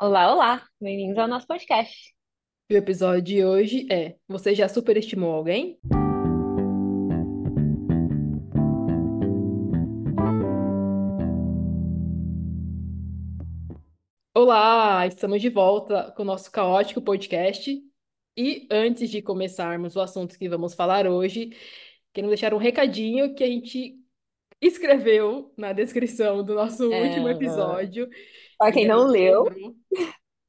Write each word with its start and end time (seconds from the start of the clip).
Olá, 0.00 0.32
olá, 0.32 0.66
bem-vindos 0.80 1.18
ao 1.18 1.28
nosso 1.28 1.46
podcast. 1.46 2.14
E 2.70 2.74
o 2.74 2.78
episódio 2.78 3.22
de 3.22 3.44
hoje 3.44 3.86
é: 3.92 4.16
Você 4.26 4.54
já 4.54 4.68
superestimou 4.68 5.30
alguém? 5.32 5.78
Olá, 14.34 15.06
estamos 15.06 15.40
de 15.40 15.48
volta 15.48 16.12
com 16.12 16.22
o 16.22 16.26
nosso 16.26 16.50
caótico 16.50 17.02
podcast. 17.02 17.80
E 18.36 18.66
antes 18.70 19.10
de 19.10 19.20
começarmos 19.20 19.96
o 19.96 20.00
assunto 20.00 20.38
que 20.38 20.48
vamos 20.48 20.74
falar 20.74 21.06
hoje, 21.06 21.50
queremos 22.12 22.30
deixar 22.30 22.54
um 22.54 22.58
recadinho 22.58 23.34
que 23.34 23.44
a 23.44 23.46
gente 23.46 23.96
escreveu 24.60 25.52
na 25.56 25.72
descrição 25.72 26.44
do 26.44 26.54
nosso 26.54 26.84
último 26.84 27.28
É, 27.28 27.32
episódio. 27.32 28.08
Para 28.60 28.72
quem 28.72 28.84
a 28.84 28.88
não 28.94 29.06
leu, 29.06 29.44
lembrou, 29.44 29.74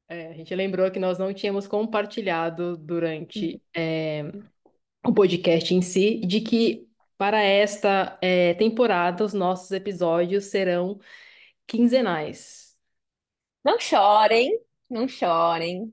é, 0.06 0.28
a 0.28 0.32
gente 0.34 0.54
lembrou 0.54 0.90
que 0.90 0.98
nós 0.98 1.18
não 1.18 1.32
tínhamos 1.32 1.66
compartilhado 1.66 2.76
durante 2.76 3.62
é, 3.74 4.30
o 5.02 5.14
podcast 5.14 5.74
em 5.74 5.80
si, 5.80 6.20
de 6.20 6.42
que 6.42 6.86
para 7.16 7.40
esta 7.40 8.18
é, 8.20 8.52
temporada 8.52 9.24
os 9.24 9.32
nossos 9.32 9.70
episódios 9.70 10.44
serão 10.44 11.00
quinzenais. 11.66 12.76
não 13.64 13.80
chorem, 13.80 14.60
não 14.90 15.08
chorem, 15.08 15.90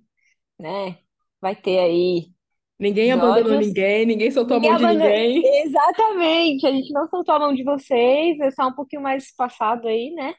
né? 0.59 0.97
Vai 1.39 1.55
ter 1.55 1.79
aí 1.79 2.33
Ninguém 2.77 3.13
abandonou 3.13 3.39
episódios. 3.39 3.67
ninguém, 3.67 4.05
ninguém 4.05 4.31
soltou 4.31 4.57
a 4.57 4.59
Ninguém 4.59 4.77
mão 4.77 4.91
de 4.91 4.97
ninguém. 4.97 5.63
Exatamente, 5.63 6.67
a 6.67 6.71
gente 6.71 6.91
não 6.91 7.07
soltou 7.07 7.35
a 7.35 7.39
mão 7.39 7.53
de 7.53 7.63
vocês, 7.63 8.37
é 8.41 8.51
só 8.51 8.67
um 8.67 8.73
pouquinho 8.73 9.01
mais 9.01 9.23
espaçado 9.23 9.87
aí, 9.87 10.11
né? 10.11 10.33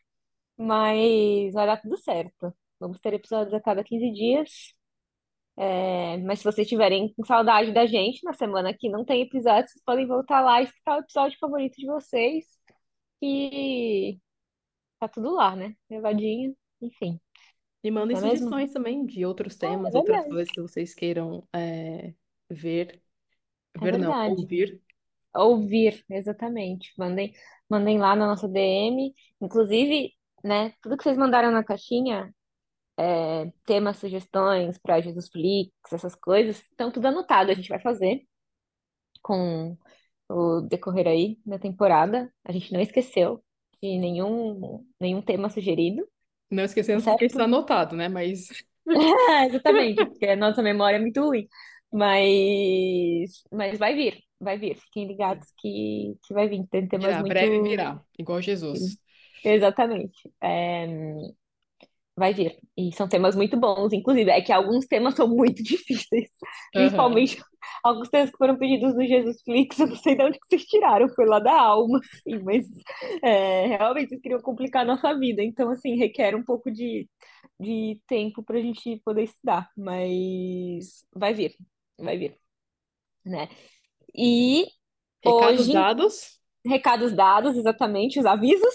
Mas 0.60 1.54
vai 1.54 1.66
dar 1.66 1.80
tudo 1.80 1.96
certo. 1.96 2.54
Vamos 2.78 3.00
ter 3.00 3.14
episódios 3.14 3.54
a 3.54 3.60
cada 3.60 3.82
15 3.82 4.12
dias. 4.12 4.74
É, 5.56 6.16
mas 6.18 6.38
se 6.40 6.44
vocês 6.44 6.68
tiverem 6.68 7.12
com 7.14 7.24
saudade 7.24 7.72
da 7.72 7.86
gente 7.86 8.22
na 8.24 8.32
semana 8.34 8.74
que 8.74 8.88
não 8.88 9.04
tem 9.04 9.22
episódio, 9.22 9.68
vocês 9.70 9.82
podem 9.84 10.06
voltar 10.06 10.40
lá 10.42 10.60
e 10.60 10.64
escutar 10.64 10.96
o 10.96 11.00
episódio 11.00 11.38
favorito 11.38 11.76
de 11.76 11.86
vocês. 11.86 12.44
E 13.22 14.18
tá 14.98 15.08
tudo 15.08 15.34
lá, 15.34 15.56
né? 15.56 15.74
Gravadinho, 15.88 16.54
enfim. 16.80 17.18
E 17.82 17.90
mandem 17.90 18.16
é 18.16 18.20
mesmo? 18.20 18.36
sugestões 18.36 18.72
também 18.72 19.06
de 19.06 19.24
outros 19.24 19.54
É, 19.62 19.66
é 19.66 19.70
temas, 19.70 19.94
outras 19.94 20.26
coisas 20.26 20.50
que 20.50 20.60
vocês 20.60 20.94
queiram 20.94 21.46
é, 21.54 22.12
ver. 22.50 23.02
É 23.74 23.78
Ver 23.78 23.98
não, 23.98 24.12
verdade. 24.12 24.40
ouvir. 24.42 24.82
Ouvir, 25.34 26.04
exatamente. 26.10 26.92
Mandem, 26.98 27.32
mandem 27.68 27.98
lá 27.98 28.14
na 28.14 28.26
nossa 28.26 28.48
DM. 28.48 29.14
Inclusive, 29.40 30.12
né, 30.44 30.72
tudo 30.82 30.96
que 30.96 31.02
vocês 31.02 31.16
mandaram 31.16 31.50
na 31.50 31.64
caixinha, 31.64 32.34
é, 32.98 33.50
temas, 33.64 33.96
sugestões 33.98 34.78
para 34.78 35.00
Jesus 35.00 35.28
Flix, 35.28 35.70
essas 35.92 36.14
coisas, 36.14 36.58
estão 36.62 36.90
tudo 36.90 37.06
anotado. 37.06 37.50
A 37.50 37.54
gente 37.54 37.68
vai 37.68 37.80
fazer 37.80 38.22
com 39.22 39.76
o 40.28 40.60
decorrer 40.62 41.06
aí 41.06 41.38
da 41.44 41.58
temporada. 41.58 42.32
A 42.44 42.52
gente 42.52 42.72
não 42.72 42.80
esqueceu 42.80 43.42
de 43.82 43.98
nenhum, 43.98 44.86
nenhum 45.00 45.22
tema 45.22 45.48
sugerido, 45.48 46.06
Não 46.50 46.58
tá 46.58 46.64
esquecendo 46.64 47.02
porque 47.02 47.24
está 47.24 47.44
anotado, 47.44 47.96
né? 47.96 48.08
Mas 48.08 48.48
É, 48.86 49.46
exatamente, 49.46 50.04
porque 50.04 50.26
a 50.26 50.36
nossa 50.36 50.62
memória 50.62 50.96
é 50.96 51.00
muito 51.00 51.22
ruim. 51.22 51.48
Mas, 51.92 53.42
mas 53.50 53.78
vai 53.78 53.94
vir, 53.94 54.22
vai 54.38 54.58
vir. 54.58 54.76
Fiquem 54.76 55.06
ligados 55.06 55.48
que, 55.58 56.16
que 56.24 56.34
vai 56.34 56.48
vir. 56.48 56.66
Tem 56.68 56.86
temas 56.86 57.06
virá, 57.06 57.22
breve 57.22 57.58
muito. 57.58 57.70
virá, 57.70 58.00
igual 58.18 58.40
Jesus. 58.40 58.98
Exatamente. 59.44 60.32
É, 60.42 60.86
vai 62.16 62.34
vir. 62.34 62.58
E 62.76 62.92
são 62.94 63.08
temas 63.08 63.34
muito 63.36 63.58
bons, 63.58 63.92
inclusive. 63.92 64.30
É 64.30 64.40
que 64.42 64.52
alguns 64.52 64.86
temas 64.86 65.14
são 65.14 65.28
muito 65.28 65.62
difíceis. 65.62 66.28
Aham. 66.74 67.22
Principalmente 67.22 67.42
alguns 67.82 68.08
temas 68.08 68.30
que 68.30 68.36
foram 68.36 68.56
pedidos 68.58 68.94
no 68.94 69.06
Jesus 69.06 69.42
Flix. 69.42 69.78
Eu 69.78 69.88
não 69.88 69.96
sei 69.96 70.16
de 70.16 70.22
onde 70.24 70.38
que 70.38 70.46
vocês 70.48 70.64
tiraram. 70.64 71.08
Foi 71.14 71.26
lá 71.26 71.38
da 71.40 71.52
alma, 71.60 71.98
assim. 72.00 72.38
Mas 72.44 72.66
é, 73.22 73.66
realmente 73.68 74.08
vocês 74.10 74.20
queriam 74.20 74.40
complicar 74.42 74.82
a 74.82 74.84
nossa 74.86 75.14
vida. 75.18 75.42
Então, 75.42 75.70
assim, 75.70 75.96
requer 75.96 76.34
um 76.34 76.44
pouco 76.44 76.70
de, 76.70 77.08
de 77.58 78.00
tempo 78.06 78.42
para 78.42 78.58
a 78.58 78.62
gente 78.62 79.00
poder 79.04 79.24
estudar. 79.24 79.70
Mas 79.76 81.04
vai 81.14 81.32
vir, 81.34 81.54
vai 81.98 82.18
vir, 82.18 82.36
né? 83.24 83.48
E 84.14 84.66
Recados 85.24 85.68
hoje, 85.68 85.72
dados. 85.72 86.40
recados 86.66 87.12
dados, 87.14 87.56
exatamente, 87.56 88.18
os 88.20 88.26
avisos. 88.26 88.74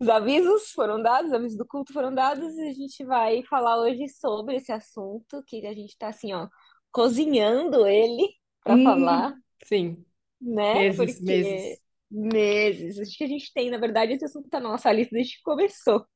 Os 0.00 0.08
avisos 0.08 0.70
foram 0.72 1.02
dados, 1.02 1.30
os 1.30 1.34
avisos 1.36 1.58
do 1.58 1.66
culto 1.66 1.92
foram 1.92 2.14
dados, 2.14 2.56
e 2.56 2.68
a 2.68 2.72
gente 2.72 3.04
vai 3.04 3.42
falar 3.44 3.78
hoje 3.80 4.08
sobre 4.08 4.56
esse 4.56 4.72
assunto, 4.72 5.42
que 5.46 5.66
a 5.66 5.74
gente 5.74 5.96
tá 5.98 6.08
assim, 6.08 6.32
ó, 6.32 6.48
cozinhando 6.92 7.86
ele 7.86 8.34
para 8.64 8.78
falar, 8.78 9.34
Hum, 9.34 9.42
sim, 9.64 10.04
né? 10.40 10.86
meses, 10.92 10.96
Porque 10.96 11.20
meses. 11.20 11.82
meses, 12.10 12.98
acho 12.98 13.16
que 13.16 13.24
a 13.24 13.28
gente 13.28 13.52
tem, 13.52 13.70
na 13.70 13.78
verdade, 13.78 14.12
esse 14.14 14.24
assunto 14.24 14.48
tá 14.48 14.60
na 14.60 14.70
nossa 14.70 14.92
lista 14.92 15.14
desde 15.14 15.36
que 15.36 15.42
começou 15.42 16.06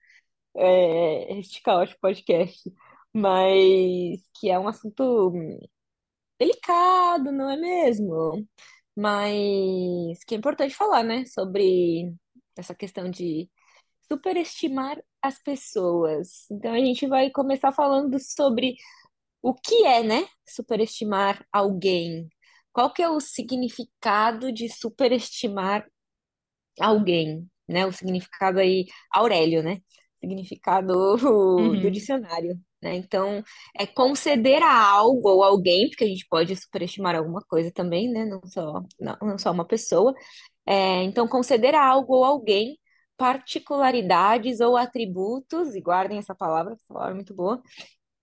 é, 0.56 1.38
este 1.38 1.62
caótico 1.62 2.00
podcast, 2.00 2.62
mas 3.14 4.28
que 4.40 4.50
é 4.50 4.58
um 4.58 4.68
assunto 4.68 5.32
delicado, 6.38 7.32
não 7.32 7.50
é 7.50 7.56
mesmo? 7.56 8.46
Mas 8.96 10.24
que 10.26 10.34
é 10.34 10.38
importante 10.38 10.74
falar, 10.74 11.02
né? 11.02 11.24
Sobre 11.26 12.12
essa 12.56 12.74
questão 12.74 13.10
de 13.10 13.50
superestimar 14.10 14.98
as 15.22 15.38
pessoas. 15.42 16.46
Então 16.50 16.72
a 16.72 16.78
gente 16.78 17.06
vai 17.06 17.30
começar 17.30 17.72
falando 17.72 18.18
sobre 18.20 18.76
o 19.42 19.54
que 19.54 19.86
é, 19.86 20.02
né? 20.02 20.26
Superestimar 20.48 21.46
alguém. 21.52 22.28
Qual 22.72 22.92
que 22.92 23.02
é 23.02 23.10
o 23.10 23.20
significado 23.20 24.52
de 24.52 24.68
superestimar 24.68 25.86
alguém, 26.80 27.48
né? 27.68 27.86
O 27.86 27.92
significado 27.92 28.58
aí, 28.60 28.86
Aurélio, 29.12 29.62
né? 29.62 29.80
Significado 30.20 31.16
do 31.78 31.90
Uhum. 31.90 31.90
dicionário, 31.90 32.58
né? 32.82 32.94
Então, 32.96 33.42
é 33.78 33.86
conceder 33.86 34.62
a 34.62 34.74
algo 34.90 35.28
ou 35.28 35.42
alguém, 35.44 35.88
porque 35.88 36.04
a 36.04 36.08
gente 36.08 36.26
pode 36.28 36.54
superestimar 36.56 37.14
alguma 37.16 37.40
coisa 37.42 37.70
também, 37.72 38.10
né? 38.10 38.24
Não 38.24 38.40
só, 38.46 38.82
não, 39.00 39.16
não 39.22 39.38
só 39.38 39.50
uma 39.52 39.64
pessoa. 39.66 40.14
É, 40.66 41.02
então, 41.04 41.28
conceder 41.28 41.74
a 41.74 41.84
algo 41.86 42.14
ou 42.16 42.24
alguém 42.24 42.78
particularidades 43.16 44.60
ou 44.60 44.76
atributos, 44.76 45.74
e 45.74 45.80
guardem 45.80 46.18
essa 46.18 46.34
palavra, 46.34 46.74
essa 46.74 46.92
palavra 46.92 47.12
é 47.12 47.14
muito 47.14 47.34
boa, 47.34 47.62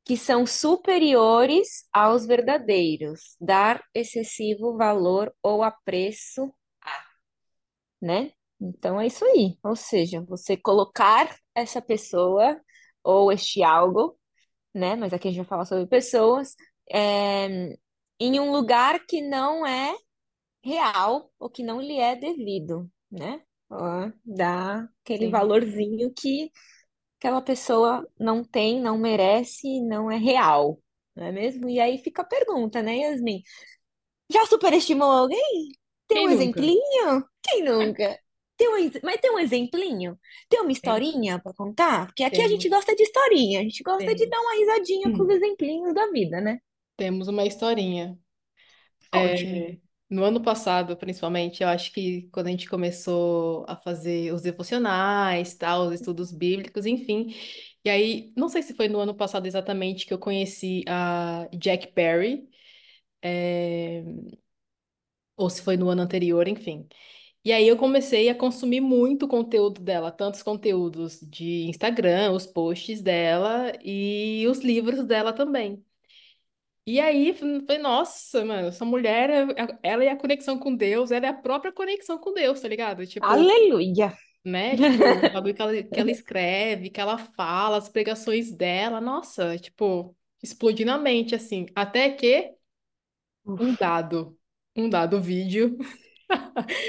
que 0.05 0.17
são 0.17 0.45
superiores 0.45 1.87
aos 1.93 2.25
verdadeiros, 2.25 3.35
dar 3.39 3.83
excessivo 3.93 4.77
valor 4.77 5.33
ou 5.43 5.63
apreço 5.63 6.53
né? 8.01 8.31
Então 8.59 8.99
é 8.99 9.07
isso 9.07 9.23
aí. 9.25 9.57
Ou 9.63 9.75
seja, 9.75 10.21
você 10.21 10.57
colocar 10.57 11.35
essa 11.55 11.81
pessoa 11.81 12.59
ou 13.03 13.31
este 13.31 13.63
algo, 13.63 14.17
né? 14.73 14.95
Mas 14.95 15.13
aqui 15.13 15.27
a 15.27 15.31
gente 15.31 15.41
vai 15.41 15.47
falar 15.49 15.65
sobre 15.65 15.87
pessoas, 15.87 16.55
é, 16.91 17.77
em 18.19 18.39
um 18.39 18.51
lugar 18.51 19.05
que 19.07 19.21
não 19.21 19.65
é 19.65 19.95
real 20.63 21.31
ou 21.39 21.49
que 21.49 21.63
não 21.63 21.81
lhe 21.81 21.99
é 21.99 22.15
devido, 22.15 22.89
né? 23.11 23.41
Ó, 23.71 24.11
dá 24.25 24.89
aquele 25.03 25.27
Sim. 25.27 25.29
valorzinho 25.29 26.13
que 26.13 26.51
aquela 27.19 27.41
pessoa 27.41 28.07
não 28.19 28.43
tem, 28.43 28.81
não 28.81 28.97
merece, 28.97 29.81
não 29.83 30.11
é 30.11 30.17
real, 30.17 30.79
não 31.15 31.25
é 31.25 31.31
mesmo? 31.33 31.69
E 31.69 31.79
aí 31.79 31.99
fica 31.99 32.21
a 32.23 32.25
pergunta, 32.25 32.83
né, 32.83 32.97
Yasmin? 32.99 33.43
Já 34.31 34.45
superestimou 34.47 35.11
alguém? 35.11 35.71
Tem 36.07 36.17
Quem 36.17 36.27
um 36.27 36.29
nunca? 36.29 36.71
exemplinho? 36.71 37.25
Quem 37.43 37.63
nunca? 37.63 38.19
Tem 38.57 38.67
um, 38.69 38.91
mas 39.03 39.19
tem 39.21 39.31
um 39.31 39.39
exemplinho? 39.39 40.17
Tem 40.49 40.61
uma 40.61 40.71
historinha 40.71 41.39
pra 41.39 41.53
contar? 41.53 42.05
Porque 42.07 42.23
aqui 42.23 42.41
a 42.41 42.47
gente 42.49 42.69
Temos, 42.69 42.69
gosta 42.69 42.95
de 42.95 43.03
historinha, 43.03 43.59
a 43.59 43.63
gente 43.63 43.83
gosta 43.83 44.13
de 44.15 44.29
dar 44.29 44.39
uma 44.41 44.55
risadinha 44.55 45.11
com 45.11 45.23
os 45.23 45.29
Hum. 45.29 45.31
exemplinhos 45.31 45.93
da 45.93 46.09
vida, 46.11 46.39
né? 46.41 46.59
Temos 46.95 47.27
uma 47.27 47.43
historinha. 47.45 48.17
Conte-me. 49.11 49.81
No 50.11 50.25
ano 50.25 50.43
passado, 50.43 50.97
principalmente, 50.97 51.63
eu 51.63 51.69
acho 51.69 51.91
que 51.93 52.23
quando 52.33 52.47
a 52.47 52.51
gente 52.51 52.69
começou 52.69 53.65
a 53.67 53.77
fazer 53.77 54.33
os 54.33 54.41
devocionais, 54.41 55.55
tal, 55.55 55.87
os 55.87 55.93
estudos 55.93 56.33
bíblicos, 56.33 56.85
enfim. 56.85 57.33
E 57.85 57.89
aí, 57.89 58.33
não 58.35 58.49
sei 58.49 58.61
se 58.61 58.73
foi 58.75 58.89
no 58.89 58.99
ano 58.99 59.15
passado 59.15 59.45
exatamente 59.47 60.05
que 60.05 60.13
eu 60.13 60.19
conheci 60.19 60.83
a 60.87 61.47
Jack 61.57 61.93
Perry, 61.93 62.49
é, 63.23 64.03
ou 65.35 65.49
se 65.49 65.61
foi 65.61 65.77
no 65.77 65.89
ano 65.89 66.01
anterior, 66.01 66.47
enfim. 66.47 66.87
E 67.45 67.53
aí 67.53 67.67
eu 67.67 67.77
comecei 67.77 68.29
a 68.29 68.35
consumir 68.35 68.81
muito 68.81 69.27
conteúdo 69.27 69.81
dela, 69.81 70.11
tantos 70.11 70.43
conteúdos 70.43 71.19
de 71.21 71.65
Instagram, 71.67 72.31
os 72.33 72.47
posts 72.47 73.01
dela 73.01 73.73
e 73.83 74.45
os 74.49 74.59
livros 74.61 75.05
dela 75.05 75.33
também. 75.33 75.85
E 76.85 76.99
aí, 76.99 77.33
falei, 77.33 77.77
nossa, 77.77 78.43
mano, 78.43 78.67
essa 78.69 78.83
mulher, 78.85 79.29
é- 79.29 79.79
ela 79.83 80.03
é 80.03 80.09
a 80.09 80.15
conexão 80.17 80.57
com 80.57 80.75
Deus, 80.75 81.11
ela 81.11 81.27
é 81.27 81.29
a 81.29 81.33
própria 81.33 81.71
conexão 81.71 82.17
com 82.19 82.33
Deus, 82.33 82.59
tá 82.61 82.67
ligado? 82.67 83.05
Tipo, 83.05 83.55
Aleluia! 83.71 84.13
né? 84.45 84.77
Tipo, 84.77 85.13
o 85.13 85.29
bagulho 85.31 85.53
que 85.55 85.61
ela, 85.61 85.83
que 85.83 85.99
ela 85.99 86.11
escreve, 86.11 86.89
que 86.89 86.99
ela 87.01 87.17
fala, 87.17 87.77
as 87.77 87.89
pregações 87.89 88.51
dela, 88.51 89.01
nossa, 89.01 89.57
tipo, 89.59 90.15
explodiu 90.43 90.85
na 90.85 90.97
mente, 90.97 91.35
assim. 91.35 91.67
Até 91.75 92.09
que 92.11 92.53
um 93.59 93.75
dado, 93.75 94.37
um 94.75 94.89
dado 94.89 95.21
vídeo, 95.21 95.77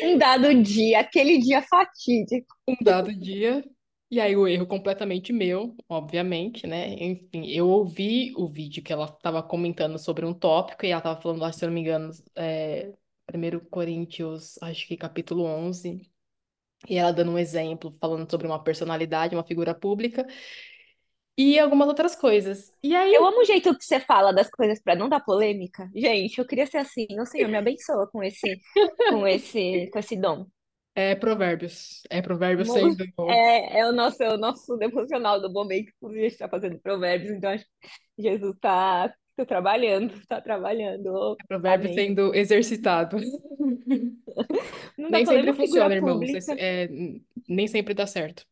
Um 0.03 0.19
dado 0.19 0.55
dia, 0.63 1.01
aquele 1.01 1.39
dia 1.39 1.63
fatídico. 1.63 2.55
um 2.69 2.75
dado 2.83 3.13
dia, 3.15 3.65
e 4.13 4.21
aí 4.21 4.37
o 4.37 4.47
erro 4.47 4.67
completamente 4.67 5.33
meu, 5.33 5.75
obviamente, 5.89 6.67
né? 6.67 6.93
Enfim, 7.03 7.47
eu 7.47 7.67
ouvi 7.67 8.35
o 8.37 8.47
vídeo 8.47 8.83
que 8.83 8.93
ela 8.93 9.07
estava 9.07 9.43
comentando 9.43 9.99
sobre 9.99 10.27
um 10.27 10.35
tópico, 10.35 10.85
e 10.85 10.91
ela 10.91 10.99
estava 10.99 11.19
falando, 11.19 11.43
acho, 11.47 11.59
se 11.59 11.65
eu 11.65 11.69
não 11.69 11.75
me 11.75 11.81
engano, 11.81 12.11
é, 12.37 12.93
1 13.33 13.59
Coríntios, 13.71 14.59
acho 14.63 14.87
que 14.87 14.99
capítulo 14.99 15.45
11, 15.45 16.03
e 16.87 16.97
ela 16.97 17.13
dando 17.13 17.33
um 17.33 17.39
exemplo, 17.39 17.91
falando 18.01 18.31
sobre 18.31 18.47
uma 18.47 18.63
personalidade, 18.63 19.35
uma 19.35 19.45
figura 19.45 19.75
pública, 19.75 20.27
e 21.39 21.59
algumas 21.59 21.89
outras 21.89 22.15
coisas. 22.15 22.71
E 22.83 22.93
Eu 22.93 23.01
aí, 23.01 23.17
amo 23.17 23.41
o 23.41 23.45
jeito 23.45 23.75
que 23.77 23.85
você 23.85 23.99
fala 23.99 24.33
das 24.33 24.51
coisas 24.51 24.79
pra 24.83 24.95
não 24.95 25.09
dar 25.09 25.21
polêmica. 25.21 25.91
Gente, 25.95 26.39
eu 26.39 26.47
queria 26.47 26.67
ser 26.67 26.77
assim. 26.79 27.07
O 27.19 27.25
Senhor 27.25 27.49
me 27.49 27.57
abençoa 27.57 28.07
com 28.11 28.23
esse, 28.23 28.61
com 29.09 29.27
esse, 29.27 29.89
com 29.91 29.99
esse 29.99 30.17
dom. 30.17 30.47
É 30.95 31.15
provérbios, 31.15 32.03
é 32.11 32.21
provérbios 32.21 32.71
sendo, 32.71 33.05
É, 33.31 33.81
é 33.81 33.87
o 33.87 33.93
nosso, 33.93 34.23
é 34.23 34.33
o 34.33 34.37
nosso 34.37 34.77
devocional 34.79 35.41
do 35.41 35.51
momento, 35.51 35.91
inclusive 35.97 36.21
a 36.21 36.25
gente 36.25 36.33
está 36.33 36.49
fazendo 36.49 36.79
provérbios, 36.79 37.31
então 37.31 37.51
acho 37.51 37.65
que 38.17 38.23
Jesus 38.23 38.55
está 38.55 39.13
tá 39.37 39.47
trabalhando, 39.47 40.15
está 40.15 40.41
trabalhando. 40.41 41.37
É 41.41 41.47
provérbios 41.47 41.93
amém. 41.93 42.09
sendo 42.09 42.35
exercitado. 42.35 43.17
Não 44.99 45.11
Nem 45.11 45.25
sempre 45.25 45.53
funciona, 45.55 45.95
irmãos, 45.95 46.15
pública, 46.15 46.55
é, 46.59 46.89
nem 47.49 47.67
sempre 47.67 47.95
dá 47.95 48.07
certo. 48.07 48.47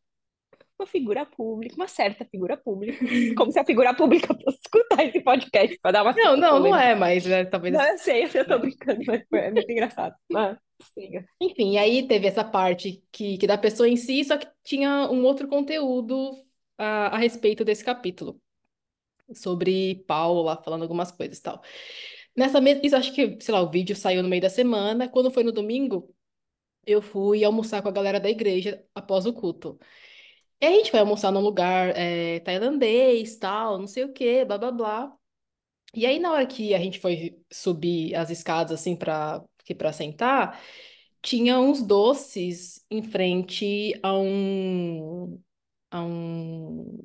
uma 0.79 0.87
figura 0.87 1.25
pública, 1.25 1.75
uma 1.75 1.87
certa 1.87 2.25
figura 2.25 2.57
pública, 2.57 2.97
como 3.37 3.51
se 3.51 3.59
a 3.59 3.65
figura 3.65 3.93
pública 3.93 4.33
fosse 4.43 4.59
escutar 4.65 5.05
esse 5.05 5.21
podcast 5.21 5.79
para 5.79 5.91
dar 5.91 6.03
uma 6.03 6.13
Não, 6.13 6.35
não, 6.35 6.59
não 6.59 6.75
é, 6.75 6.95
mas 6.95 7.25
é, 7.27 7.43
Não, 7.43 7.49
talvez, 7.51 7.75
eu 7.75 7.97
sei, 7.99 8.23
eu 8.25 8.45
tô 8.45 8.55
né? 8.55 8.57
brincando, 8.57 9.01
mas 9.05 9.23
é 9.31 9.51
muito 9.51 9.71
engraçado. 9.71 10.15
Mas, 10.29 10.57
Enfim, 11.39 11.73
e 11.73 11.77
aí 11.77 12.07
teve 12.07 12.27
essa 12.27 12.43
parte 12.43 13.03
que, 13.11 13.37
que 13.37 13.47
da 13.47 13.57
pessoa 13.57 13.87
em 13.89 13.97
si, 13.97 14.23
só 14.23 14.37
que 14.37 14.47
tinha 14.63 15.09
um 15.09 15.23
outro 15.23 15.47
conteúdo 15.47 16.33
a, 16.77 17.15
a 17.15 17.17
respeito 17.17 17.65
desse 17.65 17.83
capítulo, 17.83 18.39
sobre 19.33 20.03
Paulo 20.07 20.43
lá 20.43 20.57
falando 20.61 20.83
algumas 20.83 21.11
coisas 21.11 21.37
e 21.39 21.41
tal. 21.41 21.61
Nessa 22.35 22.61
mesma, 22.61 22.81
isso 22.85 22.95
acho 22.95 23.13
que, 23.13 23.37
sei 23.41 23.53
lá, 23.53 23.61
o 23.61 23.69
vídeo 23.69 23.95
saiu 23.95 24.23
no 24.23 24.29
meio 24.29 24.41
da 24.41 24.49
semana. 24.49 25.09
Quando 25.09 25.31
foi 25.31 25.43
no 25.43 25.51
domingo, 25.51 26.13
eu 26.85 27.01
fui 27.01 27.43
almoçar 27.43 27.81
com 27.81 27.89
a 27.89 27.91
galera 27.91 28.19
da 28.19 28.29
igreja 28.29 28.85
após 28.95 29.25
o 29.25 29.33
culto. 29.33 29.79
E 30.61 30.65
a 30.65 30.71
gente 30.71 30.91
foi 30.91 30.99
almoçar 30.99 31.31
num 31.31 31.41
lugar 31.41 31.89
é, 31.97 32.39
tailandês, 32.41 33.37
tal, 33.37 33.79
não 33.79 33.87
sei 33.87 34.03
o 34.05 34.13
quê, 34.13 34.45
blá 34.45 34.57
blá 34.57 34.71
blá. 34.71 35.17
E 35.93 36.05
aí, 36.05 36.19
na 36.19 36.31
hora 36.31 36.47
que 36.47 36.73
a 36.73 36.79
gente 36.79 36.99
foi 36.99 37.37
subir 37.51 38.15
as 38.15 38.29
escadas, 38.29 38.71
assim, 38.79 38.95
pra, 38.95 39.43
que 39.63 39.75
pra 39.75 39.93
sentar, 39.93 40.59
tinha 41.21 41.59
uns 41.59 41.81
doces 41.83 42.85
em 42.91 43.03
frente 43.03 43.99
a 44.03 44.13
um, 44.17 45.41
a 45.91 46.03
um, 46.03 46.99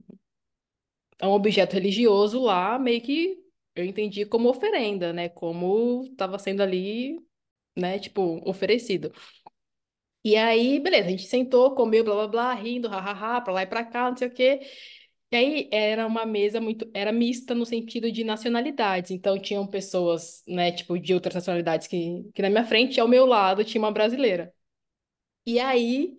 a 1.21 1.29
um 1.29 1.33
objeto 1.33 1.75
religioso 1.75 2.41
lá, 2.43 2.79
meio 2.79 3.01
que 3.03 3.39
eu 3.75 3.85
entendi 3.85 4.25
como 4.27 4.49
oferenda, 4.49 5.13
né? 5.13 5.29
Como 5.29 6.05
estava 6.11 6.39
sendo 6.39 6.63
ali, 6.63 7.19
né, 7.77 7.99
tipo, 7.99 8.43
oferecido. 8.49 9.13
E 10.25 10.35
aí, 10.37 10.81
beleza, 10.81 11.07
a 11.07 11.11
gente 11.11 11.27
sentou, 11.27 11.75
comeu, 11.75 12.03
blá 12.03 12.15
blá 12.15 12.27
blá, 12.29 12.55
rindo, 12.55 12.89
hahaha, 12.89 13.41
pra 13.41 13.53
lá 13.53 13.63
e 13.63 13.67
pra 13.67 13.85
cá, 13.85 14.11
não 14.11 14.17
sei 14.17 14.27
o 14.29 14.31
quê. 14.35 14.61
E 15.31 15.37
aí 15.37 15.69
era 15.73 16.07
uma 16.07 16.25
mesa 16.25 16.61
muito, 16.61 16.89
era 16.95 17.11
mista 17.13 17.55
no 17.55 17.67
sentido 17.67 18.11
de 18.13 18.23
nacionalidades. 18.25 19.11
Então 19.11 19.39
tinham 19.41 19.67
pessoas, 19.67 20.43
né, 20.47 20.71
tipo, 20.73 20.99
de 20.99 21.13
outras 21.15 21.35
nacionalidades 21.35 21.89
que, 21.89 22.25
que 22.35 22.43
na 22.43 22.49
minha 22.51 22.65
frente 22.65 22.97
e 22.97 23.01
ao 23.01 23.09
meu 23.09 23.27
lado 23.27 23.65
tinha 23.65 23.83
uma 23.83 23.91
brasileira. 23.93 24.53
E 25.47 25.61
aí 25.61 26.17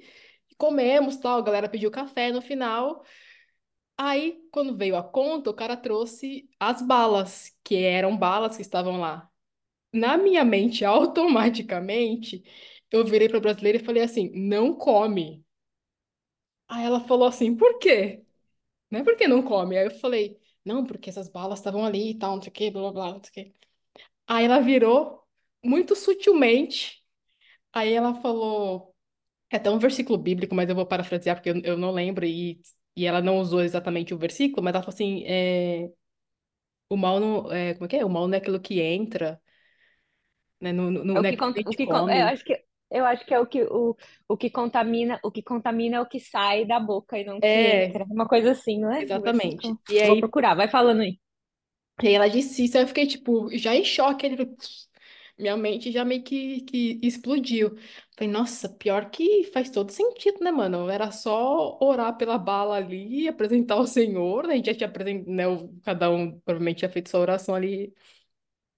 comemos, 0.57 1.17
tal, 1.17 1.39
a 1.39 1.41
galera 1.43 1.69
pediu 1.69 1.91
café 1.91 2.31
no 2.31 2.41
final. 2.41 3.03
Aí, 3.97 4.39
quando 4.51 4.77
veio 4.77 4.95
a 4.97 5.03
conta, 5.03 5.49
o 5.49 5.53
cara 5.53 5.77
trouxe 5.77 6.49
as 6.59 6.81
balas, 6.81 7.51
que 7.63 7.75
eram 7.77 8.17
balas 8.17 8.55
que 8.55 8.61
estavam 8.61 8.99
lá. 8.99 9.29
Na 9.93 10.17
minha 10.17 10.45
mente, 10.45 10.85
automaticamente, 10.85 12.43
eu 12.91 13.05
virei 13.05 13.29
para 13.29 13.37
a 13.39 13.41
brasileira 13.41 13.79
e 13.79 13.85
falei 13.85 14.03
assim: 14.03 14.31
não 14.35 14.75
come. 14.75 15.45
Aí 16.69 16.85
ela 16.85 16.99
falou 17.01 17.27
assim: 17.27 17.55
por 17.55 17.77
quê? 17.79 18.25
Não 18.91 18.99
é 19.01 19.03
porque 19.03 19.27
não 19.27 19.41
come. 19.43 19.77
Aí 19.77 19.85
eu 19.85 19.91
falei: 19.91 20.39
não, 20.65 20.85
porque 20.85 21.09
essas 21.09 21.29
balas 21.29 21.59
estavam 21.59 21.85
ali 21.85 22.11
e 22.11 22.17
tal, 22.19 22.35
não 22.35 22.41
sei 22.41 22.49
o 22.51 22.53
quê, 22.53 22.71
blá 22.71 22.81
blá 22.83 22.91
blá, 22.91 23.13
não 23.13 23.23
sei 23.23 23.29
o 23.29 23.33
quê. 23.49 23.55
Aí 24.27 24.45
ela 24.45 24.59
virou 24.61 25.23
muito 25.63 25.95
sutilmente. 25.95 27.03
Aí 27.73 27.93
ela 27.93 28.15
falou: 28.21 28.95
é 29.51 29.57
até 29.57 29.69
um 29.71 29.79
versículo 29.79 30.17
bíblico, 30.17 30.55
mas 30.55 30.69
eu 30.69 30.75
vou 30.75 30.85
parafrasear 30.87 31.37
porque 31.37 31.51
eu, 31.51 31.61
eu 31.63 31.77
não 31.77 31.91
lembro. 31.91 32.25
E, 32.25 32.61
e 32.95 33.05
ela 33.05 33.21
não 33.21 33.39
usou 33.39 33.61
exatamente 33.63 34.13
o 34.13 34.19
versículo, 34.19 34.63
mas 34.63 34.73
ela 34.75 34.83
falou 34.83 34.95
assim: 34.95 35.23
é, 35.25 35.91
o 36.89 36.97
mal 36.97 37.19
não. 37.19 37.51
É, 37.51 37.73
como 37.75 37.85
é 37.85 37.87
que 37.89 37.95
é? 37.97 38.05
O 38.05 38.09
mal 38.09 38.27
não 38.27 38.35
é 38.35 38.37
aquilo 38.39 38.59
que 38.61 38.79
entra, 38.81 39.41
né? 40.61 40.71
Não, 40.73 40.91
não, 40.91 41.03
É 41.15 41.19
o 41.19 41.25
é 41.25 41.31
que, 41.31 41.37
que 41.53 41.65
o 41.65 41.73
que, 41.73 41.87
con- 41.87 42.07
é, 42.09 42.21
eu 42.23 42.27
come. 42.27 42.27
acho 42.27 42.43
que, 42.45 42.65
eu 42.91 43.05
acho 43.05 43.25
que 43.25 43.33
é 43.33 43.39
o 43.39 43.45
que, 43.47 43.63
o, 43.63 43.95
o 44.27 44.37
que 44.37 44.49
contamina, 44.49 45.19
o 45.23 45.31
que 45.31 45.43
contamina 45.43 45.97
é 45.97 46.01
o 46.01 46.05
que 46.07 46.19
sai 46.19 46.65
da 46.65 46.79
boca 46.79 47.17
e 47.19 47.25
não 47.25 47.37
o 47.39 47.43
que 47.43 47.65
É, 47.65 47.65
entra. 47.67 48.05
Uma 48.05 48.27
coisa 48.27 48.51
assim, 48.51 48.79
não 48.79 48.91
é? 48.93 49.05
O 49.13 49.23
exatamente. 49.23 49.75
E 49.89 49.99
Vou 50.03 50.17
aí 50.17 50.17
procurar, 50.17 50.55
vai 50.55 50.69
falando 50.69 51.01
aí. 51.01 51.19
E 52.01 52.07
aí 52.07 52.13
ela 52.13 52.29
disse 52.29 52.63
isso, 52.63 52.77
aí 52.77 52.83
eu 52.83 52.87
fiquei, 52.87 53.07
tipo, 53.07 53.49
já 53.57 53.75
em 53.75 53.83
choque. 53.83 54.25
Ele, 54.25 54.55
minha 55.37 55.57
mente 55.57 55.91
já 55.91 56.05
meio 56.05 56.23
que, 56.23 56.61
que 56.61 56.99
explodiu. 57.03 57.75
Falei, 58.17 58.31
nossa, 58.31 58.69
pior 58.69 59.09
que 59.09 59.45
faz 59.53 59.69
todo 59.71 59.91
sentido, 59.91 60.39
né, 60.43 60.51
mano? 60.51 60.89
Era 60.89 61.11
só 61.11 61.77
orar 61.81 62.15
pela 62.17 62.37
bala 62.37 62.75
ali, 62.77 63.27
apresentar 63.27 63.75
ao 63.75 63.87
Senhor, 63.87 64.47
né? 64.47 64.53
A 64.53 64.57
gente 64.57 64.67
já 64.67 64.75
tinha 64.75 64.89
apresentado, 64.89 65.31
né? 65.31 65.47
o- 65.47 65.69
Cada 65.83 66.09
um 66.11 66.39
provavelmente 66.41 66.79
tinha 66.79 66.89
feito 66.91 67.09
sua 67.09 67.19
oração 67.21 67.55
ali 67.55 67.93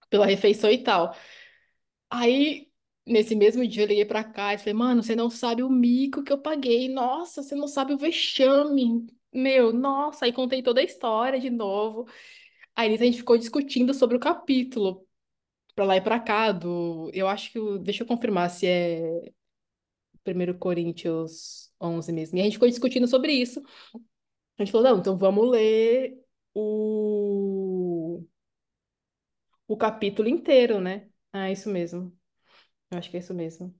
pela 0.09 0.25
refeição 0.27 0.71
e 0.71 0.83
tal. 0.83 1.15
Aí, 2.09 2.68
nesse 3.05 3.35
mesmo 3.35 3.67
dia, 3.67 3.83
eu 3.83 3.87
liguei 3.87 4.05
pra 4.05 4.23
cá 4.23 4.53
e 4.53 4.57
falei, 4.57 4.73
mano, 4.73 5.03
você 5.03 5.15
não 5.15 5.29
sabe 5.29 5.63
o 5.63 5.69
mico 5.69 6.23
que 6.23 6.31
eu 6.31 6.37
paguei. 6.41 6.89
Nossa, 6.89 7.43
você 7.43 7.55
não 7.55 7.67
sabe 7.67 7.93
o 7.93 7.97
vexame. 7.97 9.07
Meu, 9.33 9.71
nossa, 9.73 10.25
aí 10.25 10.33
contei 10.33 10.61
toda 10.63 10.81
a 10.81 10.83
história 10.83 11.39
de 11.39 11.49
novo. 11.49 12.07
Aí 12.75 12.93
a 12.93 12.97
gente 12.97 13.17
ficou 13.17 13.37
discutindo 13.37 13.93
sobre 13.93 14.17
o 14.17 14.19
capítulo, 14.19 15.07
pra 15.75 15.85
lá 15.85 15.97
e 15.97 16.01
pra 16.01 16.19
cá, 16.19 16.51
do... 16.51 17.09
Eu 17.13 17.27
acho 17.27 17.51
que... 17.51 17.59
Deixa 17.79 18.03
eu 18.03 18.07
confirmar 18.07 18.49
se 18.49 18.67
é 18.67 19.31
1 20.25 20.57
Coríntios 20.59 21.71
11 21.81 22.11
mesmo. 22.13 22.37
E 22.37 22.41
a 22.41 22.43
gente 22.45 22.53
ficou 22.53 22.69
discutindo 22.69 23.07
sobre 23.07 23.33
isso. 23.33 23.61
A 24.57 24.63
gente 24.63 24.71
falou, 24.71 24.91
não, 24.91 24.99
então 24.99 25.17
vamos 25.17 25.49
ler 25.49 26.17
o, 26.53 28.23
o 29.67 29.77
capítulo 29.77 30.27
inteiro, 30.27 30.81
né? 30.81 31.09
Ah, 31.31 31.49
isso 31.51 31.69
mesmo. 31.69 32.18
Eu 32.91 32.97
acho 32.99 33.09
que 33.09 33.17
é 33.17 33.19
isso 33.19 33.33
mesmo. 33.33 33.73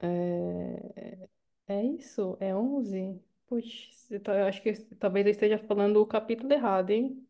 É, 0.00 1.28
é 1.68 1.84
isso? 1.84 2.36
É 2.40 2.54
11? 2.54 3.20
Puxa, 3.46 3.88
eu 4.10 4.20
eu 4.34 4.46
acho 4.46 4.62
que 4.62 4.72
talvez 4.96 5.26
eu 5.26 5.32
esteja 5.32 5.58
falando 5.58 5.98
o 6.00 6.06
capítulo 6.06 6.52
errado, 6.52 6.90
hein? 6.90 7.26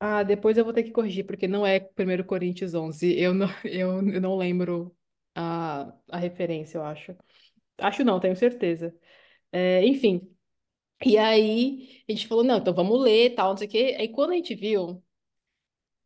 Ah, 0.00 0.22
depois 0.22 0.58
eu 0.58 0.64
vou 0.64 0.74
ter 0.74 0.84
que 0.84 0.90
corrigir, 0.92 1.26
porque 1.26 1.48
não 1.48 1.66
é 1.66 1.80
1 1.80 2.24
Coríntios 2.24 2.74
11. 2.74 3.14
Eu 3.18 3.34
não, 3.34 3.48
eu, 3.64 3.90
eu 4.12 4.20
não 4.20 4.36
lembro 4.36 4.96
a, 5.34 5.94
a 6.10 6.18
referência, 6.18 6.78
eu 6.78 6.84
acho. 6.84 7.16
Acho 7.78 8.04
não, 8.04 8.20
tenho 8.20 8.36
certeza. 8.36 8.94
É, 9.52 9.84
enfim, 9.86 10.34
e 11.04 11.18
aí 11.18 12.04
a 12.08 12.12
gente 12.12 12.28
falou, 12.28 12.44
não, 12.44 12.58
então 12.58 12.74
vamos 12.74 13.00
ler, 13.02 13.34
tal, 13.34 13.50
não 13.50 13.56
sei 13.56 13.66
o 13.68 13.70
quê. 13.70 13.96
Aí 13.98 14.08
quando 14.10 14.32
a 14.32 14.36
gente 14.36 14.54
viu, 14.54 15.02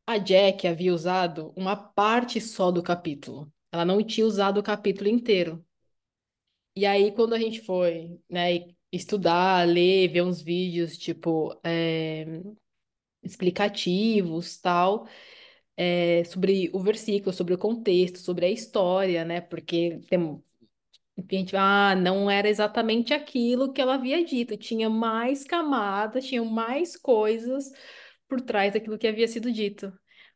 a 0.06 0.18
Jack 0.18 0.66
havia 0.66 0.92
usado 0.94 1.52
uma 1.56 1.76
parte 1.76 2.40
só 2.40 2.70
do 2.70 2.82
capítulo. 2.82 3.52
Ela 3.72 3.84
não 3.84 4.02
tinha 4.04 4.26
usado 4.26 4.58
o 4.58 4.62
capítulo 4.62 5.08
inteiro. 5.08 5.64
E 6.76 6.84
aí 6.86 7.12
quando 7.12 7.34
a 7.34 7.38
gente 7.38 7.60
foi, 7.62 8.18
né, 8.28 8.66
estudar, 8.92 9.66
ler, 9.66 10.08
ver 10.08 10.22
uns 10.22 10.42
vídeos, 10.42 10.96
tipo, 10.98 11.58
é, 11.64 12.26
explicativos, 13.22 14.58
tal, 14.58 15.06
é, 15.76 16.24
sobre 16.24 16.70
o 16.74 16.80
versículo, 16.80 17.32
sobre 17.32 17.54
o 17.54 17.58
contexto, 17.58 18.18
sobre 18.18 18.46
a 18.46 18.50
história, 18.50 19.24
né? 19.24 19.40
Porque 19.40 20.00
tem, 20.08 20.42
enfim, 21.16 21.36
a 21.36 21.38
gente, 21.40 21.56
ah, 21.56 21.94
não 21.96 22.30
era 22.30 22.48
exatamente 22.48 23.14
aquilo 23.14 23.72
que 23.72 23.80
ela 23.80 23.94
havia 23.94 24.24
dito, 24.24 24.56
tinha 24.56 24.90
mais 24.90 25.44
camadas, 25.44 26.26
tinha 26.26 26.44
mais 26.44 26.96
coisas 26.96 27.72
por 28.34 28.40
trás 28.40 28.72
daquilo 28.72 28.98
que 28.98 29.06
havia 29.06 29.28
sido 29.28 29.52
dito. 29.52 29.92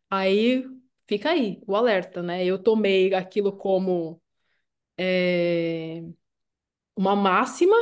Aí 0.08 0.64
fica 1.08 1.30
aí 1.30 1.60
o 1.66 1.74
alerta, 1.74 2.22
né? 2.22 2.44
Eu 2.44 2.62
tomei 2.62 3.12
aquilo 3.12 3.56
como 3.56 4.22
é, 4.96 6.04
uma 6.96 7.16
máxima 7.16 7.76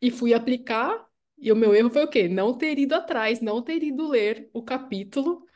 e 0.00 0.10
fui 0.10 0.34
aplicar. 0.34 1.06
E 1.38 1.50
o 1.50 1.56
meu 1.56 1.74
erro 1.74 1.90
foi 1.90 2.04
o 2.04 2.08
quê? 2.10 2.28
Não 2.28 2.56
ter 2.56 2.78
ido 2.78 2.94
atrás, 2.94 3.40
não 3.40 3.62
ter 3.62 3.82
ido 3.82 4.08
ler 4.08 4.50
o 4.52 4.62
capítulo 4.62 5.46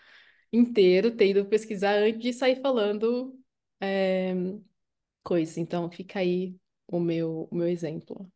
inteiro, 0.52 1.14
ter 1.14 1.28
ido 1.30 1.46
pesquisar 1.46 1.96
antes 1.98 2.20
de 2.20 2.32
sair 2.32 2.60
falando 2.62 3.38
é, 3.80 4.34
coisa. 5.22 5.60
Então, 5.60 5.90
fica 5.90 6.20
aí 6.20 6.56
o 6.88 6.98
meu, 6.98 7.48
o 7.50 7.54
meu 7.54 7.68
exemplo. 7.68 8.30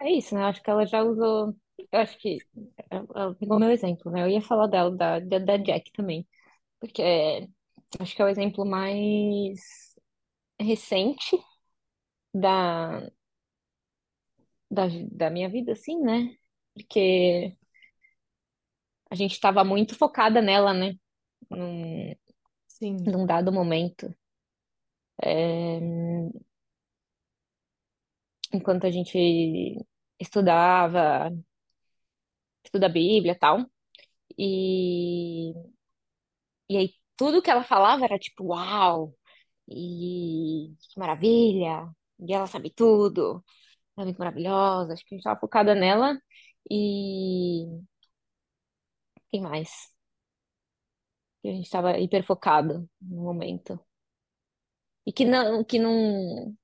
É 0.00 0.12
isso, 0.12 0.34
né? 0.34 0.44
Acho 0.44 0.62
que 0.62 0.70
ela 0.70 0.86
já 0.86 1.02
usou. 1.02 1.56
Eu 1.78 2.00
acho 2.00 2.18
que 2.18 2.38
ela 2.90 3.06
ela 3.14 3.34
pegou 3.34 3.58
meu 3.58 3.70
exemplo, 3.70 4.10
né? 4.10 4.22
Eu 4.22 4.28
ia 4.28 4.40
falar 4.42 4.66
dela, 4.68 4.90
da, 4.96 5.18
da, 5.20 5.38
da 5.38 5.56
Jack 5.56 5.92
também. 5.92 6.26
Porque 6.80 7.02
é, 7.02 7.48
acho 8.00 8.14
que 8.16 8.22
é 8.22 8.24
o 8.24 8.28
exemplo 8.28 8.64
mais 8.66 9.60
recente 10.60 11.38
da, 12.34 13.10
da, 14.70 14.86
da 15.12 15.30
minha 15.30 15.48
vida, 15.48 15.72
assim, 15.72 15.98
né? 16.00 16.36
Porque 16.74 17.56
a 19.10 19.14
gente 19.14 19.32
estava 19.32 19.64
muito 19.64 19.94
focada 19.96 20.40
nela, 20.42 20.72
né? 20.74 20.94
Num, 21.50 22.14
Sim, 22.68 22.96
num 23.06 23.26
dado 23.26 23.52
momento. 23.52 24.14
É, 25.22 25.80
enquanto 28.52 28.86
a 28.86 28.90
gente 28.90 29.18
estudava, 30.18 31.30
estuda 32.74 32.86
a 32.86 32.88
Bíblia 32.88 33.32
e 33.32 33.38
tal. 33.38 33.66
E, 34.38 35.52
e 36.68 36.76
aí 36.76 36.94
tudo 37.16 37.42
que 37.42 37.50
ela 37.50 37.64
falava 37.64 38.04
era 38.04 38.18
tipo, 38.18 38.44
uau, 38.46 39.14
e 39.68 40.74
que 40.80 40.98
maravilha, 41.00 41.88
e 42.20 42.34
ela 42.34 42.46
sabe 42.46 42.70
tudo, 42.70 43.44
ela 43.96 44.04
é 44.04 44.06
muito 44.06 44.18
maravilhosa. 44.18 44.94
Acho 44.94 45.04
que 45.06 45.14
a 45.14 45.18
gente 45.18 45.24
tava 45.24 45.40
focada 45.40 45.74
nela. 45.74 46.18
E 46.70 47.66
quem 49.30 49.42
mais? 49.42 49.90
Que 51.40 51.48
a 51.48 51.52
gente 51.52 51.70
tava 51.70 51.96
hiper 51.98 52.24
focado 52.24 52.88
no 53.00 53.22
momento. 53.22 53.78
E 55.06 55.12
que 55.12 55.24
não, 55.24 55.64
que 55.64 55.78
não. 55.78 56.54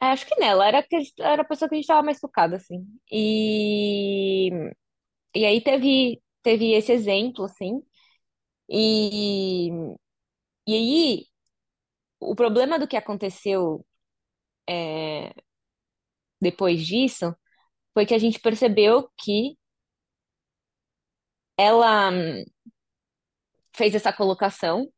é, 0.00 0.06
acho 0.06 0.26
que 0.26 0.38
nela, 0.40 0.66
era, 0.66 0.82
que 0.82 0.96
era 1.20 1.42
a 1.42 1.44
pessoa 1.44 1.68
que 1.68 1.74
a 1.74 1.78
gente 1.78 1.86
tava 1.86 2.02
mais 2.02 2.18
focada, 2.18 2.56
assim. 2.56 2.86
E, 3.10 4.50
e 5.34 5.44
aí 5.46 5.60
teve, 5.62 6.22
teve 6.42 6.72
esse 6.74 6.92
exemplo, 6.92 7.44
assim. 7.44 7.82
E, 8.68 9.70
e 10.66 10.74
aí, 10.74 11.26
o 12.20 12.34
problema 12.34 12.78
do 12.78 12.88
que 12.88 12.96
aconteceu 12.96 13.84
é, 14.68 15.34
depois 16.40 16.86
disso 16.86 17.34
foi 17.94 18.06
que 18.06 18.14
a 18.14 18.18
gente 18.18 18.40
percebeu 18.40 19.10
que 19.18 19.56
ela 21.56 22.10
hum, 22.10 22.44
fez 23.76 23.94
essa 23.94 24.12
colocação, 24.12 24.90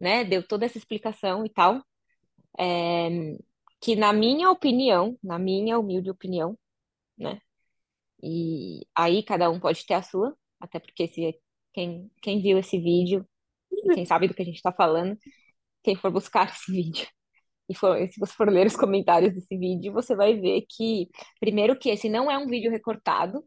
né? 0.00 0.24
Deu 0.24 0.46
toda 0.46 0.66
essa 0.66 0.78
explicação 0.78 1.44
e 1.46 1.50
tal, 1.50 1.82
é, 2.58 3.08
que 3.80 3.96
na 3.96 4.12
minha 4.12 4.50
opinião, 4.50 5.18
na 5.22 5.38
minha 5.38 5.78
humilde 5.78 6.10
opinião, 6.10 6.58
né? 7.18 7.40
E 8.22 8.86
aí 8.96 9.22
cada 9.22 9.50
um 9.50 9.60
pode 9.60 9.84
ter 9.86 9.94
a 9.94 10.02
sua, 10.02 10.36
até 10.60 10.78
porque 10.78 11.08
se 11.08 11.34
quem, 11.72 12.10
quem 12.22 12.42
viu 12.42 12.58
esse 12.58 12.78
vídeo 12.78 13.26
quem 13.94 14.04
sabe 14.04 14.28
do 14.28 14.34
que 14.34 14.42
a 14.42 14.44
gente 14.44 14.56
está 14.56 14.72
falando, 14.72 15.16
quem 15.82 15.96
for 15.96 16.10
buscar 16.10 16.48
esse 16.52 16.70
vídeo 16.72 17.06
e 17.68 17.74
for, 17.74 17.96
se 18.08 18.18
você 18.18 18.32
for 18.32 18.50
ler 18.50 18.66
os 18.66 18.76
comentários 18.76 19.32
desse 19.32 19.56
vídeo, 19.56 19.92
você 19.92 20.14
vai 20.16 20.34
ver 20.34 20.64
que, 20.68 21.08
primeiro, 21.38 21.78
que 21.78 21.88
esse 21.88 22.08
não 22.08 22.28
é 22.30 22.36
um 22.36 22.48
vídeo 22.48 22.70
recortado, 22.70 23.44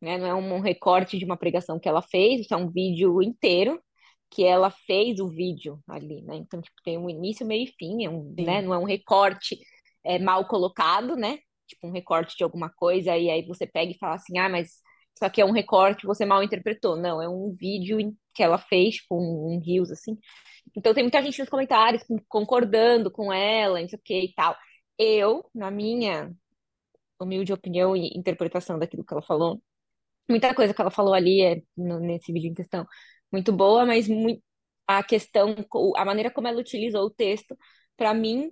né? 0.00 0.16
Não 0.18 0.26
é 0.26 0.34
um 0.34 0.60
recorte 0.60 1.18
de 1.18 1.24
uma 1.24 1.36
pregação 1.36 1.80
que 1.80 1.88
ela 1.88 2.00
fez, 2.00 2.42
isso 2.42 2.54
é 2.54 2.56
um 2.56 2.70
vídeo 2.70 3.20
inteiro 3.22 3.82
que 4.30 4.44
ela 4.44 4.70
fez 4.70 5.18
o 5.20 5.28
vídeo 5.28 5.80
ali, 5.88 6.22
né? 6.22 6.36
Então, 6.36 6.60
tipo, 6.60 6.76
tem 6.84 6.96
um 6.96 7.10
início, 7.10 7.44
meio 7.46 7.64
e 7.64 7.74
fim, 7.76 8.04
é 8.04 8.10
um, 8.10 8.32
né? 8.38 8.62
Não 8.62 8.72
é 8.72 8.78
um 8.78 8.84
recorte 8.84 9.58
é, 10.04 10.18
mal 10.18 10.46
colocado, 10.46 11.16
né? 11.16 11.38
Tipo, 11.66 11.88
um 11.88 11.92
recorte 11.92 12.36
de 12.36 12.44
alguma 12.44 12.70
coisa, 12.70 13.16
e 13.16 13.30
aí 13.30 13.46
você 13.46 13.66
pega 13.66 13.92
e 13.92 13.98
fala 13.98 14.14
assim, 14.16 14.38
ah, 14.38 14.48
mas 14.48 14.68
isso 15.14 15.24
aqui 15.24 15.40
é 15.40 15.44
um 15.44 15.52
recorte, 15.52 16.06
você 16.06 16.24
mal 16.26 16.42
interpretou. 16.42 16.96
Não, 16.96 17.20
é 17.22 17.28
um 17.28 17.52
vídeo 17.52 17.98
que 18.34 18.42
ela 18.42 18.58
fez, 18.58 18.96
tipo, 18.96 19.16
um, 19.16 19.56
um 19.56 19.82
assim. 19.92 20.18
Então 20.76 20.94
tem 20.94 21.04
muita 21.04 21.22
gente 21.22 21.38
nos 21.40 21.48
comentários 21.50 22.02
concordando 22.28 23.10
com 23.10 23.32
ela, 23.32 23.80
não 23.80 23.88
sei 23.88 23.98
o 23.98 24.02
que 24.02 24.20
e 24.26 24.34
tal. 24.34 24.56
Eu, 24.98 25.48
na 25.54 25.70
minha 25.70 26.32
humilde 27.20 27.52
opinião 27.52 27.96
e 27.96 28.08
interpretação 28.16 28.78
daquilo 28.78 29.04
que 29.04 29.12
ela 29.12 29.22
falou, 29.22 29.62
muita 30.28 30.54
coisa 30.54 30.74
que 30.74 30.80
ela 30.80 30.90
falou 30.92 31.14
ali 31.14 31.42
é, 31.42 31.62
no- 31.76 32.00
nesse 32.00 32.32
vídeo 32.32 32.50
em 32.50 32.54
questão 32.54 32.86
muito 33.32 33.52
boa, 33.52 33.86
mas 33.86 34.08
mui- 34.08 34.42
a 34.86 35.02
questão, 35.04 35.54
a 35.96 36.04
maneira 36.04 36.30
como 36.30 36.48
ela 36.48 36.60
utilizou 36.60 37.06
o 37.06 37.10
texto, 37.10 37.56
para 37.96 38.14
mim, 38.14 38.50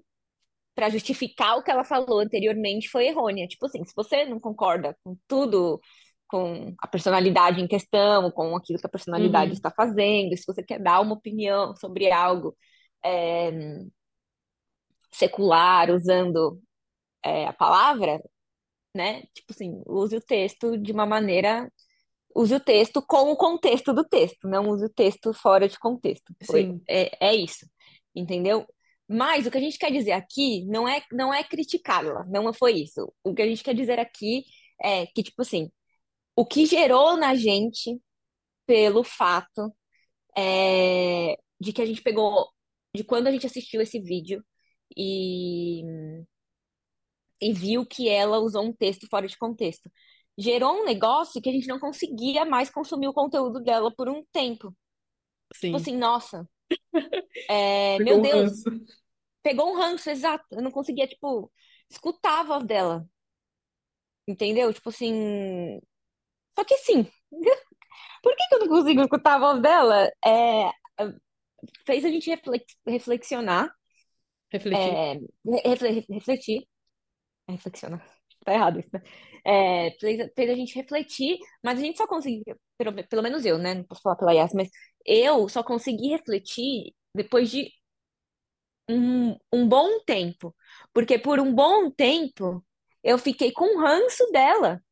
para 0.75 0.91
justificar 0.91 1.57
o 1.59 1.63
que 1.63 1.71
ela 1.71 1.85
falou 1.85 2.21
anteriormente, 2.21 2.89
foi 2.89 3.07
errônea. 3.07 3.47
Tipo 3.47 3.67
assim, 3.67 3.85
se 3.85 3.95
você 3.95 4.25
não 4.25 4.41
concorda 4.41 4.97
com 5.05 5.17
tudo, 5.29 5.81
com 6.29 6.75
a 6.81 6.87
personalidade 6.89 7.61
em 7.61 7.69
questão, 7.69 8.31
com 8.31 8.57
aquilo 8.57 8.79
que 8.79 8.87
a 8.87 8.91
personalidade 8.91 9.53
Uhum, 9.53 9.55
está 9.55 9.71
fazendo, 9.71 10.37
se 10.37 10.47
você 10.47 10.63
quer 10.63 10.81
dar 10.81 11.01
uma 11.01 11.15
opinião 11.15 11.77
sobre 11.77 12.11
algo 12.11 12.57
é, 13.05 13.51
secular, 15.13 15.91
usando 15.91 16.61
é, 17.25 17.47
a 17.47 17.53
palavra, 17.53 18.21
né? 18.95 19.23
Tipo 19.35 19.53
assim, 19.53 19.83
use 19.87 20.17
o 20.17 20.21
texto 20.21 20.79
de 20.79 20.93
uma 20.93 21.07
maneira 21.07 21.71
use 22.35 22.55
o 22.55 22.61
texto 22.61 23.03
com 23.03 23.31
o 23.33 23.37
contexto 23.37 23.93
do 23.95 24.05
texto, 24.05 24.49
não 24.49 24.69
use 24.71 24.87
o 24.87 24.91
texto 24.91 25.33
fora 25.33 25.69
de 25.69 25.79
contexto. 25.79 26.35
Foi, 26.45 26.65
sim. 26.65 26.83
é, 26.89 27.29
é 27.29 27.35
isso, 27.35 27.67
entendeu? 28.15 28.67
Mas 29.09 29.47
o 29.47 29.51
que 29.51 29.59
a 29.59 29.61
gente 29.61 29.79
quer 29.79 29.93
dizer 29.93 30.13
aqui 30.13 30.65
não 30.67 30.89
é, 30.89 31.03
não 31.13 31.33
é 31.33 31.45
criticá-la, 31.45 32.25
não 32.27 32.53
foi 32.53 32.75
isso. 32.75 33.13
O 33.23 33.35
que 33.35 33.43
a 33.43 33.47
gente 33.47 33.63
quer 33.63 33.75
dizer 33.75 33.99
aqui 33.99 34.45
é 34.83 35.07
que, 35.07 35.23
tipo 35.23 35.43
assim, 35.43 35.71
o 36.37 36.47
que 36.47 36.67
gerou 36.67 37.17
na 37.17 37.35
gente 37.35 38.01
pelo 38.67 39.05
fato 39.05 39.75
é, 40.37 41.37
de 41.61 41.73
que 41.73 41.83
a 41.83 41.87
gente 41.87 42.03
pegou, 42.03 42.49
de 42.95 43.05
quando 43.05 43.29
a 43.29 43.33
gente 43.33 43.47
assistiu 43.47 43.81
esse 43.81 44.01
vídeo 44.01 44.45
e 44.97 45.83
e 47.41 47.53
viu 47.53 47.85
que 47.85 48.09
ela 48.09 48.39
usou 48.39 48.65
um 48.65 48.73
texto 48.73 49.07
fora 49.09 49.29
de 49.29 49.37
contexto. 49.37 49.91
Gerou 50.37 50.81
um 50.81 50.85
negócio 50.85 51.41
que 51.43 51.49
a 51.49 51.53
gente 51.53 51.67
não 51.69 51.79
conseguia 51.79 52.45
mais 52.45 52.71
consumir 52.71 53.09
o 53.09 53.13
conteúdo 53.13 53.61
dela 53.61 53.93
por 53.95 54.09
um 54.09 54.25
tempo. 54.33 54.75
Tipo 55.53 55.61
Sim. 55.61 55.75
assim, 55.77 55.97
nossa, 55.97 56.49
é, 57.49 57.99
meu 58.01 58.21
Pegou 58.21 58.23
um 58.25 58.29
Deus, 58.29 58.53
ranço. 58.67 58.71
pegou 59.43 59.73
um 59.73 59.77
ranço, 59.79 60.11
exato. 60.11 60.47
Eu 60.53 60.63
não 60.63 60.71
conseguia, 60.71 61.07
tipo, 61.09 61.53
escutar 61.91 62.41
a 62.41 62.45
voz 62.45 62.65
dela, 62.67 63.09
entendeu? 64.27 64.73
Tipo 64.73 64.89
assim. 64.91 65.81
Só 66.57 66.65
que 66.65 66.77
sim, 66.79 67.05
por 68.23 68.37
que 68.37 68.49
que 68.49 68.55
eu 68.57 68.61
não 68.61 68.69
consigo 68.69 69.03
escutar 69.03 69.37
a 69.37 69.39
voz 69.39 69.63
dela? 69.63 70.11
É, 70.27 70.71
fez 71.87 72.05
a 72.05 72.09
gente 72.11 72.29
reflex- 72.31 72.77
reflexionar, 72.87 73.75
Refletir. 74.51 74.79
é, 74.79 75.21
refle- 75.69 76.05
refletir 76.11 76.69
reflexionar. 77.49 78.03
Tá 78.45 78.53
errado 78.55 78.81
isso, 78.81 78.91
né? 78.93 79.03
É, 79.47 79.91
fez, 80.01 80.31
fez 80.35 80.51
a 80.51 80.55
gente 80.55 80.75
refletir, 80.75 81.39
mas 81.63 81.79
a 81.79 81.83
gente 81.83 81.99
só 81.99 82.07
conseguiu, 82.07 82.57
pelo, 82.79 82.95
pelo 83.09 83.23
menos 83.23 83.45
eu, 83.45 83.59
né? 83.59 83.75
Não 83.75 83.85
posso 83.85 84.03
falar 84.03 84.17
pela 84.17 84.33
Yas, 84.33 84.53
mas 84.55 84.69
eu 85.07 85.49
só 85.49 85.63
consegui 85.63 86.09
refletir 86.09 86.95
depois 87.15 87.51
de 87.51 87.71
um, 88.89 89.37
um 89.53 89.69
bom 89.69 90.01
tempo. 90.05 90.55
Porque 90.93 91.19
por 91.19 91.41
um 91.41 91.55
bom 91.55 91.91
tempo 91.91 92.65
eu 93.03 93.19
fiquei 93.19 93.53
com 93.53 93.79
ranço 93.79 94.25
dela, 94.33 94.83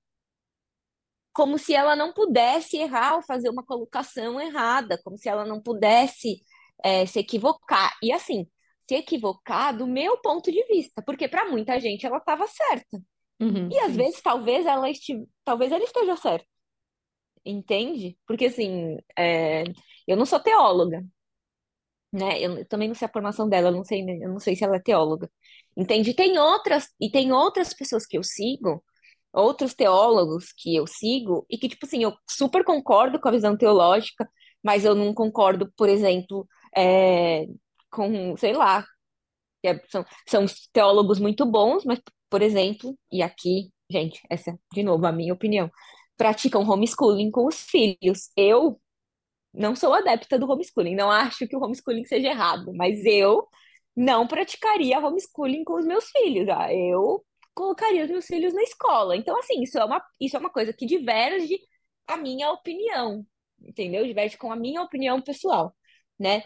como 1.32 1.58
se 1.58 1.74
ela 1.74 1.96
não 1.96 2.12
pudesse 2.12 2.76
errar 2.76 3.16
ou 3.16 3.22
fazer 3.22 3.48
uma 3.48 3.64
colocação 3.64 4.40
errada, 4.40 5.00
como 5.02 5.16
se 5.16 5.28
ela 5.28 5.44
não 5.46 5.60
pudesse, 5.62 6.42
é, 6.84 7.06
se 7.06 7.18
equivocar. 7.20 7.92
E 8.02 8.12
assim, 8.12 8.46
se 8.88 8.96
equivocar 8.96 9.76
do 9.76 9.86
meu 9.86 10.18
ponto 10.18 10.50
de 10.52 10.62
vista, 10.66 11.02
porque 11.02 11.28
para 11.28 11.48
muita 11.50 11.80
gente 11.80 12.04
ela 12.06 12.18
estava 12.18 12.46
certa. 12.46 13.02
Uhum, 13.42 13.74
E 13.74 13.78
às 13.80 13.94
sim. 13.94 13.96
vezes, 13.96 14.22
talvez 14.22 14.66
ela 14.66 14.90
estive, 14.90 15.26
talvez 15.44 15.72
ela 15.72 15.84
esteja 15.84 16.16
certa, 16.16 16.46
entende? 17.44 18.18
Porque 18.26 18.46
assim, 18.46 18.98
é, 19.18 19.64
eu 20.06 20.16
não 20.16 20.26
sou 20.26 20.40
teóloga, 20.40 21.04
né? 22.12 22.40
Eu 22.40 22.66
também 22.66 22.88
não 22.88 22.94
sei 22.94 23.06
a 23.08 23.12
formação 23.12 23.48
dela, 23.48 23.68
eu 23.68 23.72
não 23.72 23.84
sei, 23.84 24.02
eu 24.22 24.28
não 24.30 24.38
sei 24.40 24.54
se 24.56 24.64
ela 24.64 24.76
é 24.76 24.80
teóloga. 24.80 25.30
Entende? 25.76 26.14
Tem 26.14 26.38
outras, 26.38 26.86
e 27.00 27.10
tem 27.10 27.32
outras 27.32 27.72
pessoas 27.74 28.06
que 28.06 28.16
eu 28.18 28.22
sigo, 28.22 28.84
outros 29.32 29.74
teólogos 29.74 30.52
que 30.56 30.76
eu 30.76 30.86
sigo, 30.86 31.46
e 31.50 31.56
que, 31.58 31.68
tipo 31.68 31.86
assim, 31.86 32.02
eu 32.02 32.12
super 32.28 32.64
concordo 32.64 33.18
com 33.20 33.28
a 33.28 33.32
visão 33.32 33.56
teológica, 33.56 34.28
mas 34.62 34.84
eu 34.84 34.94
não 34.94 35.14
concordo, 35.14 35.72
por 35.76 35.88
exemplo, 35.88 36.46
é, 36.76 37.46
com, 37.90 38.36
sei 38.36 38.52
lá. 38.52 38.84
É- 39.64 39.80
são, 39.88 40.04
são 40.28 40.46
teólogos 40.72 41.18
muito 41.18 41.44
bons, 41.46 41.84
mas, 41.84 42.00
por 42.30 42.42
exemplo, 42.42 42.96
e 43.10 43.22
aqui, 43.22 43.70
gente, 43.90 44.20
essa, 44.30 44.58
de 44.72 44.82
novo, 44.82 45.06
a 45.06 45.12
minha 45.12 45.32
opinião, 45.34 45.70
praticam 46.16 46.62
homeschooling 46.68 47.30
com 47.30 47.46
os 47.46 47.60
filhos. 47.62 48.30
Eu 48.36 48.80
não 49.52 49.76
sou 49.76 49.92
adepta 49.94 50.38
do 50.38 50.50
homeschooling, 50.50 50.94
não 50.94 51.10
acho 51.10 51.46
que 51.46 51.56
o 51.56 51.60
homeschooling 51.62 52.04
seja 52.04 52.28
errado, 52.28 52.72
mas 52.74 53.04
eu 53.04 53.46
não 53.96 54.26
praticaria 54.26 54.98
homeschooling 54.98 55.64
com 55.64 55.74
os 55.78 55.86
meus 55.86 56.06
filhos. 56.10 56.48
Ah, 56.48 56.72
eu 56.72 57.24
colocaria 57.54 58.04
os 58.04 58.10
meus 58.10 58.26
filhos 58.26 58.54
na 58.54 58.62
escola. 58.62 59.16
Então, 59.16 59.38
assim, 59.38 59.62
isso 59.62 59.78
é 59.78 59.84
uma, 59.84 60.02
isso 60.20 60.36
é 60.36 60.40
uma 60.40 60.50
coisa 60.50 60.72
que 60.72 60.86
diverge 60.86 61.58
a 62.06 62.16
minha 62.16 62.50
opinião, 62.50 63.26
entendeu? 63.60 64.06
Diverge 64.06 64.36
com 64.38 64.50
a 64.52 64.56
minha 64.56 64.82
opinião 64.82 65.20
pessoal, 65.20 65.74
né? 66.18 66.42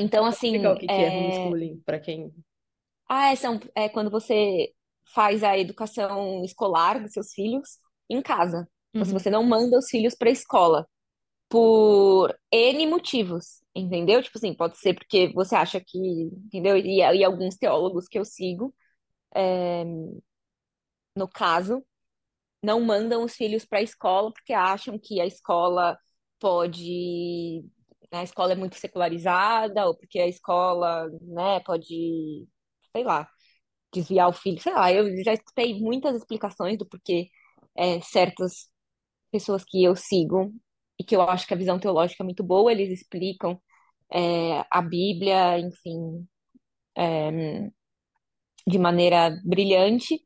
Então, 0.00 0.24
assim, 0.24 0.66
o 0.66 0.76
que 0.76 0.88
que 0.88 1.02
é 1.02 1.10
é... 1.10 1.10
homeschooling 1.16 1.80
para 1.86 2.00
quem. 2.00 2.32
Ah, 3.08 3.32
é, 3.32 3.36
são, 3.36 3.60
é 3.74 3.88
quando 3.88 4.10
você 4.10 4.72
faz 5.14 5.42
a 5.42 5.58
educação 5.58 6.44
escolar 6.44 7.02
dos 7.02 7.12
seus 7.12 7.32
filhos 7.32 7.78
em 8.08 8.22
casa. 8.22 8.68
Então, 8.94 9.06
Uhum, 9.06 9.18
você 9.18 9.30
não 9.30 9.42
manda 9.44 9.78
os 9.78 9.88
filhos 9.88 10.14
para 10.14 10.28
a 10.28 10.32
escola 10.32 10.86
por 11.48 12.34
N 12.52 12.86
motivos, 12.88 13.62
entendeu? 13.74 14.22
Tipo 14.22 14.38
assim, 14.38 14.54
pode 14.54 14.78
ser 14.78 14.94
porque 14.94 15.32
você 15.34 15.56
acha 15.56 15.80
que, 15.80 15.98
entendeu? 16.46 16.76
E, 16.78 16.98
e 17.00 17.24
alguns 17.24 17.56
teólogos 17.56 18.08
que 18.08 18.18
eu 18.18 18.24
sigo, 18.24 18.74
no 21.16 21.28
caso, 21.28 21.84
não 22.62 22.80
mandam 22.82 23.24
os 23.24 23.34
filhos 23.36 23.64
para 23.66 23.78
a 23.80 23.82
escola 23.82 24.32
porque 24.32 24.52
acham 24.52 24.98
que 24.98 25.20
a 25.20 25.26
escola 25.26 25.98
pode, 26.40 27.64
né, 28.12 28.20
a 28.20 28.24
escola 28.24 28.52
é 28.52 28.56
muito 28.56 28.76
secularizada 28.76 29.86
ou 29.86 29.96
porque 29.96 30.18
a 30.18 30.26
escola, 30.28 31.08
né, 31.22 31.60
pode, 31.60 32.46
sei 32.94 33.04
lá, 33.04 33.28
desviar 33.92 34.28
o 34.28 34.32
filho, 34.32 34.60
sei 34.60 34.72
lá. 34.74 34.92
Eu 34.92 35.22
já 35.24 35.34
escutei 35.34 35.80
muitas 35.80 36.16
explicações 36.16 36.78
do 36.78 36.86
porquê 36.88 37.28
é, 37.76 38.00
certas 38.02 38.68
pessoas 39.32 39.64
que 39.64 39.84
eu 39.84 39.96
sigo 39.96 40.52
e 40.98 41.04
que 41.04 41.16
eu 41.16 41.22
acho 41.22 41.46
que 41.46 41.54
a 41.54 41.56
visão 41.58 41.78
teológica 41.80 42.22
é 42.22 42.26
muito 42.26 42.44
boa, 42.44 42.72
eles 42.72 42.90
explicam 42.90 43.60
é, 44.12 44.64
a 44.70 44.82
Bíblia, 44.82 45.58
enfim, 45.60 46.26
de 48.66 48.78
maneira 48.78 49.30
brilhante, 49.44 50.20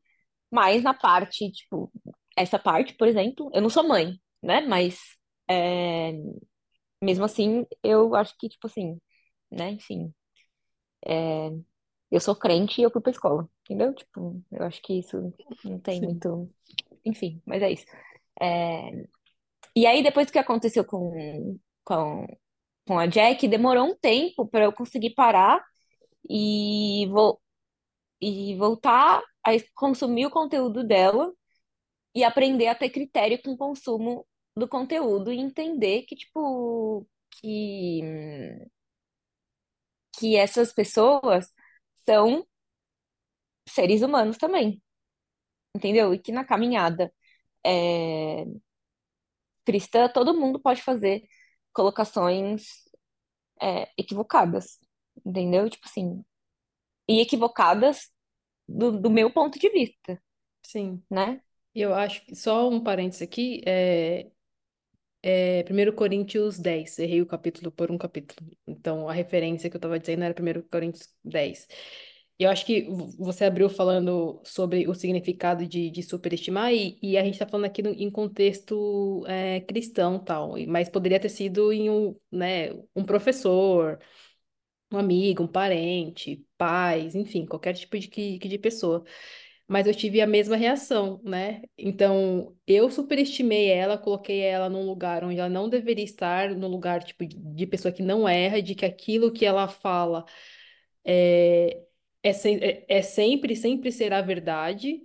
mas 0.51 0.83
na 0.83 0.93
parte, 0.93 1.51
tipo, 1.51 1.91
essa 2.37 2.59
parte, 2.59 2.95
por 2.95 3.07
exemplo, 3.07 3.49
eu 3.53 3.61
não 3.61 3.69
sou 3.69 3.87
mãe, 3.87 4.19
né? 4.43 4.61
Mas 4.61 4.99
é, 5.49 6.13
mesmo 7.05 7.25
assim, 7.25 7.65
eu 7.83 8.15
acho 8.15 8.35
que, 8.39 8.49
tipo 8.49 8.67
assim, 8.67 8.99
né? 9.51 9.71
Enfim, 9.71 10.13
eu 12.11 12.19
sou 12.19 12.35
crente 12.35 12.79
e 12.81 12.83
eu 12.83 12.91
fui 12.91 13.01
pra 13.01 13.11
escola, 13.11 13.49
entendeu? 13.63 13.93
Tipo, 13.93 14.41
eu 14.51 14.63
acho 14.65 14.81
que 14.81 14.99
isso 14.99 15.33
não 15.63 15.79
tem 15.79 15.99
sim. 15.99 16.05
muito. 16.05 16.49
Enfim, 17.05 17.41
mas 17.45 17.61
é 17.61 17.71
isso. 17.71 17.85
É, 18.41 19.07
E 19.75 19.85
aí, 19.85 20.03
depois 20.03 20.31
que 20.31 20.39
aconteceu 20.39 20.85
com, 20.85 21.59
com, 21.83 22.27
com 22.87 22.99
a 22.99 23.07
Jack, 23.07 23.47
demorou 23.47 23.85
um 23.87 23.95
tempo 23.97 24.47
para 24.47 24.65
eu 24.65 24.73
conseguir 24.73 25.11
parar 25.15 25.63
e, 26.29 27.07
vo 27.09 27.41
e 28.21 28.55
voltar 28.57 29.23
a 29.45 29.51
consumir 29.75 30.25
o 30.27 30.31
conteúdo 30.31 30.83
dela 30.85 31.33
e 32.15 32.23
aprender 32.23 32.67
a 32.67 32.75
ter 32.75 32.89
critério 32.89 33.41
com 33.43 33.51
o 33.53 33.57
consumo 33.57 34.25
do 34.57 34.67
conteúdo 34.67 35.31
e 35.31 35.39
entender 35.39 36.03
que, 36.03 36.15
tipo, 36.15 37.07
que, 37.31 38.01
que 40.17 40.35
essas 40.37 40.73
pessoas 40.73 41.53
são 42.07 42.45
seres 43.67 44.01
humanos 44.01 44.37
também, 44.37 44.81
entendeu? 45.75 46.13
E 46.13 46.19
que 46.19 46.31
na 46.31 46.45
caminhada 46.45 47.13
é, 47.65 48.45
cristã 49.65 50.07
todo 50.07 50.33
mundo 50.33 50.59
pode 50.59 50.81
fazer 50.81 51.23
colocações 51.73 52.85
é, 53.61 53.89
equivocadas, 53.97 54.79
entendeu? 55.25 55.69
Tipo 55.69 55.87
assim, 55.87 56.23
e 57.07 57.19
equivocadas 57.21 58.11
do, 58.67 58.99
do 58.99 59.09
meu 59.09 59.31
ponto 59.31 59.59
de 59.59 59.69
vista, 59.69 60.21
Sim. 60.63 61.03
né? 61.09 61.41
E 61.73 61.81
eu 61.81 61.93
acho 61.93 62.25
que 62.25 62.35
só 62.35 62.69
um 62.69 62.81
parênteses 62.81 63.21
aqui, 63.21 63.61
é, 63.65 64.31
é 65.25 65.63
1 65.63 65.93
Coríntios 65.93 66.59
10, 66.59 66.99
errei 66.99 67.21
o 67.21 67.25
capítulo 67.25 67.71
por 67.71 67.91
um 67.91 67.97
capítulo. 67.97 68.49
Então, 68.67 69.09
a 69.09 69.13
referência 69.13 69.69
que 69.69 69.75
eu 69.75 69.79
estava 69.79 69.99
dizendo 69.99 70.23
era 70.23 70.33
1 70.33 70.61
Coríntios 70.63 71.09
10. 71.23 71.67
E 72.39 72.43
eu 72.43 72.49
acho 72.51 72.65
que 72.65 72.83
vo- 72.83 73.07
você 73.17 73.45
abriu 73.45 73.69
falando 73.69 74.41
sobre 74.43 74.87
o 74.87 74.93
significado 74.93 75.65
de, 75.67 75.89
de 75.89 76.03
superestimar, 76.03 76.73
e, 76.73 76.99
e 77.01 77.17
a 77.17 77.23
gente 77.23 77.33
está 77.35 77.47
falando 77.47 77.65
aqui 77.65 77.81
no- 77.81 77.91
em 77.91 78.09
contexto 78.11 79.25
é, 79.27 79.61
cristão 79.61 80.19
tal, 80.19 80.53
mas 80.67 80.89
poderia 80.89 81.19
ter 81.19 81.29
sido 81.29 81.71
em 81.73 81.89
um, 81.89 82.15
né, 82.31 82.71
um 82.95 83.03
professor, 83.05 83.99
um 84.91 84.97
amigo, 84.97 85.43
um 85.43 85.47
parente, 85.47 86.45
pais, 86.57 87.15
enfim, 87.15 87.45
qualquer 87.45 87.73
tipo 87.73 87.97
de, 87.99 88.07
de 88.39 88.57
pessoa. 88.59 89.03
Mas 89.67 89.87
eu 89.87 89.95
tive 89.95 90.21
a 90.21 90.27
mesma 90.27 90.55
reação, 90.55 91.19
né? 91.23 91.63
Então, 91.77 92.55
eu 92.67 92.89
superestimei 92.91 93.67
ela, 93.69 93.97
coloquei 93.97 94.41
ela 94.41 94.69
num 94.69 94.85
lugar 94.85 95.23
onde 95.23 95.39
ela 95.39 95.49
não 95.49 95.67
deveria 95.69 96.03
estar, 96.05 96.51
num 96.55 96.67
lugar, 96.67 97.03
tipo, 97.03 97.25
de 97.25 97.65
pessoa 97.67 97.91
que 97.91 98.03
não 98.03 98.27
erra, 98.29 98.61
de 98.61 98.75
que 98.75 98.85
aquilo 98.85 99.31
que 99.33 99.43
ela 99.45 99.67
fala 99.67 100.23
é, 101.05 101.83
é, 102.23 102.33
sem- 102.33 102.57
é, 102.63 102.85
é 102.87 103.01
sempre, 103.01 103.55
sempre 103.55 103.91
será 103.91 104.21
verdade, 104.21 105.01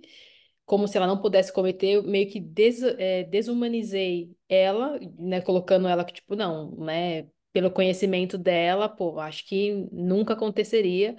como 0.65 0.87
se 0.87 0.97
ela 0.97 1.07
não 1.07 1.21
pudesse 1.21 1.51
cometer, 1.53 1.87
eu 1.95 2.03
meio 2.03 2.29
que 2.31 2.39
des, 2.39 2.81
é, 2.83 3.23
desumanizei 3.25 4.31
ela, 4.47 4.99
né, 5.19 5.41
colocando 5.41 5.87
ela 5.87 6.05
que, 6.05 6.13
tipo, 6.13 6.35
não, 6.35 6.71
né, 6.77 7.27
pelo 7.53 7.69
conhecimento 7.71 8.37
dela, 8.37 8.87
pô, 8.87 9.19
acho 9.19 9.45
que 9.45 9.73
nunca 9.91 10.33
aconteceria, 10.33 11.15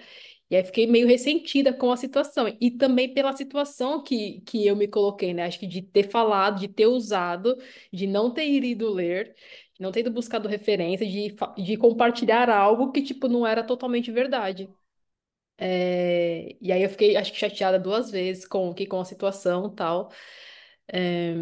e 0.52 0.56
aí 0.56 0.64
fiquei 0.64 0.86
meio 0.86 1.06
ressentida 1.08 1.72
com 1.72 1.90
a 1.92 1.96
situação, 1.96 2.46
e 2.60 2.70
também 2.70 3.12
pela 3.14 3.32
situação 3.36 4.02
que, 4.02 4.40
que 4.42 4.66
eu 4.66 4.76
me 4.76 4.86
coloquei, 4.88 5.34
né, 5.34 5.44
acho 5.46 5.58
que 5.58 5.66
de 5.66 5.82
ter 5.82 6.10
falado, 6.10 6.60
de 6.60 6.68
ter 6.68 6.86
usado, 6.86 7.56
de 7.92 8.06
não 8.06 8.32
ter 8.32 8.46
ido 8.48 8.90
ler, 8.92 9.34
de 9.74 9.80
não 9.82 9.90
ter 9.92 10.00
ido 10.00 10.10
buscado 10.12 10.48
referência, 10.48 11.06
de, 11.06 11.34
de 11.64 11.76
compartilhar 11.76 12.50
algo 12.50 12.92
que, 12.92 13.02
tipo, 13.02 13.28
não 13.28 13.46
era 13.46 13.64
totalmente 13.64 14.10
verdade. 14.12 14.70
É, 15.58 16.56
e 16.60 16.72
aí 16.72 16.82
eu 16.82 16.90
fiquei, 16.90 17.16
acho 17.16 17.32
que 17.32 17.38
chateada 17.38 17.78
duas 17.78 18.10
vezes 18.10 18.46
com, 18.46 18.74
que, 18.74 18.86
com 18.86 19.00
a 19.00 19.04
situação 19.04 19.70
tal. 19.74 20.10
É, 20.92 21.34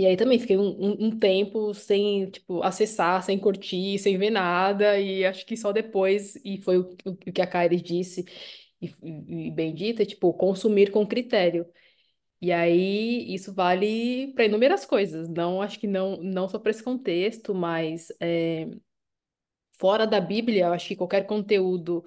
e 0.00 0.06
aí 0.06 0.16
também 0.16 0.38
fiquei 0.38 0.56
um, 0.58 0.62
um, 0.68 1.06
um 1.08 1.18
tempo 1.18 1.74
sem, 1.74 2.30
tipo, 2.30 2.62
acessar, 2.62 3.22
sem 3.22 3.38
curtir, 3.38 3.98
sem 3.98 4.16
ver 4.18 4.30
nada. 4.30 4.98
E 5.00 5.24
acho 5.26 5.44
que 5.46 5.56
só 5.56 5.72
depois, 5.72 6.36
e 6.44 6.60
foi 6.62 6.78
o, 6.78 6.96
o 7.06 7.16
que 7.16 7.42
a 7.42 7.46
Kairis 7.46 7.82
disse, 7.82 8.24
e, 8.80 8.86
e, 9.02 9.48
e 9.48 9.50
bem 9.52 9.74
dita, 9.74 10.06
tipo, 10.06 10.32
consumir 10.34 10.90
com 10.90 11.06
critério. 11.06 11.66
E 12.40 12.52
aí 12.52 13.34
isso 13.34 13.54
vale 13.54 14.32
para 14.34 14.46
inúmeras 14.46 14.86
coisas. 14.86 15.28
Não, 15.28 15.62
acho 15.62 15.78
que 15.80 15.86
não, 15.86 16.18
não 16.22 16.48
só 16.48 16.58
para 16.58 16.70
esse 16.72 16.82
contexto, 16.82 17.54
mas 17.54 18.08
é, 18.20 18.68
fora 19.78 20.06
da 20.06 20.20
Bíblia, 20.20 20.66
eu 20.66 20.72
acho 20.72 20.88
que 20.88 20.96
qualquer 20.96 21.26
conteúdo 21.26 22.04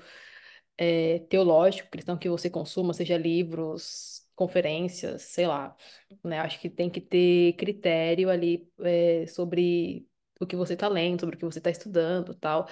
é, 0.77 1.19
teológico, 1.29 1.89
cristão 1.89 2.17
que 2.17 2.29
você 2.29 2.49
consuma, 2.49 2.93
seja 2.93 3.17
livros, 3.17 4.12
conferências, 4.35 5.23
sei 5.23 5.47
lá, 5.47 5.75
né? 6.23 6.39
Acho 6.39 6.59
que 6.59 6.69
tem 6.69 6.89
que 6.89 7.01
ter 7.01 7.53
critério 7.53 8.29
ali 8.29 8.67
é, 8.79 9.25
sobre 9.27 10.07
o 10.39 10.45
que 10.47 10.55
você 10.55 10.73
está 10.73 10.87
lendo, 10.87 11.21
sobre 11.21 11.35
o 11.35 11.39
que 11.39 11.45
você 11.45 11.59
está 11.59 11.69
estudando, 11.69 12.33
tal, 12.35 12.67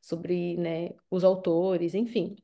sobre, 0.00 0.56
né, 0.56 0.90
os 1.10 1.24
autores, 1.24 1.94
enfim, 1.94 2.36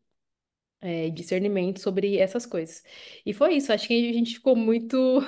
é, 0.80 1.10
discernimento 1.10 1.80
sobre 1.80 2.18
essas 2.18 2.44
coisas. 2.44 2.82
E 3.24 3.32
foi 3.32 3.54
isso, 3.54 3.72
acho 3.72 3.86
que 3.86 4.10
a 4.10 4.12
gente 4.12 4.34
ficou 4.34 4.56
muito 4.56 5.20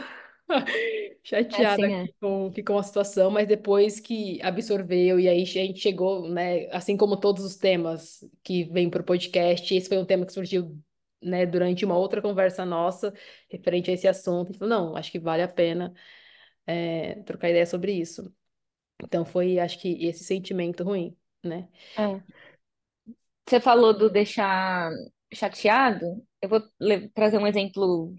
chateada 1.22 1.86
assim, 1.86 1.94
é. 1.94 2.08
com, 2.20 2.52
com 2.66 2.78
a 2.78 2.82
situação, 2.82 3.30
mas 3.30 3.46
depois 3.46 4.00
que 4.00 4.40
absorveu 4.42 5.18
e 5.20 5.28
aí 5.28 5.42
a 5.42 5.44
gente 5.44 5.78
chegou, 5.78 6.28
né, 6.28 6.68
assim 6.70 6.96
como 6.96 7.16
todos 7.16 7.44
os 7.44 7.56
temas 7.56 8.24
que 8.42 8.64
vêm 8.64 8.90
para 8.90 9.02
o 9.02 9.04
podcast, 9.04 9.74
esse 9.74 9.88
foi 9.88 9.98
um 9.98 10.04
tema 10.04 10.26
que 10.26 10.32
surgiu, 10.32 10.76
né, 11.24 11.46
durante 11.46 11.84
uma 11.84 11.96
outra 11.96 12.22
conversa 12.22 12.64
nossa 12.64 13.12
referente 13.50 13.90
a 13.90 13.94
esse 13.94 14.06
assunto. 14.08 14.52
Então, 14.52 14.68
não, 14.68 14.96
acho 14.96 15.10
que 15.10 15.18
vale 15.18 15.42
a 15.42 15.48
pena 15.48 15.92
é, 16.66 17.22
trocar 17.22 17.50
ideia 17.50 17.66
sobre 17.66 17.92
isso. 17.92 18.32
Então 19.02 19.24
foi, 19.24 19.58
acho 19.58 19.78
que 19.80 20.06
esse 20.06 20.24
sentimento 20.24 20.84
ruim, 20.84 21.16
né? 21.42 21.68
É. 21.96 22.22
Você 23.46 23.60
falou 23.60 23.96
do 23.96 24.10
deixar 24.10 24.90
chateado. 25.32 26.06
Eu 26.40 26.48
vou 26.48 26.62
trazer 27.14 27.38
um 27.38 27.46
exemplo 27.46 28.14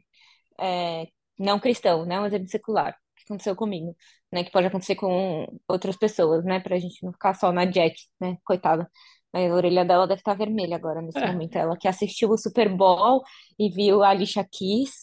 é, 0.60 1.08
não 1.38 1.60
cristão, 1.60 2.06
né? 2.06 2.20
Um 2.20 2.26
exemplo 2.26 2.48
secular 2.48 2.96
que 3.16 3.24
aconteceu 3.24 3.56
comigo, 3.56 3.96
né? 4.32 4.44
Que 4.44 4.52
pode 4.52 4.68
acontecer 4.68 4.96
com 4.96 5.48
outras 5.68 5.98
pessoas, 5.98 6.44
né? 6.46 6.60
Pra 6.60 6.78
gente 6.80 7.04
não 7.04 7.12
ficar 7.14 7.34
só 7.34 7.52
na 7.52 7.66
Jack, 7.66 7.96
né? 8.20 8.38
Coitada. 8.44 8.90
A 9.36 9.54
orelha 9.54 9.84
dela 9.84 10.08
deve 10.08 10.22
estar 10.22 10.34
vermelha 10.34 10.78
agora, 10.78 11.02
nesse 11.02 11.20
momento. 11.20 11.58
Ela 11.58 11.78
que 11.78 11.90
assistiu 11.90 12.30
o 12.30 12.38
Super 12.38 12.70
Bowl 12.70 13.22
e 13.60 13.70
viu 13.70 14.02
a 14.02 14.10
Alicia 14.10 14.48
Keys, 14.50 14.94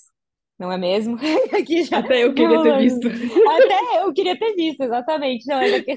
não 0.59 0.73
é 0.73 0.79
mesmo? 0.79 1.19
Aqui 1.53 1.85
já... 1.85 1.99
Até 1.99 2.25
eu 2.25 2.33
queria 2.33 2.63
ter 2.63 2.79
visto. 2.79 3.09
Até 3.09 4.03
eu 4.03 4.13
queria 4.15 4.39
ter 4.39 4.55
visto, 4.55 4.83
exatamente. 4.83 5.47
Não, 5.47 5.61
é 5.61 5.83
que, 5.83 5.93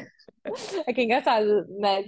é 0.86 0.94
que 0.94 1.02
é 1.02 1.04
engraçado, 1.06 1.66
né? 1.80 2.04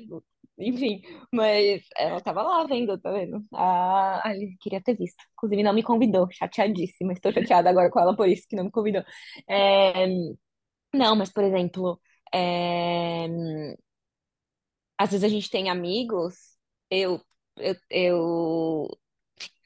Enfim, 0.60 1.02
mas 1.32 1.84
ela 1.96 2.20
tava 2.20 2.42
lá 2.42 2.66
vendo, 2.66 3.00
tá 3.00 3.12
vendo? 3.12 3.42
Ah, 3.54 4.22
queria 4.60 4.82
ter 4.82 4.96
visto. 4.98 5.24
Inclusive, 5.36 5.64
não 5.64 5.74
me 5.74 5.84
convidou, 5.84 6.28
chateadíssima. 6.32 7.14
Estou 7.14 7.32
chateada 7.32 7.70
agora 7.70 7.90
com 7.92 8.00
ela 8.00 8.16
por 8.16 8.28
isso 8.28 8.46
que 8.50 8.56
não 8.56 8.66
me 8.66 8.72
convidou. 8.72 9.04
É, 9.48 10.08
Não, 10.94 11.16
mas, 11.16 11.32
por 11.32 11.44
exemplo, 11.44 12.00
é, 12.34 13.28
às 14.98 15.12
vezes 15.12 15.24
a 15.24 15.30
gente 15.30 15.50
tem 15.50 15.70
amigos. 15.70 16.36
Eu, 16.90 17.22
eu, 17.58 17.76
eu 17.90 18.88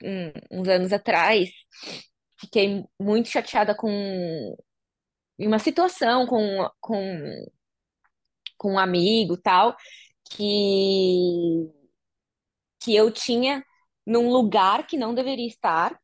um- 0.04 0.60
uns 0.62 0.68
anos 0.70 0.94
atrás, 0.94 1.50
fiquei 2.40 2.84
muito 3.00 3.30
chateada 3.30 3.76
com 3.76 3.90
uma 5.40 5.60
situação 5.60 6.26
com, 6.28 6.70
com, 6.80 6.96
com 8.58 8.74
um 8.74 8.80
amigo 8.80 9.38
tal, 9.38 9.76
que 10.26 11.70
que 12.80 12.96
eu 12.96 13.12
tinha 13.12 13.64
num 14.06 14.30
lugar 14.32 14.88
que 14.88 14.98
não 14.98 15.14
deveria 15.14 15.48
estar, 15.48 15.98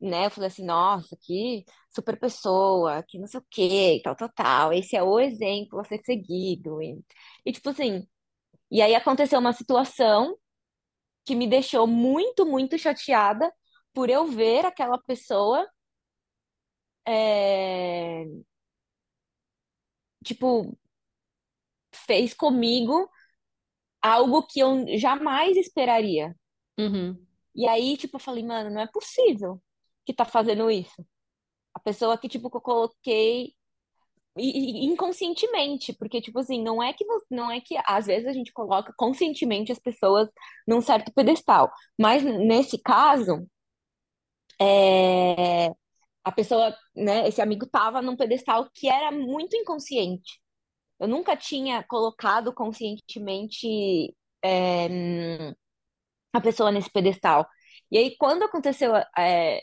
né? 0.00 0.26
Eu 0.26 0.32
falei 0.32 0.48
assim, 0.48 0.64
nossa, 0.66 1.16
que 1.22 1.64
super 1.94 2.18
pessoa, 2.20 3.02
que 3.04 3.18
não 3.18 3.26
sei 3.26 3.40
o 3.40 3.46
quê, 3.50 4.00
tal, 4.04 4.16
tal, 4.16 4.30
tal. 4.34 4.72
Esse 4.72 4.96
é 4.96 5.02
o 5.04 5.20
exemplo 5.20 5.80
a 5.80 5.84
ser 5.84 6.00
seguido. 6.04 6.82
E, 6.82 7.00
e 7.46 7.52
tipo 7.52 7.70
assim, 7.70 8.06
e 8.70 8.82
aí 8.82 8.94
aconteceu 8.94 9.38
uma 9.40 9.52
situação 9.52 10.36
que 11.26 11.34
me 11.36 11.46
deixou 11.48 11.86
muito, 11.86 12.46
muito 12.46 12.78
chateada 12.78 13.52
por 13.94 14.10
eu 14.10 14.26
ver 14.26 14.66
aquela 14.66 14.98
pessoa, 14.98 15.68
é, 17.06 18.24
tipo, 20.24 20.76
fez 21.92 22.34
comigo 22.34 23.08
algo 24.02 24.42
que 24.46 24.60
eu 24.60 24.86
jamais 24.98 25.56
esperaria. 25.56 26.36
Uhum, 26.78 27.26
E 27.54 27.66
aí, 27.68 27.96
tipo, 27.96 28.16
eu 28.16 28.20
falei, 28.20 28.44
mano, 28.44 28.70
não 28.70 28.80
é 28.80 28.86
possível 28.86 29.62
que 30.04 30.14
tá 30.14 30.24
fazendo 30.24 30.70
isso. 30.70 31.04
A 31.74 31.80
pessoa 31.80 32.18
que, 32.18 32.28
tipo, 32.28 32.50
que 32.50 32.58
eu 32.58 32.62
coloquei 32.62 33.54
e- 34.38 34.84
e- 34.84 34.86
inconscientemente, 34.86 35.92
porque, 35.94 36.20
tipo 36.20 36.38
assim, 36.38 36.62
não 36.62 36.82
é 36.82 36.92
que 36.92 37.04
não 37.30 37.50
é 37.50 37.60
que 37.60 37.76
às 37.86 38.06
vezes 38.06 38.26
a 38.28 38.32
gente 38.32 38.52
coloca 38.52 38.92
conscientemente 38.96 39.72
as 39.72 39.78
pessoas 39.78 40.28
num 40.66 40.80
certo 40.80 41.12
pedestal, 41.12 41.70
mas 41.98 42.22
nesse 42.22 42.78
caso, 42.80 43.46
é, 44.60 45.68
a 46.24 46.32
pessoa, 46.32 46.76
né, 46.96 47.28
esse 47.28 47.40
amigo 47.42 47.66
tava 47.68 48.02
num 48.02 48.16
pedestal 48.16 48.70
que 48.74 48.88
era 48.88 49.12
muito 49.12 49.56
inconsciente. 49.56 50.40
Eu 51.00 51.08
nunca 51.08 51.36
tinha 51.36 51.84
colocado 51.84 52.54
conscientemente, 52.54 54.14
é, 54.44 54.88
a 56.32 56.40
pessoa 56.40 56.70
nesse 56.72 56.90
pedestal. 56.90 57.46
E 57.90 57.98
aí, 57.98 58.16
quando 58.18 58.44
aconteceu, 58.44 58.92
é, 59.18 59.60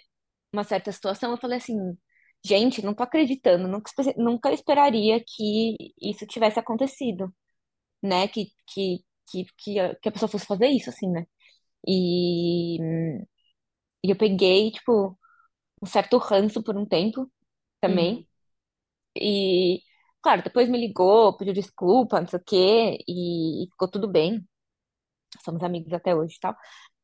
uma 0.54 0.64
certa 0.64 0.92
situação, 0.92 1.32
eu 1.32 1.38
falei 1.38 1.58
assim, 1.60 1.98
gente, 2.48 2.84
não 2.84 2.94
tô 2.94 3.04
acreditando, 3.04 3.68
nunca, 3.68 3.92
nunca 4.18 4.52
esperaria 4.54 5.24
que 5.26 5.76
isso 6.02 6.26
tivesse 6.28 6.60
acontecido, 6.60 7.34
né? 8.04 8.28
Que, 8.30 8.48
que, 8.68 9.06
que, 9.30 9.46
que, 9.58 9.80
a, 9.80 9.96
que 9.96 10.10
a 10.10 10.12
pessoa 10.12 10.30
fosse 10.30 10.46
fazer 10.48 10.68
isso, 10.70 10.90
assim, 10.90 11.10
né? 11.12 11.26
E, 11.88 12.78
e 14.04 14.10
eu 14.12 14.16
peguei, 14.18 14.72
tipo, 14.72 15.18
um 15.82 15.86
certo 15.88 16.18
ranço 16.18 16.64
por 16.64 16.78
um 16.78 16.86
tempo 16.88 17.22
uhum, 17.22 17.30
também. 17.82 18.28
E, 19.16 19.82
claro, 20.22 20.44
depois 20.44 20.70
me 20.70 20.80
ligou, 20.80 21.38
pediu 21.38 21.54
desculpa, 21.54 22.22
não 22.22 22.28
sei 22.28 22.40
o 22.40 22.44
quê, 22.44 23.00
e, 23.08 23.66
e 23.66 23.70
ficou 23.72 23.90
tudo 23.90 24.08
bem. 24.08 24.48
Somos 25.44 25.64
amigos 25.64 25.94
até 25.94 26.16
hoje 26.16 26.36
e 26.38 26.40
tal. 26.40 26.56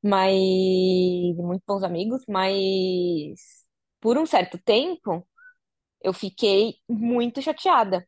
Mas, 0.04 0.34
muito 1.38 1.64
bons 1.68 1.84
amigos, 1.84 2.24
mas 2.28 3.66
por 4.00 4.18
um 4.18 4.26
certo 4.26 4.58
tempo 4.64 5.28
eu 6.04 6.13
fiquei 6.13 6.76
muito 6.89 7.42
chateada, 7.42 8.08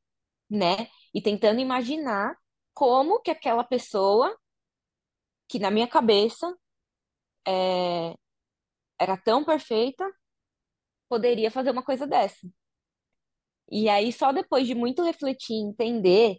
né? 0.49 0.87
E 1.13 1.21
tentando 1.21 1.59
imaginar 1.61 2.35
como 2.73 3.21
que 3.21 3.31
aquela 3.31 3.63
pessoa, 3.63 4.37
que 5.47 5.59
na 5.59 5.71
minha 5.71 5.87
cabeça 5.87 6.55
é, 7.47 8.15
era 8.99 9.17
tão 9.17 9.45
perfeita, 9.45 10.05
poderia 11.09 11.51
fazer 11.51 11.71
uma 11.71 11.83
coisa 11.83 12.07
dessa. 12.07 12.47
E 13.71 13.89
aí, 13.89 14.11
só 14.13 14.31
depois 14.31 14.67
de 14.67 14.75
muito 14.75 15.03
refletir 15.03 15.53
e 15.55 15.61
entender 15.69 16.37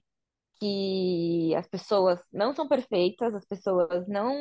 que 0.60 1.54
as 1.56 1.68
pessoas 1.68 2.20
não 2.32 2.54
são 2.54 2.68
perfeitas, 2.68 3.34
as 3.34 3.44
pessoas 3.46 4.06
não. 4.08 4.34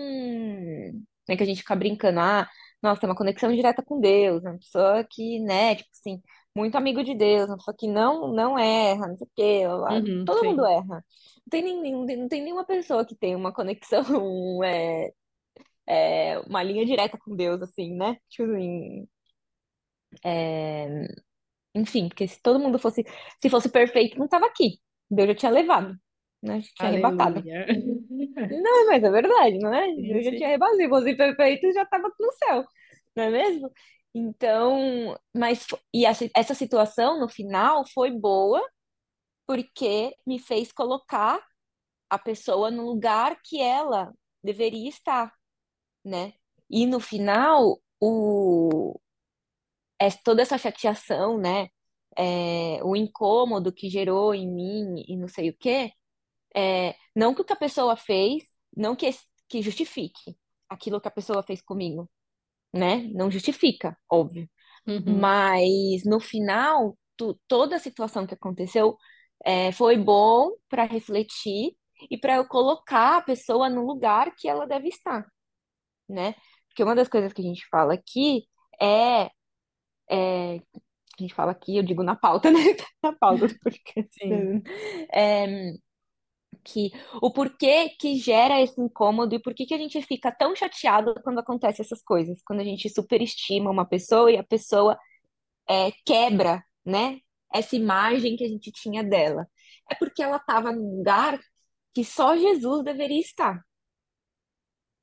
Né, 1.28 1.36
que 1.36 1.44
a 1.44 1.46
gente 1.46 1.62
fica 1.62 1.76
brincando, 1.76 2.20
ah, 2.20 2.48
nossa, 2.82 3.02
tem 3.02 3.10
uma 3.10 3.16
conexão 3.16 3.52
direta 3.54 3.84
com 3.84 4.00
Deus, 4.00 4.44
uma 4.44 4.58
pessoa 4.58 5.04
que, 5.10 5.40
né, 5.40 5.76
tipo 5.76 5.90
assim, 5.92 6.22
muito 6.56 6.76
amigo 6.76 7.04
de 7.04 7.14
Deus, 7.14 7.50
uma 7.50 7.58
pessoa 7.58 7.76
que 7.78 7.88
não, 7.88 8.32
não 8.32 8.58
erra, 8.58 9.08
não 9.08 9.18
sei 9.18 9.28
o 9.28 9.32
quê, 9.36 9.68
uhum, 9.68 10.26
todo 10.26 10.46
mundo 10.46 10.66
sim. 10.66 10.72
erra. 10.74 11.06
Não 11.46 11.50
tem, 11.50 11.62
nem, 11.64 12.18
não 12.18 12.28
tem 12.28 12.42
nenhuma 12.42 12.66
pessoa 12.66 13.06
que 13.06 13.16
tem 13.16 13.36
uma 13.36 13.54
conexão, 13.54 14.04
é, 14.64 15.12
é, 15.88 16.40
uma 16.40 16.64
linha 16.64 16.86
direta 16.86 17.18
com 17.18 17.36
Deus, 17.36 17.62
assim, 17.62 17.94
né? 17.96 18.18
Tipo 18.30 18.52
assim, 18.54 19.08
é, 20.24 21.08
enfim, 21.76 22.08
porque 22.08 22.28
se 22.28 22.42
todo 22.42 22.60
mundo 22.60 22.80
fosse, 22.80 23.06
se 23.42 23.50
fosse 23.50 23.70
perfeito, 23.70 24.18
não 24.18 24.28
tava 24.28 24.46
aqui. 24.46 24.80
Deus 25.10 25.28
já 25.30 25.36
tinha 25.36 25.52
levado, 25.52 25.96
né? 26.42 26.62
Já 26.62 26.70
tinha 26.78 26.90
arrebatado. 26.90 27.40
Aleluia. 27.40 27.66
Não, 28.64 28.88
mas 28.88 29.04
é 29.04 29.10
verdade, 29.10 29.60
não 29.60 29.74
é? 29.74 29.90
Eu 29.90 30.24
já 30.24 30.32
tinha 30.32 30.40
sim. 30.40 30.46
rebatido, 30.46 30.84
se 30.84 30.90
fosse 30.90 31.16
perfeito, 31.16 31.74
já 31.74 31.84
estava 31.84 32.12
no 32.20 32.32
céu, 32.34 32.66
não 33.16 33.24
é 33.24 33.30
mesmo? 33.30 33.72
Então, 34.18 35.18
mas 35.36 35.68
e 35.94 36.06
essa, 36.06 36.30
essa 36.36 36.54
situação 36.56 37.20
no 37.20 37.28
final 37.28 37.86
foi 37.94 38.12
boa 38.12 38.62
porque 39.48 40.16
me 40.26 40.40
fez 40.40 40.72
colocar 40.72 41.46
a 42.10 42.20
pessoa 42.20 42.72
no 42.72 42.86
lugar 42.86 43.40
que 43.44 43.62
ela 43.62 44.14
deveria 44.44 44.90
estar, 44.90 45.34
né? 46.06 46.34
E 46.70 46.86
no 46.88 47.00
final, 47.00 47.82
o, 48.02 49.00
é, 50.00 50.10
toda 50.24 50.42
essa 50.42 50.58
chateação, 50.58 51.38
né? 51.38 51.70
É, 52.18 52.84
o 52.84 52.96
incômodo 52.96 53.74
que 53.74 53.90
gerou 53.90 54.34
em 54.36 54.48
mim 54.48 55.04
e 55.08 55.18
não 55.18 55.28
sei 55.28 55.50
o 55.50 55.58
quê, 55.58 55.92
é, 56.56 56.96
não 57.16 57.36
que 57.36 57.42
o 57.42 57.46
que 57.46 57.54
a 57.54 57.58
pessoa 57.58 57.98
fez, 57.98 58.46
não 58.76 58.96
que, 58.96 59.10
que 59.50 59.62
justifique 59.62 60.38
aquilo 60.70 61.02
que 61.02 61.08
a 61.10 61.12
pessoa 61.12 61.44
fez 61.44 61.62
comigo, 61.62 62.10
né? 62.76 63.10
Não 63.14 63.32
justifica, 63.32 63.98
óbvio. 64.12 64.50
Uhum, 64.88 65.22
Mas 65.22 66.04
no 66.06 66.20
final, 66.20 66.98
tu- 67.18 67.40
toda 67.48 67.76
a 67.78 67.80
situação 67.80 68.28
que 68.28 68.34
aconteceu 68.36 68.98
é, 69.46 69.72
foi 69.74 69.98
bom 69.98 70.52
para 70.70 70.86
refletir 70.86 71.76
e 72.12 72.18
para 72.18 72.36
eu 72.38 72.48
colocar 72.48 73.18
a 73.18 73.22
pessoa 73.22 73.70
no 73.70 73.86
lugar 73.86 74.34
que 74.36 74.48
ela 74.50 74.68
deve 74.68 74.90
estar, 74.90 75.26
né? 76.10 76.36
Porque 76.70 76.84
uma 76.84 76.96
das 76.96 77.08
coisas 77.10 77.34
que 77.34 77.42
a 77.42 77.46
gente 77.46 77.68
fala 77.70 77.94
aqui 77.96 78.46
é, 78.82 79.30
é 80.10 80.58
a 81.20 81.22
gente 81.24 81.34
fala 81.36 81.52
aqui, 81.54 81.78
eu 81.78 81.84
digo 81.84 82.04
na 82.04 82.16
pauta, 82.16 82.52
né? 82.52 82.60
Na 83.04 83.14
pauta 83.16 83.48
do 83.48 83.60
podcast. 83.60 84.12
sim. 84.22 84.62
É, 85.14 85.74
que 86.66 86.92
o 87.22 87.32
porquê 87.32 87.90
que 88.00 88.18
gera 88.18 88.62
esse 88.62 88.82
incômodo 88.82 89.36
e 89.36 89.40
por 89.42 89.54
que 89.54 89.66
que 89.66 89.74
a 89.74 89.78
gente 89.78 90.02
fica 90.02 90.32
tão 90.32 90.56
chateado 90.56 91.14
quando 91.24 91.40
acontecem 91.40 91.84
essas 91.84 92.04
coisas, 92.04 92.42
quando 92.46 92.62
a 92.62 92.64
gente 92.64 92.90
superestima 92.90 93.70
uma 93.72 93.86
pessoa 93.86 94.32
e 94.32 94.38
a 94.38 94.44
pessoa 94.44 94.98
é, 95.70 95.92
quebra, 96.06 96.64
né, 96.86 97.20
essa 97.54 97.76
imagem 97.76 98.36
que 98.36 98.44
a 98.44 98.48
gente 98.50 98.72
tinha 98.72 99.04
dela. 99.04 99.48
É 99.90 99.96
porque 99.96 100.24
ela 100.24 100.38
estava 100.38 100.72
num 100.72 100.98
lugar 100.98 101.40
que 101.94 102.04
só 102.04 102.36
Jesus 102.38 102.84
deveria 102.84 103.20
estar. 103.22 103.62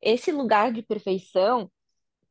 Esse 0.00 0.32
lugar 0.32 0.72
de 0.72 0.82
perfeição 0.82 1.70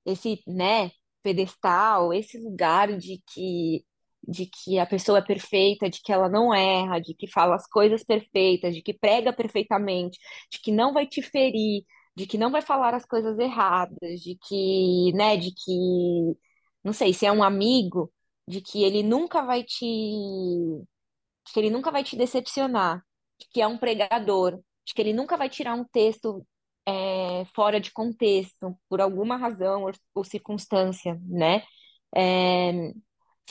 esse, 0.06 0.42
né, 0.48 0.92
pedestal, 1.24 2.14
esse 2.14 2.38
lugar 2.38 2.98
de 2.98 3.22
que 3.34 3.86
de 4.28 4.46
que 4.48 4.80
a 4.80 4.86
pessoa 4.86 5.20
é 5.20 5.22
perfeita, 5.22 5.90
de 5.90 6.02
que 6.02 6.12
ela 6.12 6.30
não 6.30 6.54
erra, 6.54 7.00
de 7.00 7.14
que 7.16 7.28
fala 7.28 7.56
as 7.56 7.68
coisas 7.68 8.04
perfeitas, 8.04 8.76
de 8.76 8.82
que 8.82 8.94
prega 8.94 9.34
perfeitamente, 9.34 10.20
de 10.52 10.60
que 10.60 10.72
não 10.72 10.94
vai 10.94 11.08
te 11.08 11.22
ferir, 11.22 11.84
de 12.16 12.26
que 12.28 12.38
não 12.38 12.52
vai 12.52 12.62
falar 12.62 12.94
as 12.94 13.06
coisas 13.06 13.38
erradas, 13.40 14.22
de 14.22 14.38
que, 14.48 15.12
né, 15.14 15.38
de 15.38 15.52
que, 15.54 16.38
não 16.84 16.94
sei, 16.94 17.14
se 17.14 17.26
é 17.26 17.32
um 17.32 17.44
amigo, 17.44 18.12
de 18.48 18.62
que 18.62 18.84
ele 18.84 19.04
nunca 19.04 19.44
vai 19.44 19.64
te, 19.64 19.86
de 21.46 21.54
que 21.54 21.60
ele 21.60 21.70
nunca 21.70 21.92
vai 21.92 22.04
te 22.04 22.16
decepcionar, 22.16 23.04
de 23.40 23.48
que 23.50 23.62
é 23.62 23.68
um 23.68 23.78
pregador, 23.78 24.60
de 24.86 24.94
que 24.94 25.02
ele 25.02 25.14
nunca 25.14 25.38
vai 25.38 25.50
tirar 25.50 25.76
um 25.76 25.86
texto 25.86 26.46
é, 26.86 27.46
fora 27.56 27.80
de 27.80 27.92
contexto, 27.92 28.78
por 28.90 29.02
alguma 29.02 29.38
razão 29.38 29.84
ou, 29.84 29.92
ou 30.16 30.24
circunstância, 30.24 31.20
né? 31.24 31.64
É, 32.16 32.92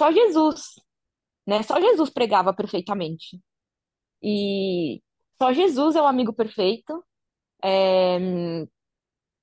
só 0.00 0.10
Jesus, 0.10 0.80
né? 1.46 1.62
Só 1.62 1.78
Jesus 1.78 2.08
pregava 2.08 2.54
perfeitamente. 2.54 3.38
E 4.22 5.02
só 5.36 5.52
Jesus 5.52 5.94
é 5.94 6.00
o 6.00 6.06
amigo 6.06 6.32
perfeito. 6.32 7.04
É, 7.62 8.18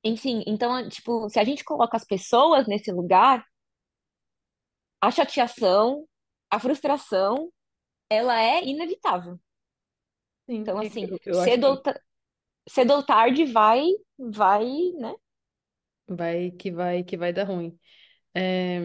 enfim, 0.03 0.43
então, 0.47 0.89
tipo, 0.89 1.29
se 1.29 1.39
a 1.39 1.43
gente 1.43 1.63
coloca 1.63 1.95
as 1.95 2.03
pessoas 2.03 2.65
nesse 2.67 2.91
lugar, 2.91 3.45
a 4.99 5.11
chateação, 5.11 6.07
a 6.49 6.59
frustração, 6.59 7.51
ela 8.09 8.41
é 8.41 8.63
inevitável. 8.63 9.39
Sim, 10.49 10.55
Então, 10.55 10.79
assim, 10.79 11.05
eu, 11.05 11.19
eu 11.23 11.33
cedo 11.35 11.65
ou, 11.65 11.81
que 11.83 11.93
cedo 12.67 12.93
ou 12.93 13.03
tarde 13.03 13.45
vai, 13.45 13.85
vai, 14.17 14.65
né? 14.95 15.13
vai 16.07 16.51
que 16.51 16.71
vai 16.71 17.03
que 17.03 17.15
vai 17.15 17.31
dar 17.31 17.43
ruim. 17.45 17.77
É, 18.33 18.79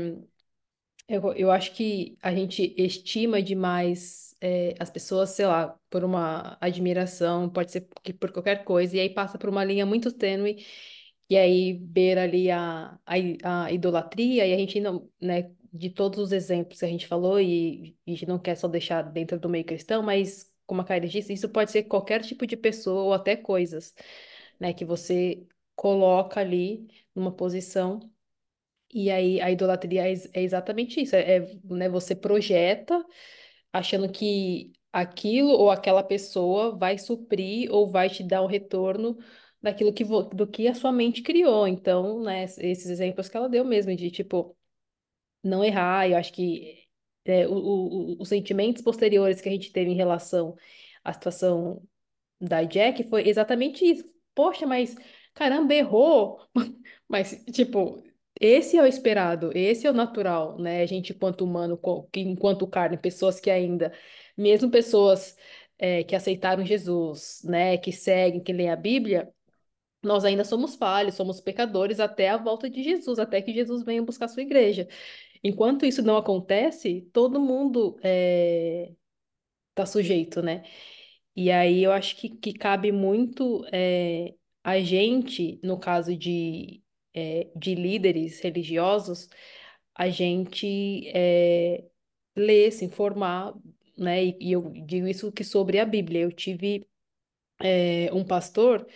Eu, 1.08 1.32
eu 1.34 1.50
acho 1.50 1.72
que 1.74 2.16
a 2.22 2.34
gente 2.34 2.74
estima 2.78 3.42
demais 3.42 4.34
é, 4.40 4.74
as 4.80 4.88
pessoas, 4.90 5.30
sei 5.30 5.46
lá, 5.46 5.78
por 5.90 6.04
uma 6.04 6.56
admiração, 6.60 7.50
pode 7.50 7.70
ser 7.72 7.86
que 8.02 8.12
por 8.14 8.32
qualquer 8.32 8.64
coisa, 8.64 8.96
e 8.96 9.00
aí 9.00 9.10
passa 9.10 9.38
por 9.38 9.48
uma 9.50 9.64
linha 9.64 9.84
muito 9.84 10.10
tênue, 10.12 10.64
e 11.28 11.36
aí 11.36 11.74
beira 11.74 12.22
ali 12.24 12.50
a, 12.50 12.98
a, 13.06 13.64
a 13.66 13.72
idolatria, 13.72 14.46
e 14.46 14.54
a 14.54 14.58
gente 14.58 14.80
não, 14.80 15.08
né, 15.20 15.50
de 15.72 15.90
todos 15.90 16.18
os 16.20 16.32
exemplos 16.32 16.78
que 16.78 16.84
a 16.84 16.88
gente 16.88 17.06
falou, 17.06 17.38
e, 17.40 17.90
e 18.06 18.10
a 18.12 18.14
gente 18.14 18.26
não 18.26 18.38
quer 18.38 18.56
só 18.56 18.66
deixar 18.68 19.02
dentro 19.02 19.38
do 19.38 19.48
meio 19.48 19.64
cristão, 19.64 20.02
mas, 20.02 20.50
como 20.66 20.80
a 20.80 20.84
Karen 20.84 21.06
disse, 21.08 21.32
isso 21.32 21.48
pode 21.48 21.70
ser 21.72 21.84
qualquer 21.84 22.22
tipo 22.22 22.46
de 22.46 22.56
pessoa 22.56 23.02
ou 23.02 23.12
até 23.12 23.36
coisas, 23.36 23.94
né, 24.58 24.72
que 24.72 24.84
você 24.84 25.46
coloca 25.76 26.40
ali 26.40 26.88
numa 27.14 27.32
posição. 27.32 28.00
E 28.92 29.10
aí 29.10 29.40
a 29.40 29.50
idolatria 29.50 30.08
é, 30.10 30.14
é 30.34 30.42
exatamente 30.42 31.00
isso, 31.00 31.16
é, 31.16 31.36
é, 31.38 31.56
né, 31.64 31.88
você 31.88 32.14
projeta 32.14 33.04
achando 33.72 34.10
que 34.12 34.72
aquilo 34.92 35.50
ou 35.50 35.70
aquela 35.70 36.02
pessoa 36.02 36.76
vai 36.76 36.98
suprir 36.98 37.70
ou 37.72 37.90
vai 37.90 38.10
te 38.10 38.22
dar 38.24 38.42
o 38.42 38.46
retorno 38.46 39.18
daquilo 39.62 39.92
que 39.94 40.04
do 40.04 40.46
que 40.46 40.68
a 40.68 40.74
sua 40.74 40.92
mente 40.92 41.22
criou. 41.22 41.66
Então, 41.68 42.22
né, 42.22 42.44
esses 42.44 42.86
exemplos 42.88 43.28
que 43.28 43.36
ela 43.36 43.48
deu 43.48 43.64
mesmo 43.64 43.94
de 43.96 44.10
tipo 44.10 44.56
não 45.42 45.64
errar, 45.64 46.08
eu 46.08 46.16
acho 46.16 46.32
que 46.32 46.82
é, 47.24 47.46
o- 47.46 47.52
o- 47.54 48.22
os 48.22 48.28
sentimentos 48.28 48.82
posteriores 48.82 49.40
que 49.40 49.48
a 49.48 49.52
gente 49.52 49.72
teve 49.72 49.90
em 49.90 49.94
relação 49.94 50.56
à 51.04 51.12
situação 51.12 51.82
da 52.40 52.64
Jack 52.64 53.04
foi 53.08 53.28
exatamente 53.28 53.84
isso. 53.84 54.04
Poxa, 54.34 54.66
mas 54.66 54.96
caramba, 55.34 55.74
errou. 55.74 56.40
Mas, 57.08 57.44
tipo, 57.52 58.02
esse 58.40 58.76
é 58.76 58.82
o 58.82 58.86
esperado, 58.86 59.50
esse 59.54 59.86
é 59.86 59.90
o 59.90 59.94
natural, 59.94 60.58
né? 60.58 60.82
A 60.82 60.86
gente, 60.86 61.12
enquanto 61.12 61.42
humano, 61.44 61.78
enquanto 62.16 62.66
carne, 62.66 62.96
pessoas 62.98 63.40
que 63.40 63.50
ainda, 63.50 63.92
mesmo 64.36 64.70
pessoas 64.70 65.36
é, 65.78 66.04
que 66.04 66.14
aceitaram 66.16 66.64
Jesus, 66.64 67.42
né, 67.44 67.76
que 67.78 67.92
seguem, 67.92 68.42
que 68.42 68.52
leem 68.52 68.70
a 68.70 68.76
Bíblia, 68.76 69.32
nós 70.02 70.24
ainda 70.24 70.44
somos 70.44 70.74
falhos, 70.76 71.14
somos 71.14 71.40
pecadores 71.40 72.00
até 72.00 72.28
a 72.30 72.36
volta 72.36 72.68
de 72.70 72.82
Jesus, 72.82 73.18
até 73.18 73.42
que 73.42 73.52
Jesus 73.52 73.84
venha 73.84 74.02
buscar 74.02 74.28
sua 74.28 74.42
igreja. 74.42 74.88
Enquanto 75.44 75.86
isso 75.86 76.02
não 76.02 76.16
acontece, 76.16 77.02
todo 77.12 77.40
mundo 77.40 77.98
é, 78.02 78.92
tá 79.74 79.86
sujeito, 79.86 80.42
né? 80.42 80.64
E 81.36 81.50
aí 81.50 81.82
eu 81.82 81.92
acho 81.92 82.16
que, 82.16 82.28
que 82.30 82.52
cabe 82.52 82.92
muito 82.92 83.64
eh, 83.72 84.34
a 84.62 84.80
gente, 84.80 85.60
no 85.62 85.78
caso 85.78 86.16
de, 86.16 86.82
eh, 87.14 87.50
de 87.56 87.74
líderes 87.74 88.40
religiosos, 88.40 89.28
a 89.94 90.08
gente 90.08 91.08
eh, 91.14 91.84
ler, 92.36 92.72
se 92.72 92.84
informar, 92.84 93.54
né? 93.96 94.24
E, 94.24 94.38
e 94.40 94.52
eu 94.52 94.70
digo 94.86 95.06
isso 95.06 95.32
que 95.32 95.44
sobre 95.44 95.78
a 95.78 95.84
Bíblia. 95.84 96.22
Eu 96.22 96.32
tive 96.32 96.88
eh, 97.60 98.10
um 98.12 98.24
pastor 98.24 98.86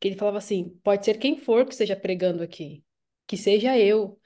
que 0.00 0.08
ele 0.08 0.16
falava 0.16 0.38
assim: 0.38 0.70
pode 0.82 1.04
ser 1.04 1.18
quem 1.18 1.38
for 1.38 1.64
que 1.66 1.72
esteja 1.72 1.96
pregando 1.96 2.42
aqui, 2.42 2.84
que 3.26 3.36
seja 3.36 3.78
eu. 3.78 4.18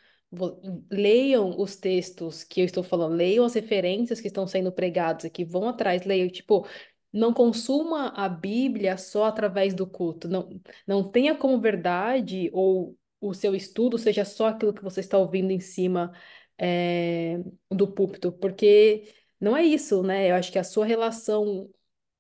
Leiam 0.91 1.61
os 1.61 1.77
textos 1.77 2.43
que 2.43 2.61
eu 2.61 2.65
estou 2.65 2.83
falando, 2.83 3.15
leiam 3.15 3.45
as 3.45 3.55
referências 3.55 4.21
que 4.21 4.27
estão 4.27 4.47
sendo 4.49 4.73
pregadas 4.73 5.25
aqui, 5.25 5.45
vão 5.45 5.69
atrás, 5.69 6.05
leiam, 6.05 6.29
tipo, 6.29 6.67
não 7.13 7.33
consuma 7.33 8.09
a 8.09 8.29
Bíblia 8.29 8.97
só 8.97 9.27
através 9.27 9.75
do 9.75 9.87
culto, 9.87 10.29
não, 10.29 10.49
não 10.87 11.09
tenha 11.09 11.37
como 11.37 11.61
verdade 11.61 12.51
ou 12.53 12.97
o 13.29 13.35
seu 13.35 13.55
estudo 13.55 13.99
seja 13.99 14.25
só 14.25 14.49
aquilo 14.49 14.73
que 14.75 14.83
você 14.83 15.01
está 15.01 15.19
ouvindo 15.19 15.51
em 15.53 15.61
cima 15.61 16.13
eh, 16.59 17.39
do 17.71 17.87
púlpito, 17.93 18.33
porque 18.33 19.13
não 19.41 19.57
é 19.57 19.63
isso, 19.65 20.03
né? 20.03 20.31
Eu 20.31 20.37
acho 20.37 20.53
que 20.53 20.59
a 20.59 20.65
sua 20.65 20.87
relação 20.87 21.71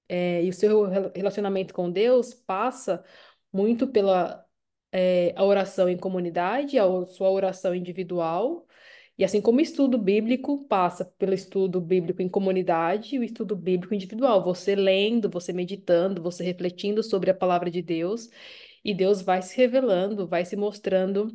é, 0.08 0.44
e 0.44 0.48
o 0.50 0.52
seu 0.52 0.84
rela- 0.86 1.12
relacionamento 1.14 1.74
com 1.74 1.90
Deus 1.90 2.34
passa 2.34 3.04
muito 3.52 3.86
pela 3.88 4.44
é, 4.92 5.32
a 5.36 5.44
oração 5.44 5.88
em 5.88 5.96
comunidade, 5.96 6.78
a 6.78 6.84
sua 7.06 7.30
oração 7.30 7.74
individual, 7.74 8.66
e 9.16 9.24
assim 9.24 9.40
como 9.40 9.58
o 9.58 9.62
estudo 9.62 9.96
bíblico 9.98 10.64
passa 10.66 11.04
pelo 11.04 11.34
estudo 11.34 11.80
bíblico 11.80 12.20
em 12.22 12.28
comunidade 12.28 13.14
e 13.16 13.18
o 13.18 13.24
estudo 13.24 13.54
bíblico 13.56 13.94
individual, 13.94 14.42
você 14.42 14.74
lendo, 14.74 15.30
você 15.30 15.52
meditando, 15.52 16.22
você 16.22 16.42
refletindo 16.44 17.02
sobre 17.02 17.30
a 17.30 17.34
palavra 17.34 17.70
de 17.70 17.80
Deus, 17.82 18.28
e 18.84 18.94
Deus 18.94 19.22
vai 19.22 19.42
se 19.42 19.56
revelando, 19.56 20.28
vai 20.28 20.44
se 20.44 20.56
mostrando 20.56 21.28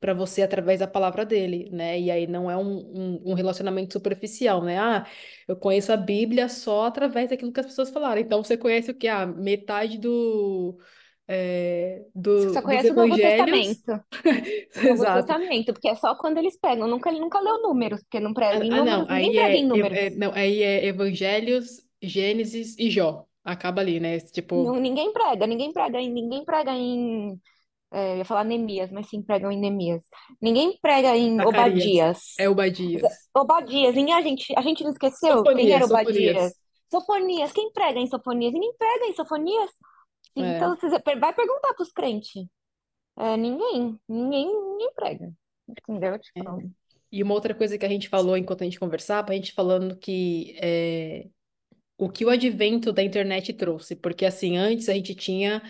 para 0.00 0.12
você 0.14 0.42
através 0.42 0.80
da 0.80 0.86
palavra 0.88 1.24
dele, 1.24 1.70
né? 1.72 1.98
E 2.00 2.10
aí 2.10 2.26
não 2.26 2.50
é 2.50 2.56
um, 2.56 2.78
um, 3.24 3.30
um 3.32 3.34
relacionamento 3.34 3.92
superficial, 3.94 4.62
né? 4.64 4.78
Ah, 4.78 5.06
eu 5.48 5.56
conheço 5.56 5.92
a 5.92 5.96
Bíblia 5.96 6.48
só 6.48 6.86
através 6.86 7.30
daquilo 7.30 7.52
que 7.52 7.60
as 7.60 7.66
pessoas 7.66 7.90
falaram. 7.90 8.20
Então 8.20 8.42
você 8.42 8.56
conhece 8.56 8.90
o 8.90 8.94
que? 8.94 9.08
Ah, 9.08 9.26
metade 9.26 9.98
do, 9.98 10.78
é, 11.28 12.04
Você 12.36 12.48
do, 12.48 12.54
só 12.54 12.62
dos 12.62 12.62
conhece 12.62 12.92
o 12.92 12.94
Novo. 12.96 13.18
Testamento. 13.20 14.04
O 14.82 14.94
Novo. 14.96 15.10
Testamento, 15.10 15.72
porque 15.72 15.88
é 15.88 15.94
só 15.96 16.14
quando 16.16 16.38
eles 16.38 16.58
pegam. 16.58 16.88
Nunca, 16.88 17.10
ele 17.10 17.20
nunca 17.20 17.40
leu 17.40 17.60
números, 17.62 18.02
porque 18.02 18.20
não 18.20 18.34
Ah, 18.50 18.58
prega 18.58 18.64
em 18.64 18.72
ah, 18.78 18.82
não, 18.82 19.06
números. 19.06 19.08
Ninguém 19.10 19.32
aí 19.32 19.34
prega 19.34 19.56
é, 19.56 19.66
números. 19.66 20.00
é- 20.06 20.10
não, 20.10 20.32
aí 20.34 20.62
é 20.62 20.86
Evangelhos, 20.86 21.80
Gênesis 22.02 22.76
e 22.78 22.90
Jó. 22.90 23.26
Acaba 23.44 23.80
ali, 23.80 24.00
né? 24.00 24.18
Tipo, 24.20 24.64
Não, 24.64 24.76
ninguém 24.76 25.12
prega, 25.12 25.46
ninguém 25.46 25.72
prega 25.72 26.00
em, 26.00 26.10
ninguém 26.10 26.44
prega 26.44 26.72
em, 26.72 27.38
é, 27.92 28.14
eu 28.14 28.16
ia 28.18 28.24
falar 28.24 28.42
Neemias, 28.42 28.90
mas 28.90 29.08
sim 29.08 29.22
pregam 29.22 29.52
em 29.52 29.60
Neemias. 29.60 30.02
Ninguém 30.42 30.76
prega 30.82 31.16
em 31.16 31.36
Zacarias, 31.36 31.54
Obadias. 31.54 32.34
é 32.38 32.48
Obadias. 32.48 33.02
Obadias, 33.32 33.94
ninguém, 33.94 34.14
a 34.14 34.20
gente, 34.20 34.52
a 34.56 34.62
gente 34.62 34.82
não 34.82 34.90
esqueceu 34.90 35.42
quem 35.44 35.70
era 35.70 35.84
Obadias? 35.84 36.36
Sofonias. 36.36 36.54
Sofonias, 36.90 37.52
quem 37.52 37.72
prega 37.72 38.00
em 38.00 38.06
Sofonias? 38.06 38.52
Ninguém 38.52 38.74
prega 38.76 39.06
em 39.06 39.14
Sofonias. 39.14 39.70
É. 40.36 40.56
Então, 40.56 40.76
você 40.76 40.88
vai 40.88 41.32
perguntar 41.32 41.74
para 41.74 41.82
os 41.82 41.92
crentes. 41.92 42.46
É, 43.16 43.36
ninguém, 43.36 43.96
ninguém, 44.08 44.46
ninguém 44.46 44.92
prega. 44.94 45.32
Entendeu? 45.68 46.14
é. 46.14 46.18
Tipo, 46.18 46.70
E 47.12 47.22
uma 47.22 47.34
outra 47.34 47.54
coisa 47.54 47.78
que 47.78 47.86
a 47.86 47.88
gente 47.88 48.08
falou 48.08 48.36
enquanto 48.36 48.62
a 48.62 48.64
gente 48.64 48.80
conversava, 48.80 49.30
a 49.30 49.34
gente 49.34 49.52
falando 49.52 49.96
que 49.96 50.56
é, 50.60 51.28
o 51.96 52.08
que 52.08 52.24
o 52.24 52.30
advento 52.30 52.92
da 52.92 53.02
internet 53.02 53.52
trouxe, 53.52 53.94
porque 53.96 54.24
assim, 54.26 54.56
antes 54.56 54.88
a 54.88 54.94
gente 54.94 55.14
tinha 55.14 55.62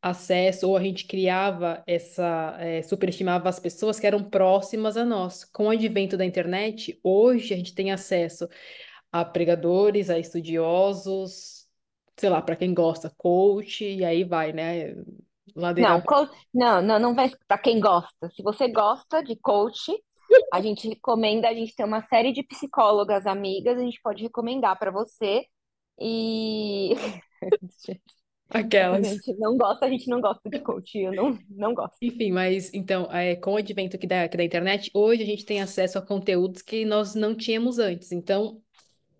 acesso 0.00 0.68
ou 0.68 0.76
a 0.76 0.82
gente 0.82 1.06
criava 1.06 1.82
essa, 1.86 2.56
é, 2.60 2.82
superestimava 2.82 3.48
as 3.48 3.58
pessoas 3.58 3.98
que 3.98 4.06
eram 4.06 4.22
próximas 4.22 4.96
a 4.96 5.04
nós. 5.04 5.44
Com 5.44 5.66
o 5.66 5.70
advento 5.70 6.16
da 6.16 6.24
internet, 6.24 6.98
hoje 7.02 7.52
a 7.54 7.56
gente 7.56 7.74
tem 7.74 7.92
acesso 7.92 8.48
a 9.10 9.24
pregadores, 9.24 10.10
a 10.10 10.18
estudiosos, 10.18 11.66
sei 12.16 12.30
lá, 12.30 12.40
para 12.40 12.56
quem 12.56 12.72
gosta, 12.72 13.12
coach, 13.16 13.84
e 13.84 14.04
aí 14.04 14.24
vai, 14.24 14.52
né? 14.52 14.94
Ladeira. 15.54 15.90
Não, 15.90 16.02
não, 16.52 16.82
não, 16.82 16.98
não 16.98 17.14
vai 17.14 17.30
para 17.46 17.58
quem 17.58 17.80
gosta. 17.80 18.28
Se 18.30 18.42
você 18.42 18.68
gosta 18.68 19.22
de 19.22 19.36
coach, 19.36 19.92
a 20.52 20.60
gente 20.60 20.88
recomenda, 20.88 21.48
a 21.48 21.54
gente 21.54 21.74
tem 21.74 21.86
uma 21.86 22.02
série 22.02 22.32
de 22.32 22.42
psicólogas 22.42 23.26
amigas, 23.26 23.78
a 23.78 23.82
gente 23.82 24.00
pode 24.02 24.22
recomendar 24.22 24.78
para 24.78 24.90
você. 24.90 25.44
E 25.98 26.94
a 28.90 29.00
Aquelas. 29.00 29.08
gente 29.10 29.34
não 29.38 29.56
gosta, 29.56 29.86
a 29.86 29.90
gente 29.90 30.08
não 30.08 30.20
gosta 30.20 30.48
de 30.50 30.60
coach, 30.60 30.98
eu 30.98 31.12
não, 31.12 31.38
não 31.50 31.74
gosto. 31.74 31.98
Enfim, 32.00 32.30
mas 32.30 32.72
então, 32.74 33.10
é, 33.10 33.34
com 33.36 33.54
o 33.54 33.56
advento 33.56 33.96
aqui 33.96 34.06
da, 34.06 34.24
aqui 34.24 34.36
da 34.36 34.44
internet, 34.44 34.90
hoje 34.94 35.22
a 35.22 35.26
gente 35.26 35.44
tem 35.46 35.62
acesso 35.62 35.98
a 35.98 36.02
conteúdos 36.02 36.60
que 36.62 36.84
nós 36.84 37.14
não 37.14 37.34
tínhamos 37.34 37.78
antes. 37.78 38.12
Então, 38.12 38.62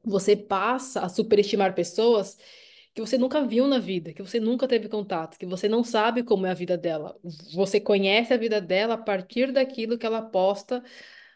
você 0.05 0.37
passa 0.37 1.03
a 1.03 1.09
superestimar 1.11 1.75
pessoas 1.75 2.39
que 2.95 3.01
você 3.01 3.19
nunca 3.19 3.47
viu 3.47 3.67
na 3.69 3.79
vida, 3.79 4.13
que 4.15 4.23
você 4.23 4.41
nunca 4.41 4.69
teve 4.69 4.89
contato, 4.89 5.39
que 5.39 5.47
você 5.47 5.69
não 5.69 5.85
sabe 5.85 6.23
como 6.25 6.47
é 6.47 6.51
a 6.51 6.55
vida 6.55 6.79
dela. 6.79 7.19
Você 7.55 7.81
conhece 7.81 8.35
a 8.35 8.39
vida 8.39 8.61
dela 8.61 8.95
a 8.95 8.99
partir 8.99 9.53
daquilo 9.53 9.99
que 9.99 10.07
ela 10.07 10.23
posta 10.23 10.83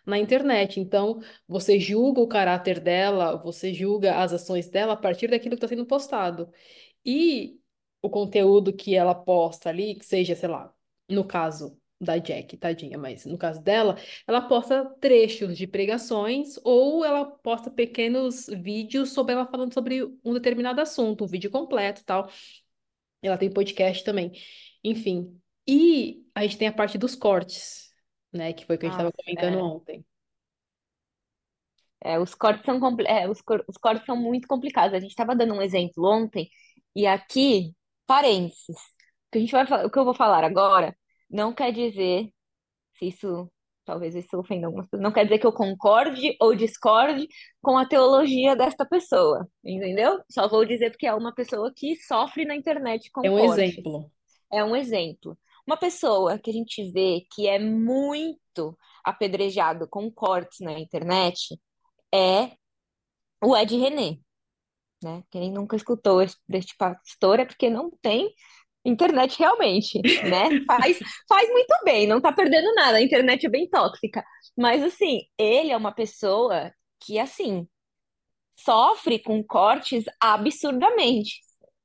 na 0.07 0.19
internet. 0.19 0.81
Então, 0.81 1.21
você 1.47 1.79
julga 1.79 2.21
o 2.21 2.29
caráter 2.29 2.81
dela, 2.81 3.37
você 3.37 3.73
julga 3.75 4.17
as 4.23 4.33
ações 4.33 4.69
dela 4.69 4.95
a 4.95 4.97
partir 4.97 5.29
daquilo 5.29 5.57
que 5.57 5.65
está 5.65 5.69
sendo 5.69 5.87
postado. 5.87 6.51
E 7.05 7.59
o 8.03 8.11
conteúdo 8.11 8.73
que 8.73 8.95
ela 8.95 9.15
posta 9.15 9.69
ali, 9.69 9.95
que 9.95 10.05
seja, 10.05 10.35
sei 10.35 10.49
lá, 10.49 10.73
no 11.09 11.25
caso 11.25 11.79
da 12.01 12.17
Jack, 12.17 12.57
tadinha, 12.57 12.97
mas 12.97 13.27
no 13.27 13.37
caso 13.37 13.63
dela, 13.63 13.97
ela 14.27 14.41
posta 14.41 14.87
trechos 15.01 15.57
de 15.57 15.67
pregações 15.67 16.59
ou 16.65 17.05
ela 17.05 17.27
posta 17.27 17.71
pequenos 17.71 18.47
vídeos 18.47 19.13
sobre 19.13 19.35
ela 19.35 19.47
falando 19.47 19.75
sobre 19.75 20.05
um 20.25 20.33
determinado 20.33 20.81
assunto, 20.81 21.25
um 21.25 21.27
vídeo 21.27 21.51
completo, 21.51 22.03
tal. 22.05 22.31
Ela 23.23 23.37
tem 23.37 23.51
podcast 23.53 24.03
também. 24.05 24.33
Enfim. 24.83 25.39
E 25.67 26.25
a 26.35 26.43
gente 26.43 26.57
tem 26.59 26.69
a 26.69 26.73
parte 26.73 26.97
dos 26.97 27.15
cortes, 27.15 27.89
né, 28.33 28.53
que 28.53 28.64
foi 28.66 28.77
o 28.77 28.79
que 28.79 28.87
a 28.87 28.88
gente 28.88 28.95
estava 28.95 29.12
Nossa, 29.12 29.16
comentando 29.16 29.59
é. 29.59 29.64
ontem. 29.64 30.05
É, 32.03 32.19
os 32.19 32.35
cortes 32.35 32.64
são, 32.64 32.81
compli- 32.81 33.07
é, 33.07 33.29
os, 33.29 33.40
cor- 33.43 33.64
os 33.69 33.77
cortes 33.77 34.07
são 34.07 34.16
muito 34.16 34.49
complicados. 34.49 34.95
A 34.95 35.01
gente 35.01 35.11
estava 35.11 35.37
dando 35.37 35.55
um 35.55 35.62
exemplo 35.62 36.05
ontem, 36.07 36.49
e 36.95 37.07
aqui, 37.07 37.75
parênteses, 38.07 38.77
o 39.29 39.31
que 39.33 39.38
a 39.38 39.40
gente 39.40 39.53
vai, 39.53 39.66
fa- 39.66 39.85
o 39.87 39.90
que 39.90 39.99
eu 39.99 40.05
vou 40.05 40.14
falar 40.14 40.45
agora 40.45 40.97
não 41.31 41.53
quer 41.55 41.73
dizer, 41.73 42.29
se 42.99 43.07
isso, 43.09 43.51
talvez 43.85 44.14
isso 44.16 44.38
ofenda 44.38 44.66
algumas 44.69 44.87
pessoas, 44.87 45.03
não 45.05 45.12
quer 45.12 45.25
dizer 45.25 45.38
que 45.40 45.47
eu 45.47 45.53
concorde 45.53 46.37
ou 46.40 46.55
discorde 46.57 47.29
com 47.62 47.79
a 47.79 47.87
teologia 47.87 48.57
desta 48.57 48.87
pessoa, 48.87 49.49
entendeu? 49.64 50.21
Só 50.31 50.49
vou 50.49 50.64
dizer 50.66 50.90
porque 50.93 51.07
é 51.07 51.14
uma 51.14 51.35
pessoa 51.35 51.73
que 51.77 51.97
sofre 51.97 52.45
na 52.47 52.57
internet 52.57 53.11
com 53.12 53.23
É 53.23 53.31
um 53.31 53.38
cortes. 53.38 53.71
exemplo. 53.71 54.11
É 54.53 54.64
um 54.64 54.77
exemplo. 54.77 55.38
Uma 55.66 55.77
pessoa 55.77 56.38
que 56.38 56.51
a 56.51 56.53
gente 56.53 56.90
vê 56.92 57.27
que 57.33 57.46
é 57.49 57.59
muito 57.59 58.77
apedrejado 59.05 59.88
com 59.88 60.11
cortes 60.11 60.61
na 60.61 60.79
internet 60.79 61.59
é 62.12 62.53
o 63.42 63.57
Ed 63.57 63.77
René, 63.77 64.18
né? 65.03 65.23
Quem 65.31 65.51
nunca 65.53 65.77
escutou 65.77 66.25
deste 66.49 66.77
pastor 66.77 67.40
é 67.40 67.44
porque 67.44 67.70
não 67.70 67.90
tem 68.03 68.35
internet 68.85 69.38
realmente, 69.38 70.01
né? 70.29 70.49
Faz, 70.66 70.99
faz 71.29 71.51
muito 71.51 71.75
bem, 71.85 72.07
não 72.07 72.20
tá 72.20 72.33
perdendo 72.33 72.75
nada. 72.75 72.99
A 72.99 73.03
internet 73.03 73.46
é 73.46 73.51
bem 73.51 73.68
tóxica. 73.68 74.25
Mas, 74.57 74.83
assim, 74.83 75.23
ele 75.38 75.70
é 75.70 75.77
uma 75.77 75.92
pessoa 75.92 76.73
que, 77.01 77.18
assim, 77.18 77.68
sofre 78.57 79.18
com 79.18 79.42
cortes 79.42 80.05
absurdamente. 80.20 81.40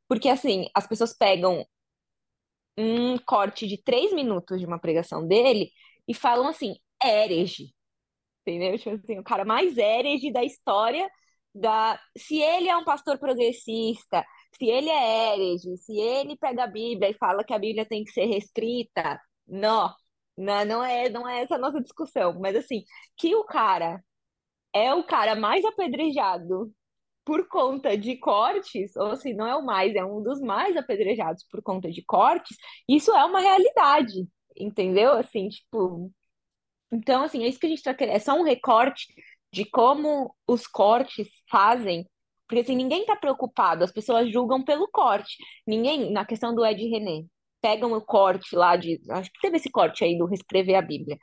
Porque, 0.07 0.29
assim, 0.29 0.67
as 0.75 0.88
pessoas 0.88 1.13
pegam 1.17 1.65
um 2.77 3.17
corte 3.17 3.67
de 3.67 3.81
três 3.81 4.13
minutos 4.13 4.59
de 4.59 4.65
uma 4.65 4.79
pregação 4.79 5.27
dele 5.27 5.71
e 6.07 6.13
falam 6.13 6.47
assim, 6.47 6.75
herege. 7.03 7.73
Entendeu? 8.41 8.77
Tipo 8.77 8.95
assim, 8.95 9.19
o 9.19 9.23
cara 9.23 9.45
mais 9.45 9.77
herege 9.77 10.31
da 10.31 10.43
história 10.43 11.09
da. 11.53 11.99
Se 12.17 12.41
ele 12.41 12.69
é 12.69 12.77
um 12.77 12.83
pastor 12.83 13.17
progressista, 13.17 14.25
se 14.57 14.65
ele 14.65 14.89
é 14.89 15.33
herege, 15.33 15.77
se 15.77 15.97
ele 15.99 16.38
pega 16.38 16.63
a 16.65 16.67
Bíblia 16.67 17.09
e 17.09 17.17
fala 17.17 17.43
que 17.43 17.53
a 17.53 17.59
Bíblia 17.59 17.85
tem 17.85 18.03
que 18.03 18.11
ser 18.11 18.25
reescrita, 18.25 19.19
não, 19.47 19.93
não, 20.38 20.65
não 20.65 20.83
é, 20.83 21.09
não 21.09 21.27
é 21.27 21.41
essa 21.43 21.55
a 21.55 21.59
nossa 21.59 21.81
discussão. 21.81 22.39
Mas 22.39 22.55
assim, 22.55 22.83
que 23.17 23.35
o 23.35 23.45
cara 23.45 24.03
é 24.73 24.93
o 24.93 25.05
cara 25.05 25.35
mais 25.35 25.63
apedrejado 25.65 26.73
por 27.25 27.47
conta 27.47 27.97
de 27.97 28.17
cortes, 28.17 28.95
ou 28.95 29.15
se 29.15 29.33
não 29.33 29.47
é 29.47 29.55
o 29.55 29.65
mais, 29.65 29.95
é 29.95 30.05
um 30.05 30.21
dos 30.21 30.39
mais 30.41 30.77
apedrejados 30.77 31.43
por 31.49 31.61
conta 31.63 31.91
de 31.91 32.03
cortes, 32.03 32.57
isso 32.88 33.11
é 33.11 33.25
uma 33.25 33.39
realidade, 33.39 34.27
entendeu? 34.55 35.13
Assim, 35.13 35.49
tipo, 35.49 36.11
então, 36.91 37.23
assim, 37.23 37.43
é 37.43 37.47
isso 37.47 37.59
que 37.59 37.65
a 37.65 37.69
gente 37.69 37.79
está 37.79 37.93
querendo. 37.93 38.15
É 38.15 38.19
só 38.19 38.33
um 38.39 38.43
recorte 38.43 39.07
de 39.51 39.65
como 39.65 40.33
os 40.47 40.67
cortes 40.67 41.27
fazem. 41.49 42.07
Porque, 42.47 42.61
assim, 42.61 42.75
ninguém 42.75 43.01
está 43.01 43.15
preocupado. 43.15 43.83
As 43.83 43.91
pessoas 43.91 44.31
julgam 44.31 44.63
pelo 44.63 44.88
corte. 44.89 45.38
Ninguém, 45.67 46.11
na 46.11 46.25
questão 46.25 46.53
do 46.53 46.65
Ed 46.65 46.81
René, 46.88 47.25
pegam 47.61 47.91
o 47.93 48.01
corte 48.01 48.55
lá 48.55 48.75
de... 48.75 49.01
Acho 49.09 49.31
que 49.31 49.41
teve 49.41 49.57
esse 49.57 49.69
corte 49.71 50.03
aí 50.03 50.17
do 50.17 50.25
Reescrever 50.25 50.77
a 50.77 50.81
Bíblia. 50.81 51.17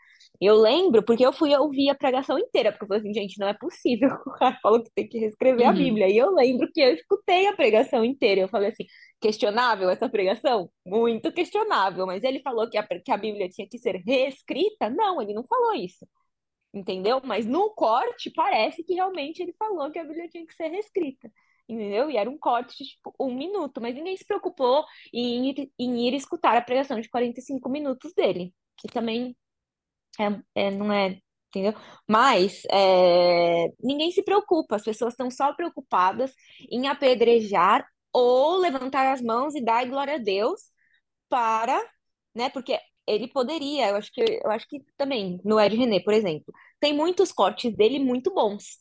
Eu 0.44 0.56
lembro, 0.56 1.04
porque 1.04 1.24
eu 1.24 1.32
fui 1.32 1.54
ouvir 1.56 1.90
a 1.90 1.94
pregação 1.94 2.38
inteira, 2.38 2.72
porque 2.72 2.84
eu 2.84 2.88
falei 2.88 3.00
assim, 3.02 3.14
gente, 3.14 3.38
não 3.38 3.48
é 3.48 3.54
possível. 3.54 4.08
O 4.26 4.32
cara 4.32 4.58
falou 4.62 4.82
que 4.82 4.90
tem 4.94 5.08
que 5.08 5.18
reescrever 5.18 5.68
a 5.68 5.72
Uhum. 5.72 5.76
Bíblia. 5.76 6.08
E 6.08 6.16
eu 6.18 6.30
lembro 6.34 6.68
que 6.72 6.80
eu 6.80 6.92
escutei 6.94 7.46
a 7.46 7.54
pregação 7.56 8.04
inteira. 8.04 8.40
Eu 8.42 8.48
falei 8.48 8.70
assim, 8.70 8.84
questionável 9.20 9.88
essa 9.90 10.08
pregação? 10.08 10.70
Muito 10.84 11.32
questionável, 11.32 12.06
mas 12.06 12.24
ele 12.24 12.40
falou 12.42 12.68
que 12.68 12.76
a, 12.78 12.86
que 12.86 13.12
a 13.12 13.16
Bíblia 13.16 13.48
tinha 13.48 13.68
que 13.68 13.78
ser 13.78 13.96
reescrita? 14.06 14.90
Não, 14.90 15.22
ele 15.22 15.32
não 15.34 15.44
falou 15.46 15.74
isso, 15.74 16.06
entendeu? 16.74 17.20
Mas 17.24 17.46
no 17.46 17.70
corte 17.74 18.30
parece 18.34 18.82
que 18.84 18.94
realmente 18.94 19.42
ele 19.42 19.54
falou 19.58 19.90
que 19.90 19.98
a 19.98 20.04
Bíblia 20.04 20.28
tinha 20.28 20.46
que 20.46 20.54
ser 20.54 20.68
reescrita, 20.68 21.30
entendeu? 21.68 22.10
E 22.10 22.16
era 22.16 22.28
um 22.30 22.38
corte 22.38 22.76
de 22.78 22.90
tipo 22.90 23.14
um 23.20 23.34
minuto, 23.34 23.80
mas 23.80 23.94
ninguém 23.94 24.16
se 24.16 24.24
preocupou 24.26 24.84
em 25.12 25.50
ir, 25.50 25.72
em 25.78 26.08
ir 26.08 26.14
escutar 26.14 26.56
a 26.56 26.62
pregação 26.62 27.00
de 27.00 27.08
45 27.08 27.68
minutos 27.68 28.12
dele, 28.14 28.52
que 28.78 28.88
também 28.88 29.36
é, 30.20 30.66
é, 30.66 30.70
não 30.70 30.92
é. 30.92 31.18
Entendeu? 31.48 31.74
Mas 32.08 32.62
é, 32.70 33.66
ninguém 33.82 34.10
se 34.10 34.22
preocupa, 34.24 34.76
as 34.76 34.84
pessoas 34.84 35.12
estão 35.12 35.30
só 35.30 35.52
preocupadas 35.52 36.32
em 36.70 36.88
apedrejar 36.88 37.86
ou 38.12 38.56
levantar 38.56 39.12
as 39.12 39.20
mãos 39.20 39.54
e 39.54 39.62
dar 39.62 39.86
glória 39.86 40.14
a 40.14 40.18
Deus 40.18 40.62
para, 41.28 41.78
né? 42.34 42.50
Porque 42.50 42.78
ele 43.06 43.28
poderia, 43.28 43.90
eu 43.90 43.96
acho 43.96 44.10
que 44.12 44.22
eu 44.22 44.50
acho 44.50 44.66
que 44.68 44.80
também 44.96 45.40
no 45.44 45.60
Ed 45.60 45.76
René, 45.76 46.00
por 46.00 46.14
exemplo, 46.14 46.52
tem 46.80 46.94
muitos 46.94 47.32
cortes 47.32 47.74
dele 47.76 47.98
muito 47.98 48.32
bons, 48.32 48.78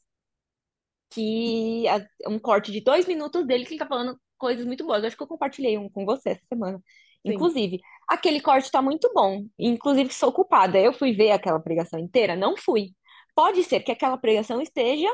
que 1.09 1.83
um 2.27 2.39
corte 2.39 2.71
de 2.71 2.81
dois 2.81 3.05
minutos 3.05 3.45
dele 3.45 3.65
que 3.65 3.73
ele 3.73 3.79
tá 3.79 3.87
falando 3.87 4.19
coisas 4.37 4.65
muito 4.65 4.85
boas. 4.85 5.01
Eu 5.03 5.07
acho 5.07 5.17
que 5.17 5.23
eu 5.23 5.27
compartilhei 5.27 5.77
um 5.77 5.89
com 5.89 6.05
você 6.05 6.29
essa 6.31 6.45
semana. 6.45 6.77
Sim. 7.25 7.33
Inclusive, 7.33 7.79
aquele 8.11 8.41
corte 8.41 8.69
tá 8.69 8.81
muito 8.81 9.09
bom. 9.13 9.45
Inclusive, 9.57 10.13
sou 10.13 10.31
culpada. 10.31 10.77
Eu 10.77 10.93
fui 10.93 11.13
ver 11.13 11.31
aquela 11.31 11.59
pregação 11.59 11.99
inteira? 11.99 12.35
Não 12.35 12.57
fui. 12.57 12.93
Pode 13.33 13.63
ser 13.63 13.79
que 13.81 13.91
aquela 13.91 14.17
pregação 14.17 14.61
esteja 14.61 15.09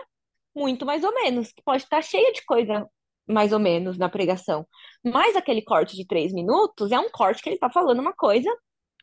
muito 0.56 0.86
mais 0.86 1.04
ou 1.04 1.14
menos, 1.14 1.52
que 1.52 1.62
pode 1.64 1.84
estar 1.84 2.02
cheia 2.02 2.34
de 2.34 2.44
coisa 2.44 2.90
mais 3.28 3.54
ou 3.54 3.60
menos 3.60 3.98
na 3.98 4.10
pregação. 4.10 4.68
Mas 5.04 5.36
aquele 5.36 5.62
corte 5.62 5.96
de 5.96 6.08
três 6.08 6.34
minutos 6.34 6.92
é 6.92 7.00
um 7.00 7.10
corte 7.12 7.44
que 7.44 7.50
ele 7.50 7.60
tá 7.60 7.70
falando 7.70 8.00
uma 8.00 8.14
coisa 8.14 8.50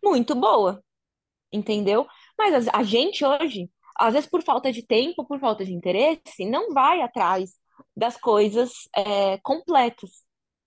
muito 0.03 0.35
boa, 0.35 0.83
entendeu? 1.53 2.07
Mas 2.39 2.69
a 2.69 2.79
a 2.79 2.83
gente 2.83 3.25
hoje, 3.25 3.71
às 3.97 4.15
vezes 4.15 4.29
por 4.29 4.43
falta 4.43 4.73
de 4.73 4.85
tempo, 4.85 5.25
por 5.27 5.39
falta 5.39 5.65
de 5.65 5.73
interesse, 5.73 6.45
não 6.45 6.73
vai 6.73 7.03
atrás 7.03 7.53
das 7.97 8.17
coisas 8.17 8.89
é, 8.97 9.39
completas. 9.39 10.25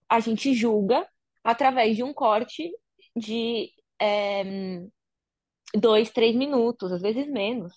A 0.10 0.20
gente 0.22 0.54
julga 0.54 1.06
através 1.44 1.96
de 1.98 2.04
um 2.04 2.13
corte 2.13 2.72
de 3.17 3.71
é, 4.01 4.43
dois, 5.75 6.10
três 6.12 6.36
minutos, 6.36 6.91
às 6.91 7.01
vezes 7.01 7.27
menos, 7.27 7.73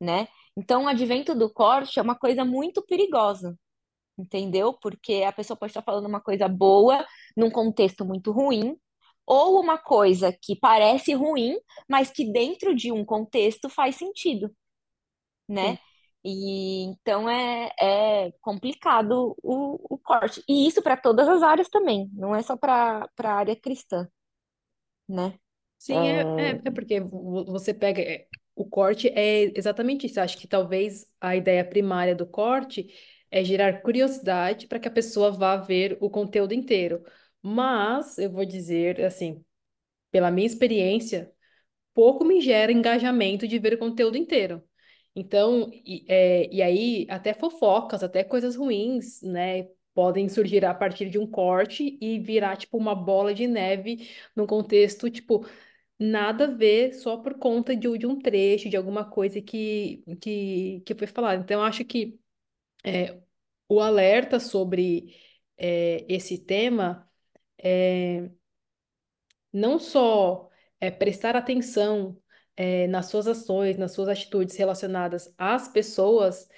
né? 0.00 0.28
Então, 0.56 0.84
o 0.84 0.88
advento 0.88 1.34
do 1.34 1.52
corte 1.52 1.98
é 1.98 2.02
uma 2.02 2.16
coisa 2.16 2.44
muito 2.44 2.82
perigosa, 2.82 3.58
entendeu? 4.18 4.74
Porque 4.74 5.24
a 5.26 5.32
pessoa 5.32 5.56
pode 5.56 5.70
estar 5.70 5.82
falando 5.82 6.06
uma 6.06 6.20
coisa 6.20 6.48
boa 6.48 7.06
num 7.36 7.50
contexto 7.50 8.04
muito 8.04 8.32
ruim, 8.32 8.76
ou 9.26 9.60
uma 9.60 9.78
coisa 9.78 10.32
que 10.32 10.56
parece 10.56 11.14
ruim, 11.14 11.58
mas 11.88 12.10
que 12.10 12.30
dentro 12.30 12.74
de 12.74 12.92
um 12.92 13.04
contexto 13.04 13.68
faz 13.68 13.96
sentido, 13.96 14.48
Sim. 14.48 15.54
né? 15.54 15.78
E 16.24 16.84
então 16.84 17.28
é, 17.28 17.70
é 17.80 18.32
complicado 18.40 19.36
o, 19.42 19.94
o 19.94 19.98
corte. 19.98 20.42
E 20.48 20.66
isso 20.66 20.82
para 20.82 20.96
todas 20.96 21.28
as 21.28 21.42
áreas 21.42 21.68
também, 21.68 22.10
não 22.14 22.34
é 22.34 22.42
só 22.42 22.56
para 22.56 23.08
para 23.16 23.32
a 23.32 23.36
área 23.36 23.56
cristã, 23.56 24.08
né? 25.08 25.38
Sim, 25.78 26.08
é, 26.08 26.32
é, 26.36 26.50
é 26.64 26.70
porque 26.70 27.00
vo- 27.00 27.44
você 27.44 27.74
pega. 27.74 28.00
é, 28.02 28.26
o 28.54 28.64
corte 28.64 29.08
é 29.08 29.52
exatamente 29.58 30.06
isso. 30.06 30.20
Acho 30.20 30.38
que 30.38 30.46
talvez 30.46 31.06
a 31.20 31.36
ideia 31.36 31.64
primária 31.64 32.14
do 32.14 32.26
corte 32.26 32.88
é 33.30 33.42
gerar 33.44 33.82
curiosidade 33.82 34.66
para 34.66 34.78
que 34.78 34.88
a 34.88 34.90
pessoa 34.90 35.30
vá 35.32 35.56
ver 35.56 35.98
o 36.00 36.08
conteúdo 36.10 36.54
inteiro. 36.54 37.04
Mas 37.42 38.18
eu 38.18 38.30
vou 38.30 38.44
dizer, 38.44 39.00
assim, 39.04 39.44
pela 40.10 40.30
minha 40.30 40.46
experiência, 40.46 41.32
pouco 41.94 42.24
me 42.24 42.40
gera 42.40 42.72
engajamento 42.72 43.46
de 43.48 43.58
ver 43.58 43.74
o 43.74 43.78
conteúdo 43.78 44.16
inteiro. 44.16 44.62
Então, 45.16 45.70
e, 45.72 46.04
é, 46.08 46.52
e 46.54 46.62
aí, 46.62 47.06
até 47.10 47.34
fofocas, 47.34 48.02
até 48.02 48.24
coisas 48.24 48.56
ruins, 48.56 49.22
né? 49.22 49.68
Podem 49.94 50.28
surgir 50.28 50.64
a 50.64 50.74
partir 50.74 51.08
de 51.08 51.18
um 51.18 51.26
corte 51.26 51.96
e 52.00 52.18
virar, 52.18 52.56
tipo, 52.56 52.76
uma 52.76 52.94
bola 52.94 53.32
de 53.32 53.46
neve 53.46 54.10
num 54.34 54.46
contexto, 54.46 55.10
tipo 55.10 55.46
nada 55.98 56.44
a 56.46 56.48
ver 56.48 56.92
só 56.94 57.16
por 57.18 57.34
conta 57.38 57.76
de, 57.76 57.98
de 57.98 58.06
um 58.06 58.18
trecho, 58.20 58.68
de 58.68 58.76
alguma 58.76 59.04
coisa 59.08 59.40
que, 59.40 60.04
que, 60.20 60.82
que 60.86 60.94
foi 60.94 61.06
falado. 61.06 61.40
Então, 61.42 61.62
acho 61.62 61.84
que 61.84 62.18
é, 62.84 63.20
o 63.68 63.80
alerta 63.80 64.40
sobre 64.40 65.16
é, 65.58 66.04
esse 66.08 66.38
tema 66.38 67.08
é 67.58 68.30
não 69.52 69.78
só 69.78 70.50
é, 70.80 70.90
prestar 70.90 71.36
atenção 71.36 72.20
é, 72.56 72.86
nas 72.88 73.06
suas 73.06 73.26
ações, 73.26 73.76
nas 73.76 73.92
suas 73.92 74.08
atitudes 74.08 74.56
relacionadas 74.56 75.32
às 75.38 75.68
pessoas, 75.68 76.48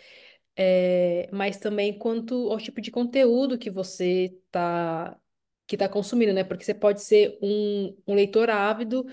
é, 0.56 1.28
mas 1.32 1.58
também 1.58 1.98
quanto 1.98 2.50
ao 2.52 2.58
tipo 2.58 2.80
de 2.80 2.90
conteúdo 2.90 3.58
que 3.58 3.70
você 3.70 4.34
está 4.46 5.18
que 5.66 5.74
está 5.76 5.88
consumindo, 5.88 6.32
né? 6.32 6.44
Porque 6.44 6.64
você 6.64 6.74
pode 6.74 7.02
ser 7.02 7.38
um, 7.42 7.96
um 8.06 8.14
leitor 8.14 8.48
ávido 8.50 9.04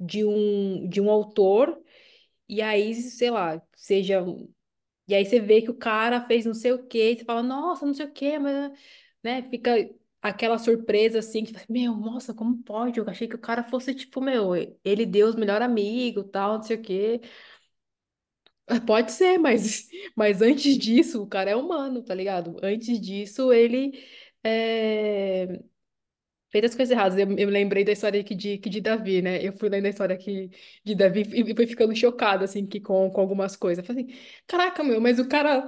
de 0.00 0.24
um, 0.24 0.88
de 0.88 1.00
um 1.00 1.10
autor, 1.10 1.80
e 2.48 2.62
aí, 2.62 2.94
sei 2.94 3.30
lá, 3.30 3.62
seja. 3.76 4.24
E 5.06 5.14
aí 5.14 5.24
você 5.26 5.38
vê 5.40 5.60
que 5.62 5.70
o 5.70 5.74
cara 5.76 6.22
fez 6.26 6.46
não 6.46 6.54
sei 6.54 6.72
o 6.72 6.86
quê, 6.86 7.12
e 7.12 7.18
você 7.18 7.24
fala, 7.24 7.42
nossa, 7.42 7.84
não 7.86 7.94
sei 7.94 8.06
o 8.06 8.12
quê, 8.12 8.38
mas, 8.38 8.72
né? 9.22 9.42
Fica 9.50 9.72
aquela 10.22 10.58
surpresa 10.58 11.18
assim, 11.18 11.44
que, 11.44 11.52
meu, 11.70 11.94
nossa, 11.96 12.32
como 12.34 12.62
pode? 12.62 12.98
Eu 12.98 13.08
achei 13.08 13.28
que 13.28 13.36
o 13.36 13.38
cara 13.38 13.62
fosse, 13.64 13.94
tipo, 13.94 14.20
meu, 14.22 14.52
ele 14.84 15.04
deu 15.06 15.28
os 15.28 15.34
melhor 15.36 15.60
amigo, 15.62 16.24
tal, 16.24 16.54
não 16.56 16.62
sei 16.62 16.76
o 16.76 16.82
quê. 16.82 17.20
Pode 18.86 19.12
ser, 19.12 19.38
mas, 19.38 19.88
mas 20.16 20.40
antes 20.42 20.76
disso, 20.78 21.22
o 21.22 21.26
cara 21.26 21.50
é 21.50 21.56
humano, 21.56 22.02
tá 22.02 22.14
ligado? 22.14 22.56
Antes 22.62 22.98
disso, 23.00 23.52
ele 23.52 23.92
é, 24.42 25.60
fez 26.50 26.64
as 26.66 26.74
coisas 26.74 26.92
erradas. 26.92 27.18
Eu, 27.18 27.36
eu 27.38 27.48
lembrei 27.50 27.84
da 27.84 27.92
história 27.92 28.20
aqui 28.20 28.34
de, 28.34 28.58
que 28.58 28.70
de 28.70 28.80
Davi, 28.80 29.22
né? 29.22 29.44
Eu 29.46 29.52
fui 29.52 29.68
lendo 29.68 29.86
a 29.86 29.88
história 29.90 30.14
aqui 30.14 30.50
de 30.84 30.94
Davi 30.94 31.22
e 31.34 31.54
fui 31.54 31.66
ficando 31.66 31.94
chocada, 31.96 32.44
assim, 32.44 32.66
que 32.66 32.80
com, 32.80 33.10
com 33.10 33.20
algumas 33.20 33.56
coisas. 33.56 33.86
Falei 33.86 34.04
assim, 34.04 34.14
caraca, 34.46 34.82
meu, 34.84 35.00
mas 35.00 35.18
o 35.18 35.28
cara, 35.28 35.66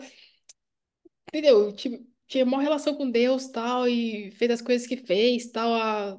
entendeu? 1.28 1.72
Tinha, 1.72 1.98
tinha 2.26 2.44
uma 2.44 2.62
relação 2.62 2.94
com 2.96 3.10
Deus, 3.10 3.48
tal, 3.48 3.88
e 3.88 4.30
fez 4.32 4.50
as 4.50 4.62
coisas 4.62 4.86
que 4.86 4.96
fez, 4.96 5.50
tal, 5.50 5.72
a, 5.74 6.18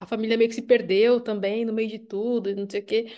a 0.00 0.06
família 0.06 0.36
meio 0.38 0.50
que 0.50 0.56
se 0.56 0.62
perdeu 0.62 1.20
também 1.22 1.64
no 1.66 1.72
meio 1.72 1.88
de 1.90 1.98
tudo, 2.00 2.50
e 2.50 2.54
não 2.54 2.68
sei 2.70 2.80
o 2.82 2.86
quê. 2.86 3.14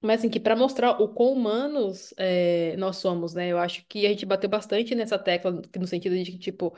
Mas 0.00 0.20
assim, 0.20 0.30
que 0.30 0.38
para 0.40 0.54
mostrar 0.56 1.00
o 1.00 1.08
quão 1.12 1.32
humanos 1.32 2.14
é, 2.16 2.76
nós 2.76 2.96
somos, 2.98 3.34
né? 3.34 3.48
Eu 3.48 3.58
acho 3.58 3.84
que 3.88 4.06
a 4.06 4.10
gente 4.10 4.24
bateu 4.26 4.48
bastante 4.48 4.94
nessa 4.94 5.18
tecla, 5.18 5.50
no 5.76 5.86
sentido 5.86 6.16
de 6.22 6.30
que, 6.32 6.38
tipo, 6.38 6.76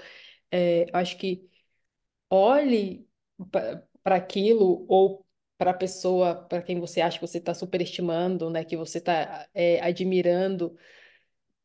é, 0.51 0.87
acho 0.93 1.17
que 1.19 1.49
olhe 2.31 3.09
para 4.03 4.17
aquilo 4.17 4.87
ou 4.89 5.27
para 5.59 5.73
a 5.73 5.75
pessoa 5.75 6.37
para 6.37 6.63
quem 6.63 6.81
você 6.81 7.01
acha 7.03 7.19
que 7.19 7.27
você 7.27 7.39
está 7.39 7.55
superestimando, 7.55 8.51
né? 8.51 8.65
Que 8.65 8.77
você 8.77 8.99
está 8.99 9.49
admirando 9.83 10.77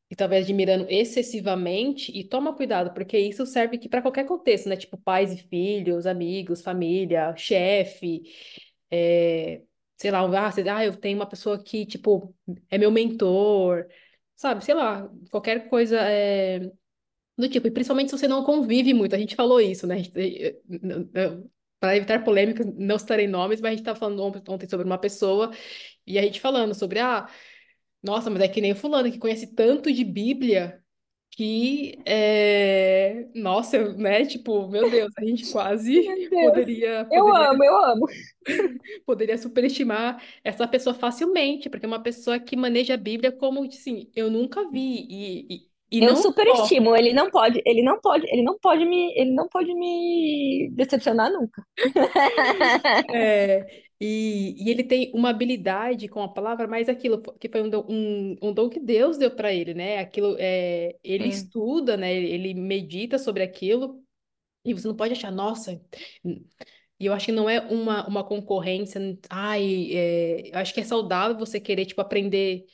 e 0.10 0.16
talvez 0.16 0.44
admirando 0.46 0.86
excessivamente 0.90 2.12
e 2.18 2.24
toma 2.24 2.56
cuidado, 2.56 2.94
porque 2.94 3.18
isso 3.18 3.46
serve 3.46 3.80
para 3.90 4.02
qualquer 4.02 4.26
contexto, 4.26 4.70
né? 4.70 4.78
Tipo 4.78 4.98
pais 4.98 5.32
e 5.34 5.38
filhos, 5.38 6.06
amigos, 6.06 6.62
família, 6.62 7.36
chefe, 7.36 8.24
é, 8.92 9.64
sei 9.98 10.12
lá, 10.12 10.20
ah, 10.48 10.52
você- 10.52 10.68
ah, 10.70 10.86
eu 10.86 10.96
tenho 10.98 11.18
uma 11.18 11.26
pessoa 11.28 11.62
que, 11.64 11.86
tipo, 11.86 12.36
é 12.70 12.78
meu 12.78 12.92
mentor, 12.92 13.88
sabe? 14.36 14.64
Sei 14.66 14.74
lá, 14.74 15.10
qualquer 15.32 15.70
coisa 15.70 15.98
é, 16.02 16.60
do 17.38 17.50
tipo, 17.50 17.68
e 17.68 17.72
principalmente 17.72 18.10
se 18.12 18.18
você 18.20 18.28
não 18.28 18.44
convive 18.46 18.94
muito, 18.94 19.16
a 19.16 19.20
gente 19.20 19.36
falou 19.36 19.60
isso, 19.62 19.88
né? 19.88 19.98
Para 21.80 21.96
evitar 21.98 22.24
polêmicas, 22.24 22.66
não 22.78 22.98
citarei 22.98 23.28
nomes, 23.28 23.62
mas 23.62 23.70
a 23.70 23.72
gente 23.72 23.82
estava 23.82 24.00
falando 24.00 24.22
ontem 24.50 24.68
sobre 24.70 24.86
uma 24.86 24.98
pessoa 24.98 25.52
e 26.08 26.20
a 26.20 26.24
gente 26.24 26.42
falando 26.42 26.76
sobre, 26.76 27.00
ah, 27.00 27.28
nossa, 28.04 28.30
mas 28.32 28.42
é 28.44 28.50
que 28.50 28.62
nem 28.62 28.74
o 28.74 28.78
fulano 28.78 29.12
que 29.12 29.20
conhece 29.20 29.48
tanto 29.56 29.92
de 29.94 30.06
Bíblia 30.06 30.84
que 31.36 32.00
é... 32.06 33.28
Nossa, 33.36 33.94
né? 33.94 34.26
Tipo, 34.26 34.70
meu 34.70 34.90
Deus, 34.90 35.12
a 35.18 35.26
gente 35.26 35.52
quase 35.52 36.02
Deus. 36.02 36.30
poderia 36.30 37.08
Eu 37.12 37.26
poderia 37.26 37.50
amo, 37.50 37.64
eu 37.64 37.78
amo. 37.78 38.08
poderia 39.06 39.38
superestimar 39.38 40.24
essa 40.44 40.66
pessoa 40.66 40.94
facilmente, 40.94 41.70
porque 41.70 41.86
é 41.86 41.88
uma 41.88 42.02
pessoa 42.02 42.40
que 42.40 42.56
maneja 42.56 42.94
a 42.94 42.98
Bíblia 42.98 43.34
como 43.34 43.66
assim, 43.66 44.10
eu 44.16 44.32
nunca 44.32 44.70
vi 44.70 45.06
e, 45.10 45.54
e, 45.54 45.70
e 46.00 46.04
Eu 46.04 46.16
superestimo, 46.16 46.96
ele 46.96 47.14
não 47.14 47.30
pode, 47.30 47.62
ele 47.66 47.82
não 47.82 48.00
pode, 48.00 48.26
ele 48.30 48.42
não 48.42 48.58
pode 48.60 48.86
me, 48.86 49.14
ele 49.16 49.32
não 49.32 49.48
pode 49.48 49.74
me 49.74 50.70
decepcionar 50.74 51.32
nunca. 51.32 51.66
É, 53.16 53.66
e, 54.00 54.56
e 54.58 54.70
ele 54.70 54.84
tem 54.84 55.12
uma 55.14 55.30
habilidade 55.30 56.08
com 56.08 56.22
a 56.22 56.28
palavra, 56.28 56.68
mas 56.68 56.90
aquilo 56.90 57.22
que 57.40 57.48
foi 57.48 57.62
um 57.62 57.70
dom, 57.70 57.86
um, 57.88 58.36
um 58.42 58.54
dom 58.54 58.70
que 58.70 58.80
Deus 58.80 59.18
deu 59.18 59.32
para 59.32 59.54
ele, 59.54 59.74
né? 59.74 60.00
Aquilo, 60.00 60.36
é, 60.38 60.96
ele 61.04 61.28
estuda, 61.28 61.96
né? 61.96 62.14
Ele 62.14 62.54
medita 62.54 63.18
sobre 63.18 63.44
aquilo, 63.44 64.04
e 64.66 64.74
você 64.74 64.88
não 64.88 64.96
pode 64.96 65.14
achar, 65.14 65.32
nossa. 65.32 65.80
E 67.00 67.06
eu 67.06 67.14
acho 67.14 67.28
que 67.28 67.32
não 67.32 67.50
é 67.50 67.60
uma, 67.62 68.08
uma 68.08 68.24
concorrência, 68.24 69.00
ai, 69.30 69.90
é, 69.94 70.50
eu 70.50 70.60
acho 70.60 70.74
que 70.74 70.80
é 70.82 70.84
saudável 70.84 71.38
você 71.38 71.60
querer, 71.60 71.86
tipo, 71.86 72.02
aprender 72.02 72.66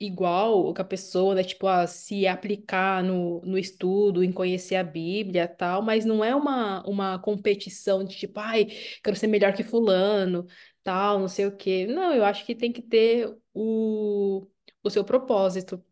igual 0.00 0.72
que 0.74 0.80
a 0.80 0.84
pessoa, 0.84 1.34
né? 1.34 1.44
Tipo, 1.44 1.66
a 1.68 1.86
se 1.86 2.26
aplicar 2.26 3.02
no, 3.04 3.40
no 3.42 3.58
estudo, 3.58 4.24
em 4.24 4.32
conhecer 4.32 4.76
a 4.76 4.84
Bíblia 4.84 5.44
e 5.44 5.48
tal, 5.48 5.82
mas 5.82 6.04
não 6.04 6.24
é 6.24 6.34
uma, 6.34 6.82
uma 6.88 7.18
competição 7.18 8.04
de 8.04 8.16
tipo, 8.16 8.40
ai, 8.40 8.66
quero 9.04 9.16
ser 9.16 9.26
melhor 9.28 9.52
que 9.54 9.62
fulano, 9.64 10.46
tal, 10.82 11.18
não 11.20 11.28
sei 11.28 11.46
o 11.46 11.56
quê. 11.56 11.86
Não, 11.86 12.12
eu 12.14 12.24
acho 12.24 12.44
que 12.46 12.54
tem 12.54 12.72
que 12.72 12.82
ter 12.82 13.36
o, 13.54 14.48
o 14.82 14.90
seu 14.90 15.04
propósito. 15.04 15.84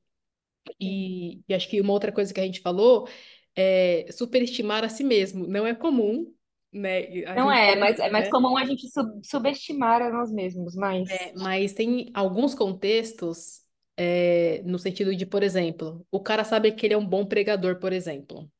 E, 0.80 1.42
e 1.48 1.54
acho 1.54 1.68
que 1.68 1.80
uma 1.80 1.92
outra 1.92 2.12
coisa 2.12 2.32
que 2.34 2.40
a 2.40 2.44
gente 2.44 2.60
falou 2.60 3.08
é 3.56 4.06
superestimar 4.12 4.84
a 4.84 4.88
si 4.88 5.04
mesmo. 5.04 5.46
Não 5.46 5.66
é 5.66 5.74
comum, 5.74 6.34
né? 6.72 7.24
A 7.26 7.36
Não 7.36 7.50
gente 7.50 7.52
é, 7.52 7.74
mas 7.76 7.98
é 7.98 8.10
mais 8.10 8.28
né? 8.28 8.28
comum 8.28 8.56
a 8.56 8.64
gente 8.66 8.88
sub- 8.90 9.20
subestimar 9.24 10.02
a 10.02 10.10
nós 10.10 10.30
mesmos, 10.32 10.74
mas 10.74 11.08
É, 11.08 11.32
mas 11.34 11.72
tem 11.72 12.10
alguns 12.14 12.54
contextos, 12.54 13.64
é, 13.98 14.62
no 14.64 14.78
sentido 14.78 15.14
de, 15.16 15.26
por 15.26 15.42
exemplo, 15.42 16.06
o 16.10 16.20
cara 16.20 16.44
sabe 16.44 16.72
que 16.72 16.86
ele 16.86 16.94
é 16.94 16.98
um 16.98 17.06
bom 17.06 17.26
pregador, 17.26 17.78
por 17.80 17.92
exemplo. 17.92 18.50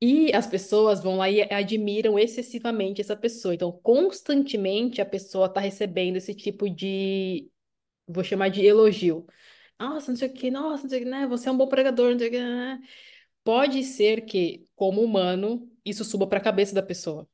E 0.00 0.32
as 0.34 0.46
pessoas 0.46 1.00
vão 1.02 1.16
lá 1.16 1.30
e 1.30 1.42
admiram 1.52 2.18
excessivamente 2.18 3.00
essa 3.00 3.16
pessoa. 3.16 3.54
Então, 3.54 3.72
constantemente 3.72 5.00
a 5.00 5.06
pessoa 5.06 5.46
está 5.46 5.60
recebendo 5.60 6.16
esse 6.16 6.34
tipo 6.34 6.68
de, 6.68 7.50
vou 8.08 8.24
chamar 8.24 8.50
de 8.50 8.64
elogio. 8.66 9.26
Nossa, 9.80 10.12
não 10.12 10.18
sei 10.18 10.28
o 10.28 10.32
que, 10.34 10.50
nossa, 10.50 10.84
não 10.84 10.90
sei 10.90 11.00
o 11.00 11.04
que, 11.04 11.10
né? 11.10 11.26
Você 11.28 11.48
é 11.48 11.52
um 11.52 11.58
bom 11.58 11.68
pregador, 11.68 12.12
não 12.12 12.18
sei 12.18 12.28
o 12.28 12.30
que, 12.32 12.40
né? 12.40 12.80
Pode 13.44 13.84
ser 13.84 14.22
que, 14.26 14.68
como 14.76 15.02
humano, 15.02 15.70
isso 15.84 16.04
suba 16.04 16.26
para 16.28 16.38
a 16.38 16.42
cabeça 16.42 16.74
da 16.74 16.82
pessoa. 16.82 17.28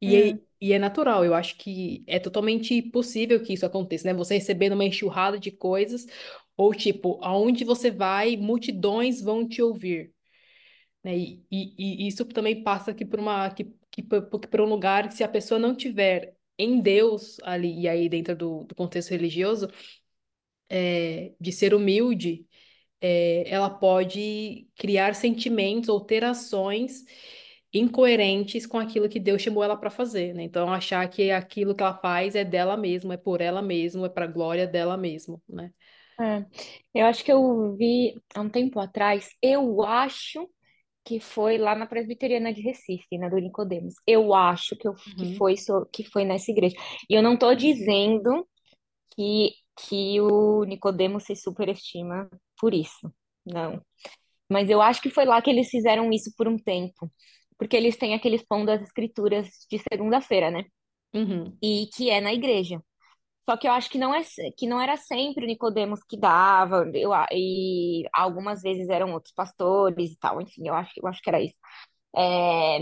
E 0.00 0.16
é, 0.16 0.38
e 0.68 0.72
é 0.72 0.78
natural, 0.78 1.24
eu 1.24 1.34
acho 1.34 1.56
que 1.56 2.04
é 2.06 2.18
totalmente 2.18 2.80
possível 2.82 3.42
que 3.42 3.52
isso 3.52 3.66
aconteça, 3.66 4.06
né? 4.08 4.14
Você 4.14 4.34
recebendo 4.34 4.72
uma 4.74 4.84
enxurrada 4.84 5.38
de 5.38 5.50
coisas, 5.50 6.06
ou 6.56 6.74
tipo, 6.74 7.18
aonde 7.22 7.64
você 7.64 7.90
vai, 7.90 8.36
multidões 8.36 9.20
vão 9.20 9.46
te 9.48 9.60
ouvir, 9.62 10.12
né? 11.02 11.16
E, 11.16 11.44
e, 11.50 12.04
e 12.04 12.08
isso 12.08 12.24
também 12.26 12.62
passa 12.62 12.90
aqui 12.92 13.04
por 13.04 13.20
uma, 13.20 13.50
que, 13.50 13.64
que, 13.90 14.02
por 14.02 14.60
um 14.60 14.66
lugar 14.66 15.08
que 15.08 15.14
se 15.14 15.24
a 15.24 15.28
pessoa 15.28 15.58
não 15.58 15.74
tiver 15.74 16.36
em 16.58 16.80
Deus 16.80 17.38
ali, 17.42 17.80
e 17.82 17.88
aí 17.88 18.08
dentro 18.08 18.36
do, 18.36 18.64
do 18.64 18.74
contexto 18.74 19.10
religioso, 19.10 19.68
é, 20.68 21.32
de 21.40 21.52
ser 21.52 21.74
humilde, 21.74 22.46
é, 23.00 23.48
ela 23.48 23.70
pode 23.70 24.68
criar 24.76 25.14
sentimentos 25.14 25.88
ou 25.88 26.00
ter 26.00 26.24
ações 26.24 27.04
incoerentes 27.74 28.66
com 28.66 28.78
aquilo 28.78 29.08
que 29.08 29.20
Deus 29.20 29.42
chamou 29.42 29.64
ela 29.64 29.76
para 29.76 29.90
fazer, 29.90 30.34
né? 30.34 30.42
Então, 30.44 30.72
achar 30.72 31.08
que 31.10 31.30
aquilo 31.30 31.74
que 31.74 31.82
ela 31.82 31.94
faz 31.98 32.34
é 32.36 32.44
dela 32.44 32.76
mesma, 32.76 33.14
é 33.14 33.16
por 33.16 33.40
ela 33.40 33.62
mesma, 33.62 34.06
é 34.06 34.08
para 34.10 34.24
a 34.26 34.28
glória 34.28 34.66
dela 34.66 34.96
mesma, 34.96 35.40
né? 35.48 35.72
é. 36.20 36.46
Eu 36.94 37.06
acho 37.06 37.24
que 37.24 37.32
eu 37.32 37.76
vi 37.76 38.14
há 38.34 38.40
um 38.40 38.48
tempo 38.50 38.78
atrás, 38.80 39.28
eu 39.42 39.82
acho 39.84 40.48
que 41.04 41.20
foi 41.20 41.58
lá 41.58 41.74
na 41.76 41.86
Presbiteriana 41.86 42.52
de 42.54 42.62
Recife, 42.62 43.18
na 43.18 43.28
do 43.30 43.38
Nicodemos. 43.38 43.94
Eu 44.06 44.34
acho 44.34 44.76
que, 44.76 44.88
eu, 44.88 44.94
que 45.18 45.26
Uhum, 45.26 45.36
foi 45.36 45.56
so- 45.56 45.86
que 45.92 46.04
foi 46.04 46.24
nessa 46.24 46.50
igreja. 46.52 46.76
E 47.10 47.14
eu 47.14 47.22
não 47.22 47.38
tô 47.38 47.54
dizendo 47.54 48.46
que, 49.16 49.52
que 49.88 50.20
o 50.20 50.64
Nicodemos 50.64 51.24
se 51.24 51.36
superestima 51.36 52.28
por 52.60 52.74
isso. 52.74 53.12
Não. 53.46 53.82
Mas 54.50 54.70
eu 54.70 54.80
acho 54.82 55.00
que 55.02 55.10
foi 55.10 55.24
lá 55.24 55.40
que 55.42 55.50
eles 55.50 55.68
fizeram 55.70 56.12
isso 56.12 56.32
por 56.36 56.48
um 56.48 56.58
tempo. 56.58 57.10
Porque 57.58 57.76
eles 57.76 57.96
têm 57.96 58.14
aqueles 58.14 58.44
pão 58.44 58.64
das 58.64 58.82
escrituras 58.82 59.48
de 59.70 59.78
segunda-feira, 59.78 60.50
né? 60.50 60.64
uhum, 61.14 61.58
E 61.62 61.88
que 61.94 62.10
é 62.10 62.20
na 62.20 62.32
igreja. 62.32 62.80
Só 63.48 63.56
que 63.56 63.68
eu 63.68 63.72
acho 63.72 63.90
que 63.90 63.98
não 63.98 64.14
é 64.14 64.22
que 64.56 64.66
não 64.68 64.80
era 64.80 64.96
sempre 64.96 65.44
o 65.44 65.48
Nicodemos 65.48 66.00
que 66.08 66.18
dava, 66.18 66.90
eu, 66.94 67.12
e 67.32 68.04
algumas 68.12 68.62
vezes 68.62 68.88
eram 68.88 69.12
outros 69.14 69.34
pastores 69.34 70.12
e 70.12 70.18
tal, 70.18 70.40
enfim, 70.40 70.68
eu 70.68 70.74
acho, 70.74 70.92
eu 70.98 71.08
acho 71.08 71.22
que 71.22 71.30
era 71.30 71.42
isso. 71.42 71.56
É, 72.16 72.80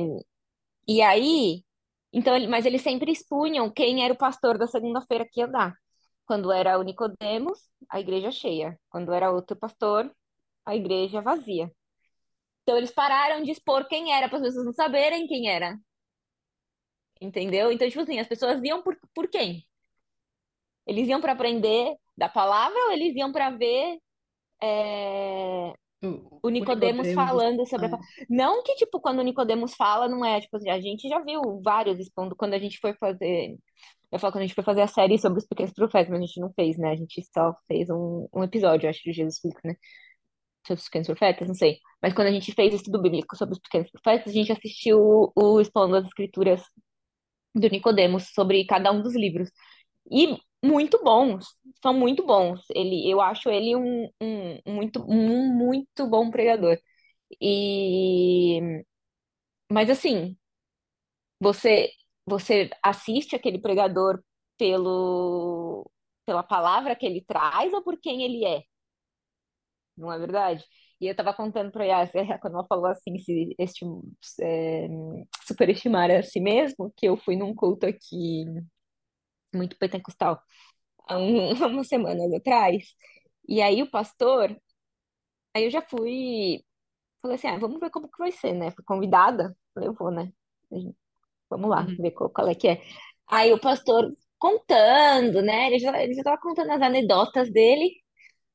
e 0.89 1.03
aí, 1.03 1.65
então, 2.13 2.35
mas 2.49 2.67
eles 2.67 2.83
sempre 2.83 3.13
expunham 3.13 3.71
quem 3.73 4.05
era 4.05 4.15
o 4.15 4.17
pastor 4.19 4.59
da 4.59 4.67
segunda-feira 4.67 5.27
que 5.31 5.41
ia 5.41 5.47
dar. 5.49 5.75
Quando 6.27 6.53
era 6.53 6.79
o 6.79 6.83
Nicodemos, 6.83 7.61
a 7.91 8.01
igreja 8.01 8.31
cheia. 8.33 8.79
Quando 8.91 9.13
era 9.13 9.31
outro 9.33 9.57
pastor, 9.57 10.11
a 10.67 10.77
igreja 10.77 11.23
vazia. 11.23 11.71
Então 12.63 12.77
eles 12.77 12.91
pararam 12.93 13.43
de 13.43 13.51
expor 13.53 13.87
quem 13.89 14.13
era, 14.13 14.29
para 14.29 14.39
as 14.39 14.45
pessoas 14.45 14.67
não 14.67 14.73
saberem 14.73 15.27
quem 15.27 15.49
era, 15.49 15.79
entendeu? 17.21 17.73
Então, 17.73 17.89
tipo 17.89 18.01
assim, 18.03 18.19
as 18.19 18.29
pessoas 18.29 18.63
iam 18.63 18.83
por, 18.83 18.99
por 19.15 19.29
quem? 19.29 19.67
Eles 20.87 21.09
iam 21.09 21.21
para 21.21 21.33
aprender 21.33 21.97
da 22.17 22.29
palavra 22.29 22.79
ou 22.87 22.93
eles 22.93 23.15
iam 23.17 23.33
para 23.33 23.51
ver 23.51 23.99
é, 24.63 25.73
O, 26.03 26.41
o 26.43 26.51
Nicodemos 26.51 27.07
Nicodemos. 27.07 27.15
falando 27.15 27.67
sobre 27.67 27.87
a... 27.87 27.89
Ah, 27.89 27.99
pa- 27.99 28.01
Não 28.29 28.63
que, 28.63 28.75
tipo, 28.77 29.01
quando 29.01 29.21
o 29.21 29.23
Nicodemos 29.23 29.75
fala, 29.75 30.09
não 30.09 30.25
é, 30.25 30.41
tipo, 30.41 30.57
a 30.57 30.81
gente 30.81 31.09
já 31.09 31.21
viu 31.21 31.61
vários 31.63 31.99
expondo 32.01 32.37
quando 32.37 32.55
a 32.55 32.59
gente 32.59 32.79
foi 32.79 32.95
fazer. 32.95 33.57
Eu 34.13 34.19
falo 34.19 34.33
quando 34.33 34.43
a 34.45 34.47
gente 34.47 34.55
foi 34.55 34.65
fazer 34.65 34.83
a 34.83 34.87
série 34.89 35.19
sobre 35.19 35.39
os 35.39 35.47
pequenos 35.47 35.73
profetas, 35.73 36.11
mas 36.11 36.21
a 36.21 36.27
gente 36.27 36.41
não 36.41 36.53
fez, 36.55 36.77
né? 36.79 36.91
A 36.91 36.97
gente 36.97 37.23
só 37.33 37.55
fez 37.69 37.89
um, 37.91 38.29
um 38.35 38.45
episódio, 38.45 38.89
acho, 38.89 39.03
de 39.05 39.13
Jesus 39.13 39.41
Cristo, 39.41 39.61
né? 39.65 39.75
Sobre 40.67 40.81
os 40.81 40.85
pequenos 40.87 41.07
profetas, 41.09 41.49
não 41.49 41.55
sei. 41.55 41.79
Mas 42.01 42.15
quando 42.15 42.29
a 42.29 42.33
gente 42.33 42.53
fez 42.53 42.75
estudo 42.75 43.03
bíblico 43.03 43.37
sobre 43.37 43.55
os 43.55 43.61
pequenos 43.61 43.91
profetas, 43.91 44.33
a 44.33 44.35
gente 44.37 44.53
assistiu 44.53 45.33
o, 45.35 45.61
expondo 45.61 45.97
as 45.97 46.07
escrituras 46.07 46.63
do 47.55 47.69
Nicodemos 47.69 48.29
sobre 48.35 48.65
cada 48.67 48.93
um 48.93 49.03
dos 49.03 49.15
livros. 49.15 49.51
E 50.11 50.37
muito 50.65 51.03
bons, 51.05 51.47
são 51.83 51.95
muito 51.95 52.25
bons. 52.27 52.61
Ele, 52.71 53.11
eu 53.11 53.21
acho 53.21 53.51
ele 53.51 53.77
um, 53.77 54.09
um 54.21 54.61
muito, 54.67 55.05
um 55.09 55.49
muito 55.57 56.07
bom 56.09 56.31
pregador. 56.31 56.79
E, 57.41 58.61
mas 59.71 59.91
assim, 59.91 60.37
você 61.41 61.91
você 62.27 62.71
assiste 62.83 63.35
aquele 63.35 63.59
pregador 63.59 64.23
pelo 64.57 65.91
pela 66.25 66.43
palavra 66.43 66.95
que 66.97 67.05
ele 67.07 67.23
traz 67.27 67.73
ou 67.73 67.83
por 67.83 67.99
quem 68.01 68.23
ele 68.23 68.45
é, 68.45 68.63
não 69.97 70.13
é 70.13 70.19
verdade? 70.19 70.65
E 71.01 71.07
eu 71.07 71.15
tava 71.17 71.35
contando 71.35 71.71
pra 71.73 71.85
Yas, 71.85 72.15
eh, 72.15 72.25
quando 72.39 72.55
ela 72.55 72.67
falou 72.67 72.87
assim, 72.87 73.19
se 73.19 73.55
este, 73.59 73.85
é, 74.41 74.89
superestimar 75.47 76.11
a 76.11 76.23
si 76.23 76.41
mesmo, 76.41 76.93
que 76.97 77.07
eu 77.07 77.17
fui 77.17 77.37
num 77.37 77.55
culto 77.55 77.87
aqui 77.87 78.45
muito 79.55 79.77
pentecostal 79.79 80.43
há 81.09 81.19
um, 81.19 81.51
há 81.65 81.67
umas 81.69 81.89
semanas 81.89 82.33
atrás. 82.33 82.95
E 83.49 83.61
aí 83.63 83.83
o 83.83 83.91
pastor, 83.91 84.57
aí 85.55 85.65
eu 85.65 85.71
já 85.71 85.83
fui, 85.83 86.65
falei 87.23 87.37
assim, 87.37 87.49
ah, 87.49 87.59
vamos 87.59 87.81
ver 87.81 87.91
como 87.91 88.11
que 88.11 88.19
vai 88.19 88.33
ser, 88.33 88.55
né? 88.55 88.71
Fui 88.73 88.85
convidada, 88.85 89.57
falei, 89.75 89.89
eu 89.89 89.95
vou, 89.95 90.11
né? 90.11 90.33
Vamos 91.51 91.71
lá, 91.71 91.83
uhum. 91.83 91.97
ver 91.97 92.13
qual, 92.13 92.31
qual 92.31 92.49
é 92.49 92.55
que 92.55 92.69
é. 92.69 92.83
Aí 93.29 93.53
o 93.53 93.61
pastor 93.61 94.15
contando, 94.39 95.43
né? 95.43 95.69
Ele 95.69 95.79
já, 95.79 96.03
ele 96.03 96.15
já 96.15 96.23
tava 96.25 96.41
contando 96.41 96.71
as 96.73 96.83
anedotas 96.83 97.51
dele, 97.53 98.02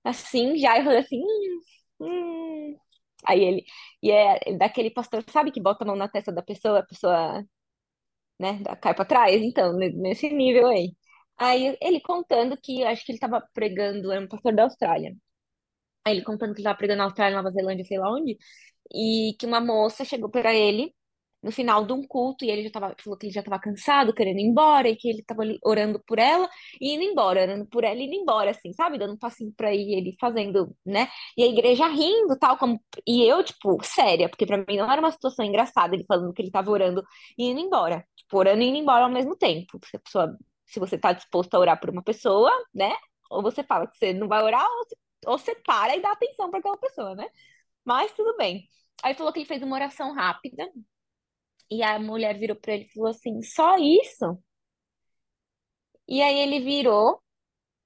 assim, 0.10 0.58
já, 0.58 0.78
eu 0.80 0.84
falei 0.86 1.00
assim, 1.00 1.22
hum, 1.22 1.62
hum. 2.02 2.78
Aí 3.26 3.42
ele, 3.44 3.66
e 4.02 4.12
é 4.12 4.40
daquele 4.58 4.92
pastor, 4.92 5.24
sabe, 5.30 5.52
que 5.52 5.62
bota 5.62 5.84
a 5.84 5.88
mão 5.88 5.96
na 5.96 6.08
testa 6.10 6.32
da 6.32 6.42
pessoa, 6.44 6.80
a 6.80 6.84
pessoa, 6.86 7.44
né, 8.40 8.64
cai 8.82 8.94
pra 8.96 9.06
trás? 9.06 9.42
Então, 9.42 9.74
ne- 9.78 9.92
nesse 9.92 10.30
nível 10.30 10.68
aí. 10.68 10.96
Aí 11.38 11.78
ele 11.82 12.02
contando 12.02 12.58
que, 12.62 12.84
acho 12.84 13.06
que 13.06 13.12
ele 13.12 13.20
tava 13.20 13.42
pregando, 13.54 14.12
era 14.12 14.22
um 14.24 14.28
pastor 14.28 14.56
da 14.56 14.64
Austrália. 14.64 15.16
Aí 16.06 16.16
ele 16.16 16.24
contando 16.24 16.54
que 16.54 16.60
ele 16.62 16.66
tava 16.66 16.78
pregando 16.78 17.00
na 17.00 17.06
Austrália, 17.06 17.38
Nova 17.38 17.52
Zelândia, 17.52 17.86
sei 17.86 18.00
lá 18.00 18.12
onde, 18.14 18.38
e 18.94 19.36
que 19.40 19.46
uma 19.46 19.62
moça 19.62 20.06
chegou 20.06 20.30
pra 20.30 20.54
ele 20.56 20.96
no 21.42 21.52
final 21.52 21.86
de 21.86 21.94
um 21.94 22.04
culto 22.06 22.44
e 22.46 22.50
ele 22.50 22.64
já 22.64 22.72
tava, 22.72 22.96
falou 23.04 23.18
que 23.18 23.28
ele 23.28 23.34
já 23.34 23.42
estava 23.42 23.60
cansado, 23.60 24.14
querendo 24.14 24.40
ir 24.40 24.44
embora, 24.44 24.90
e 24.90 24.96
que 24.96 25.08
ele 25.10 25.20
estava 25.22 25.44
orando 25.64 26.00
por 26.06 26.20
ela 26.20 26.50
e 26.82 26.94
indo 26.96 27.04
embora, 27.04 27.42
orando 27.42 27.66
por 27.68 27.84
ela 27.84 27.96
e 28.00 28.06
indo 28.06 28.16
embora, 28.16 28.52
assim, 28.52 28.74
sabe? 28.74 28.98
Dando 28.98 29.14
um 29.14 29.18
passinho 29.18 29.54
pra 29.56 29.74
ir, 29.74 29.94
ele 29.94 30.16
fazendo, 30.20 30.76
né? 30.86 31.10
E 31.38 31.44
a 31.44 31.48
igreja 31.48 31.88
rindo, 31.88 32.38
tal, 32.40 32.58
como. 32.58 32.82
E 33.06 33.24
eu, 33.24 33.44
tipo, 33.44 33.78
séria, 33.84 34.30
porque 34.30 34.46
pra 34.46 34.58
mim 34.58 34.78
não 34.78 34.92
era 34.92 35.02
uma 35.02 35.12
situação 35.12 35.46
engraçada 35.46 35.96
ele 35.96 36.06
falando 36.08 36.34
que 36.34 36.42
ele 36.42 36.50
estava 36.50 36.72
orando 36.72 37.04
e 37.38 37.46
indo 37.50 37.60
embora. 37.60 38.06
Tipo, 38.16 38.38
orando 38.38 38.62
e 38.62 38.68
indo 38.68 38.78
embora 38.78 39.06
ao 39.06 39.12
mesmo 39.12 39.36
tempo. 39.36 39.80
Se 39.86 39.96
a 39.98 40.00
pessoa, 40.00 40.38
se 40.66 40.80
você 40.80 40.98
tá 40.98 41.14
disposto 41.14 41.54
a 41.56 41.60
orar 41.60 41.80
por 41.80 41.90
uma 41.90 42.04
pessoa, 42.04 42.52
né? 42.74 42.94
Ou 43.30 43.42
você 43.42 43.64
fala 43.64 43.88
que 43.88 43.98
você 43.98 44.14
não 44.14 44.28
vai 44.28 44.42
orar, 44.44 44.66
ou 44.66 44.86
ou 45.26 45.38
você 45.38 45.56
para 45.56 45.96
e 45.96 46.02
dá 46.02 46.12
atenção 46.12 46.50
para 46.50 46.60
aquela 46.60 46.78
pessoa, 46.78 47.16
né? 47.16 47.28
Mas 47.86 48.12
tudo 48.14 48.36
bem. 48.38 48.68
Aí 49.04 49.14
falou 49.14 49.34
que 49.34 49.40
ele 49.40 49.48
fez 49.48 49.62
uma 49.64 49.76
oração 49.76 50.14
rápida, 50.14 50.70
e 51.70 51.84
a 51.84 52.00
mulher 52.00 52.38
virou 52.40 52.56
pra 52.58 52.74
ele 52.74 52.86
e 52.86 52.94
falou 52.94 53.10
assim: 53.10 53.42
só 53.42 53.78
isso? 53.78 54.42
E 56.08 56.22
aí 56.22 56.40
ele 56.40 56.60
virou, 56.62 57.22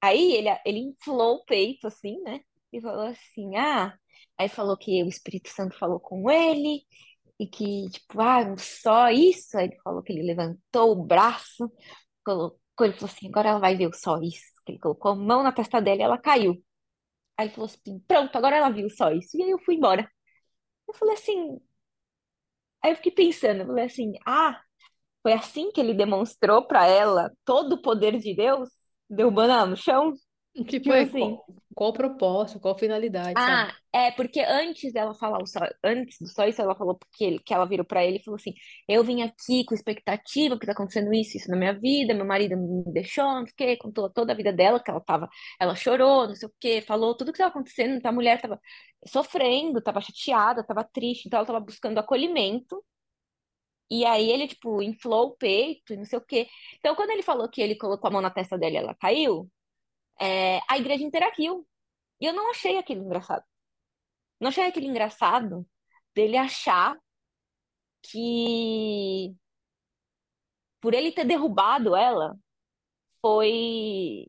aí 0.01 0.34
ele, 0.34 0.49
ele 0.65 0.79
inflou 0.79 1.38
o 1.38 1.45
peito, 1.45 1.88
assim, 1.88 2.21
né? 2.23 2.41
E 2.73 2.82
falou 2.82 3.07
assim: 3.07 3.55
ah. 3.57 3.97
Aí 4.38 4.49
falou 4.49 4.77
que 4.77 5.03
o 5.03 5.07
Espírito 5.09 5.49
Santo 5.49 5.77
falou 5.77 5.99
com 5.99 6.29
ele, 6.29 6.86
e 7.39 7.47
que, 7.47 7.89
tipo, 7.91 8.21
ah, 8.21 8.55
só 8.57 9.09
isso? 9.09 9.57
Aí 9.57 9.65
ele 9.67 9.79
falou 9.84 10.03
que 10.03 10.13
ele 10.13 10.23
levantou 10.23 10.91
o 10.91 11.03
braço, 11.05 11.71
colocou, 12.25 12.59
ele 12.82 12.93
falou 12.93 13.09
assim: 13.11 13.27
agora 13.29 13.49
ela 13.49 13.59
vai 13.59 13.75
ver 13.75 13.88
o 13.88 13.93
só 13.93 14.19
isso. 14.21 14.51
Ele 14.67 14.79
colocou 14.79 15.11
a 15.11 15.15
mão 15.15 15.43
na 15.43 15.51
testa 15.51 15.82
dela 15.82 16.01
e 16.01 16.03
ela 16.03 16.17
caiu. 16.19 16.63
Aí 17.38 17.47
ele 17.47 17.53
falou 17.55 17.67
assim: 17.69 17.99
pronto, 18.07 18.36
agora 18.38 18.57
ela 18.57 18.69
viu 18.71 18.89
só 18.89 19.11
isso. 19.11 19.38
E 19.38 19.43
aí 19.43 19.51
eu 19.51 19.59
fui 19.59 19.75
embora. 19.75 20.09
Eu 20.88 20.93
falei 20.93 21.15
assim, 21.15 21.59
aí 22.84 22.91
eu 22.91 22.95
fiquei 22.95 23.11
pensando, 23.11 23.61
eu 23.61 23.67
falei 23.67 23.86
assim, 23.86 24.13
ah. 24.25 24.59
Foi 25.23 25.34
assim 25.34 25.71
que 25.71 25.79
ele 25.79 25.93
demonstrou 25.93 26.65
para 26.65 26.88
ela 26.88 27.32
todo 27.45 27.73
o 27.73 27.82
poder 27.82 28.17
de 28.17 28.36
Deus, 28.36 28.69
derrubando 29.07 29.53
ela 29.53 29.65
no 29.67 29.77
chão? 29.77 30.13
Tipo, 30.55 30.69
Tipo 30.71 30.93
é, 30.93 31.01
assim. 31.03 31.38
Qual 31.74 31.91
o 31.91 31.93
propósito, 31.93 32.59
qual 32.59 32.76
a 32.76 32.78
finalidade, 32.78 33.34
sabe? 33.39 33.72
Ah, 33.93 34.07
é 34.07 34.11
porque 34.11 34.39
antes 34.41 34.91
dela 34.93 35.13
falar 35.13 35.45
só, 35.45 35.59
antes 35.84 36.17
do 36.19 36.28
só 36.28 36.45
isso, 36.47 36.61
ela 36.61 36.76
falou 36.76 36.95
porque 36.97 37.24
ele, 37.24 37.39
que 37.39 37.53
ela 37.53 37.65
virou 37.65 37.86
para 37.86 38.05
ele 38.05 38.17
e 38.17 38.24
falou 38.24 38.38
assim: 38.38 38.53
Eu 38.88 39.03
vim 39.03 39.22
aqui 39.22 39.63
com 39.65 39.74
expectativa, 39.74 40.57
que 40.59 40.65
tá 40.65 40.74
acontecendo 40.74 41.13
isso, 41.13 41.38
isso 41.38 41.49
na 41.49 41.57
minha 41.57 41.74
vida, 41.74 42.13
meu 42.13 42.26
marido 42.26 42.57
me 42.57 42.91
deixou, 42.93 43.26
não 43.26 43.45
sei 43.45 43.53
o 43.53 43.55
quê, 43.55 43.78
contou 43.78 44.09
toda 44.09 44.34
a 44.34 44.36
vida 44.36 44.51
dela, 44.53 44.82
que 44.82 44.89
ela 44.91 45.01
tava, 45.01 45.30
ela 45.59 45.76
chorou, 45.76 46.28
não 46.28 46.36
sei 46.36 46.47
o 46.47 46.53
quê, 46.59 46.82
falou 46.82 47.15
tudo 47.15 47.32
que 47.32 47.38
estava 47.38 47.51
acontecendo, 47.51 47.95
então 47.95 48.11
a 48.11 48.13
mulher 48.13 48.41
tava 48.41 48.59
sofrendo, 49.07 49.82
tava 49.82 50.01
chateada, 50.01 50.63
tava 50.65 50.84
triste, 50.84 51.28
então 51.28 51.38
ela 51.39 51.47
tava 51.47 51.59
buscando 51.59 51.97
acolhimento. 51.99 52.84
E 53.89 54.05
aí 54.05 54.30
ele, 54.32 54.47
tipo, 54.47 54.82
inflou 54.82 55.28
o 55.28 55.36
peito 55.38 55.93
e 55.93 55.97
não 55.97 56.05
sei 56.05 56.17
o 56.17 56.22
quê. 56.26 56.47
Então, 56.80 56.95
quando 56.95 57.09
ele 57.11 57.22
falou 57.22 57.49
que 57.49 57.61
ele 57.61 57.76
colocou 57.78 58.07
a 58.07 58.11
mão 58.11 58.22
na 58.22 58.30
testa 58.32 58.57
dela 58.57 58.74
e 58.74 58.78
ela 58.78 58.95
caiu, 58.95 59.49
é, 60.22 60.59
a 60.69 60.78
igreja 60.78 61.03
interagiu. 61.03 61.67
E 62.22 62.26
eu 62.26 62.34
não 62.34 62.51
achei 62.51 62.78
aquilo 62.78 63.03
engraçado. 63.03 63.43
Não 64.39 64.49
achei 64.49 64.65
aquilo 64.65 64.88
engraçado 64.88 65.67
dele 66.15 66.38
achar 66.38 66.97
que 68.03 69.36
por 70.82 70.93
ele 70.93 71.11
ter 71.11 71.26
derrubado 71.26 71.95
ela 71.95 72.36
foi 73.22 74.28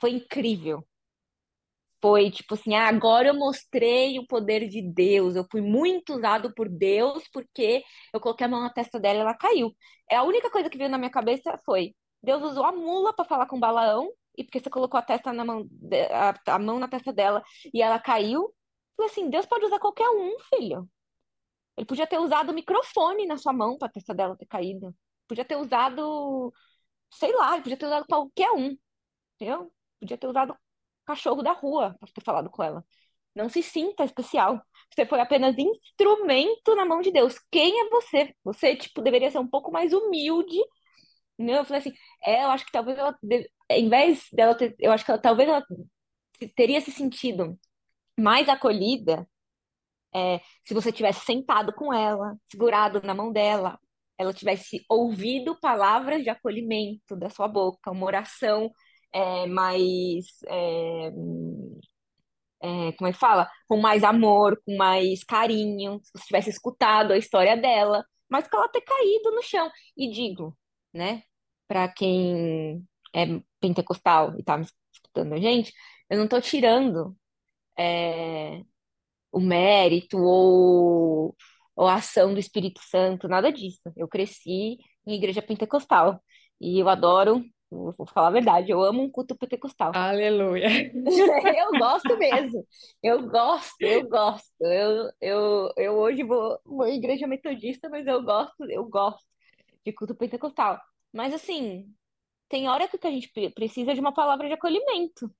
foi 0.00 0.10
incrível. 0.12 0.86
Foi 2.00 2.30
tipo 2.30 2.54
assim, 2.54 2.74
ah, 2.74 2.88
agora 2.88 3.28
eu 3.28 3.34
mostrei 3.34 4.18
o 4.18 4.26
poder 4.26 4.68
de 4.68 4.82
Deus. 4.82 5.36
Eu 5.36 5.46
fui 5.50 5.60
muito 5.60 6.14
usado 6.14 6.52
por 6.54 6.68
Deus 6.68 7.28
porque 7.32 7.84
eu 8.12 8.20
coloquei 8.20 8.46
a 8.46 8.50
mão 8.50 8.60
na 8.60 8.70
testa 8.72 8.98
dela 8.98 9.18
e 9.18 9.20
ela 9.22 9.34
caiu. 9.34 9.74
É 10.10 10.16
a 10.16 10.24
única 10.24 10.50
coisa 10.50 10.68
que 10.68 10.76
veio 10.78 10.90
na 10.90 10.98
minha 10.98 11.10
cabeça 11.10 11.56
foi: 11.64 11.94
Deus 12.22 12.42
usou 12.42 12.64
a 12.64 12.72
mula 12.72 13.14
para 13.14 13.24
falar 13.24 13.46
com 13.46 13.60
Balaão 13.60 14.10
e 14.36 14.44
porque 14.44 14.60
você 14.60 14.70
colocou 14.70 14.98
a 14.98 15.02
testa 15.02 15.32
na 15.32 15.44
mão, 15.44 15.68
a, 16.10 16.54
a 16.54 16.58
mão 16.58 16.78
na 16.78 16.88
testa 16.88 17.12
dela 17.12 17.42
e 17.72 17.82
ela 17.82 17.98
caiu. 17.98 18.54
Falei 18.96 19.10
assim, 19.10 19.30
Deus 19.30 19.46
pode 19.46 19.64
usar 19.64 19.78
qualquer 19.78 20.08
um, 20.08 20.36
filho. 20.54 20.88
Ele 21.76 21.86
podia 21.86 22.06
ter 22.06 22.18
usado 22.18 22.50
o 22.50 22.54
microfone 22.54 23.26
na 23.26 23.36
sua 23.38 23.52
mão 23.52 23.78
para 23.78 23.88
a 23.88 23.90
testa 23.92 24.14
dela 24.14 24.36
ter 24.36 24.46
caído. 24.46 24.94
Podia 25.26 25.44
ter 25.44 25.56
usado, 25.56 26.52
sei 27.12 27.32
lá, 27.32 27.54
ele 27.54 27.62
podia 27.62 27.76
ter 27.78 27.86
usado 27.86 28.06
qualquer 28.06 28.50
um, 28.52 28.76
entendeu? 29.36 29.72
Podia 30.00 30.18
ter 30.18 30.26
usado 30.26 30.52
o 30.52 30.56
cachorro 31.06 31.42
da 31.42 31.52
rua 31.52 31.96
para 31.98 32.12
ter 32.12 32.22
falado 32.22 32.50
com 32.50 32.62
ela. 32.62 32.84
Não 33.34 33.48
se 33.48 33.62
sinta 33.62 34.04
especial. 34.04 34.62
Você 34.90 35.06
foi 35.06 35.20
apenas 35.20 35.56
instrumento 35.58 36.74
na 36.76 36.84
mão 36.84 37.00
de 37.00 37.10
Deus. 37.10 37.38
Quem 37.50 37.80
é 37.80 37.88
você? 37.90 38.34
Você, 38.44 38.76
tipo, 38.76 39.00
deveria 39.00 39.30
ser 39.30 39.38
um 39.38 39.48
pouco 39.48 39.72
mais 39.72 39.92
humilde. 39.92 40.58
Né? 41.38 41.58
Eu 41.58 41.64
falei 41.64 41.80
assim, 41.80 41.92
é, 42.24 42.44
eu 42.44 42.50
acho 42.50 42.64
que 42.66 42.72
talvez 42.72 42.98
ela, 42.98 43.16
em 43.70 43.88
vez 43.88 44.26
dela 44.32 44.54
ter, 44.54 44.74
eu 44.78 44.92
acho 44.92 45.04
que 45.04 45.10
ela, 45.10 45.20
talvez 45.20 45.48
ela 45.48 45.64
teria 46.56 46.80
se 46.80 46.90
sentido 46.92 47.58
mais 48.18 48.48
acolhida, 48.48 49.26
é, 50.14 50.40
se 50.64 50.74
você 50.74 50.92
tivesse 50.92 51.24
sentado 51.24 51.72
com 51.74 51.92
ela, 51.92 52.36
segurado 52.46 53.00
na 53.02 53.14
mão 53.14 53.32
dela, 53.32 53.78
ela 54.18 54.32
tivesse 54.32 54.84
ouvido 54.88 55.58
palavras 55.60 56.22
de 56.22 56.30
acolhimento 56.30 57.16
da 57.16 57.30
sua 57.30 57.48
boca, 57.48 57.90
uma 57.90 58.06
oração 58.06 58.70
é, 59.12 59.46
mais 59.46 60.26
é, 60.46 61.10
é, 62.62 62.92
como 62.92 63.08
é 63.08 63.12
que 63.12 63.18
fala? 63.18 63.50
Com 63.68 63.78
mais 63.80 64.04
amor, 64.04 64.60
com 64.64 64.76
mais 64.76 65.24
carinho, 65.24 66.00
se 66.02 66.10
você 66.14 66.26
tivesse 66.26 66.50
escutado 66.50 67.12
a 67.12 67.18
história 67.18 67.56
dela, 67.56 68.04
mas 68.28 68.46
que 68.48 68.54
ela 68.56 68.68
ter 68.68 68.82
caído 68.82 69.32
no 69.32 69.42
chão. 69.42 69.70
E 69.96 70.10
digo, 70.10 70.56
né, 70.92 71.22
para 71.68 71.88
quem 71.88 72.86
é 73.14 73.26
pentecostal 73.60 74.38
e 74.38 74.42
tá 74.42 74.58
me 74.58 74.66
escutando 74.92 75.34
a 75.34 75.38
gente, 75.38 75.72
eu 76.10 76.18
não 76.18 76.28
tô 76.28 76.40
tirando 76.40 77.16
é, 77.78 78.62
o 79.32 79.40
mérito 79.40 80.18
ou, 80.18 81.36
ou 81.76 81.86
a 81.86 81.96
ação 81.96 82.34
do 82.34 82.40
Espírito 82.40 82.80
Santo, 82.82 83.28
nada 83.28 83.52
disso. 83.52 83.92
Eu 83.96 84.08
cresci 84.08 84.78
em 85.06 85.14
igreja 85.14 85.42
pentecostal 85.42 86.22
e 86.60 86.78
eu 86.78 86.88
adoro 86.88 87.44
Vou 87.72 88.06
falar 88.06 88.28
a 88.28 88.32
verdade, 88.32 88.70
eu 88.70 88.82
amo 88.82 89.02
um 89.02 89.10
culto 89.10 89.34
pentecostal. 89.34 89.92
Aleluia. 89.94 90.68
Eu 91.56 91.78
gosto 91.78 92.18
mesmo. 92.18 92.66
Eu 93.02 93.26
gosto, 93.28 93.80
eu 93.80 94.06
gosto. 94.06 94.52
Eu, 94.60 95.10
eu, 95.20 95.72
eu 95.78 95.92
hoje 95.94 96.22
vou, 96.22 96.60
vou 96.66 96.82
à 96.82 96.90
igreja 96.90 97.26
metodista, 97.26 97.88
mas 97.88 98.06
eu 98.06 98.22
gosto, 98.22 98.70
eu 98.70 98.84
gosto 98.84 99.24
de 99.84 99.92
culto 99.92 100.14
pentecostal. 100.14 100.80
Mas 101.12 101.34
assim, 101.34 101.94
tem 102.48 102.68
hora 102.68 102.88
que 102.88 102.98
a 103.06 103.10
gente 103.10 103.30
pre- 103.32 103.50
precisa 103.50 103.94
de 103.94 104.00
uma 104.00 104.14
palavra 104.14 104.48
de 104.48 104.54
acolhimento, 104.54 105.34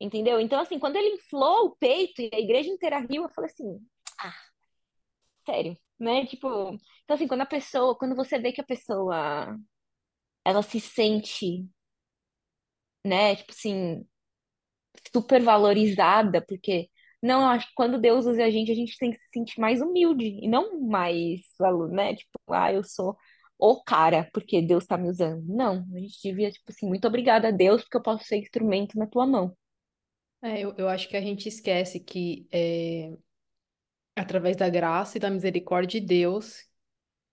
entendeu? 0.00 0.40
Então, 0.40 0.60
assim, 0.60 0.78
quando 0.78 0.96
ele 0.96 1.16
inflou 1.16 1.66
o 1.68 1.76
peito 1.76 2.22
e 2.22 2.30
a 2.34 2.40
igreja 2.40 2.70
inteira 2.70 3.00
riu, 3.00 3.24
eu 3.24 3.30
falei 3.30 3.50
assim, 3.50 3.80
ah, 4.20 4.34
sério, 5.46 5.76
né? 5.98 6.26
Tipo, 6.26 6.48
então 7.04 7.14
assim, 7.16 7.26
quando 7.28 7.42
a 7.42 7.46
pessoa, 7.46 7.96
quando 7.96 8.14
você 8.16 8.38
vê 8.38 8.52
que 8.52 8.60
a 8.60 8.64
pessoa, 8.64 9.56
ela 10.44 10.62
se 10.62 10.80
sente, 10.80 11.68
né, 13.04 13.36
tipo 13.36 13.52
assim, 13.52 14.06
super 15.12 15.42
valorizada, 15.42 16.40
porque 16.46 16.88
não, 17.22 17.40
eu 17.42 17.46
acho 17.48 17.68
que 17.68 17.74
quando 17.74 18.00
Deus 18.00 18.26
usa 18.26 18.44
a 18.44 18.50
gente, 18.50 18.72
a 18.72 18.74
gente 18.74 18.96
tem 18.98 19.10
que 19.12 19.18
se 19.18 19.28
sentir 19.32 19.60
mais 19.60 19.80
humilde 19.80 20.24
e 20.26 20.48
não 20.48 20.80
mais 20.80 21.40
né? 21.90 22.14
Tipo, 22.16 22.38
ah, 22.50 22.72
eu 22.72 22.82
sou 22.84 23.16
o 23.70 23.82
cara 23.84 24.28
porque 24.32 24.62
Deus 24.62 24.86
tá 24.86 24.98
me 24.98 25.08
usando. 25.10 25.44
Não, 25.46 25.86
a 25.94 25.98
gente 25.98 26.20
devia, 26.22 26.50
tipo 26.50 26.70
assim, 26.70 26.86
muito 26.88 27.06
obrigada 27.08 27.48
a 27.48 27.50
Deus 27.50 27.82
porque 27.82 27.96
eu 27.98 28.02
posso 28.02 28.24
ser 28.24 28.36
instrumento 28.38 28.98
na 28.98 29.06
tua 29.06 29.26
mão. 29.26 29.56
É, 30.42 30.60
eu, 30.60 30.74
eu 30.76 30.88
acho 30.88 31.08
que 31.08 31.16
a 31.16 31.20
gente 31.20 31.48
esquece 31.48 32.00
que 32.00 32.48
é 32.50 33.12
através 34.16 34.56
da 34.56 34.68
graça 34.68 35.16
e 35.16 35.20
da 35.20 35.30
misericórdia 35.30 36.00
de 36.00 36.06
Deus, 36.06 36.66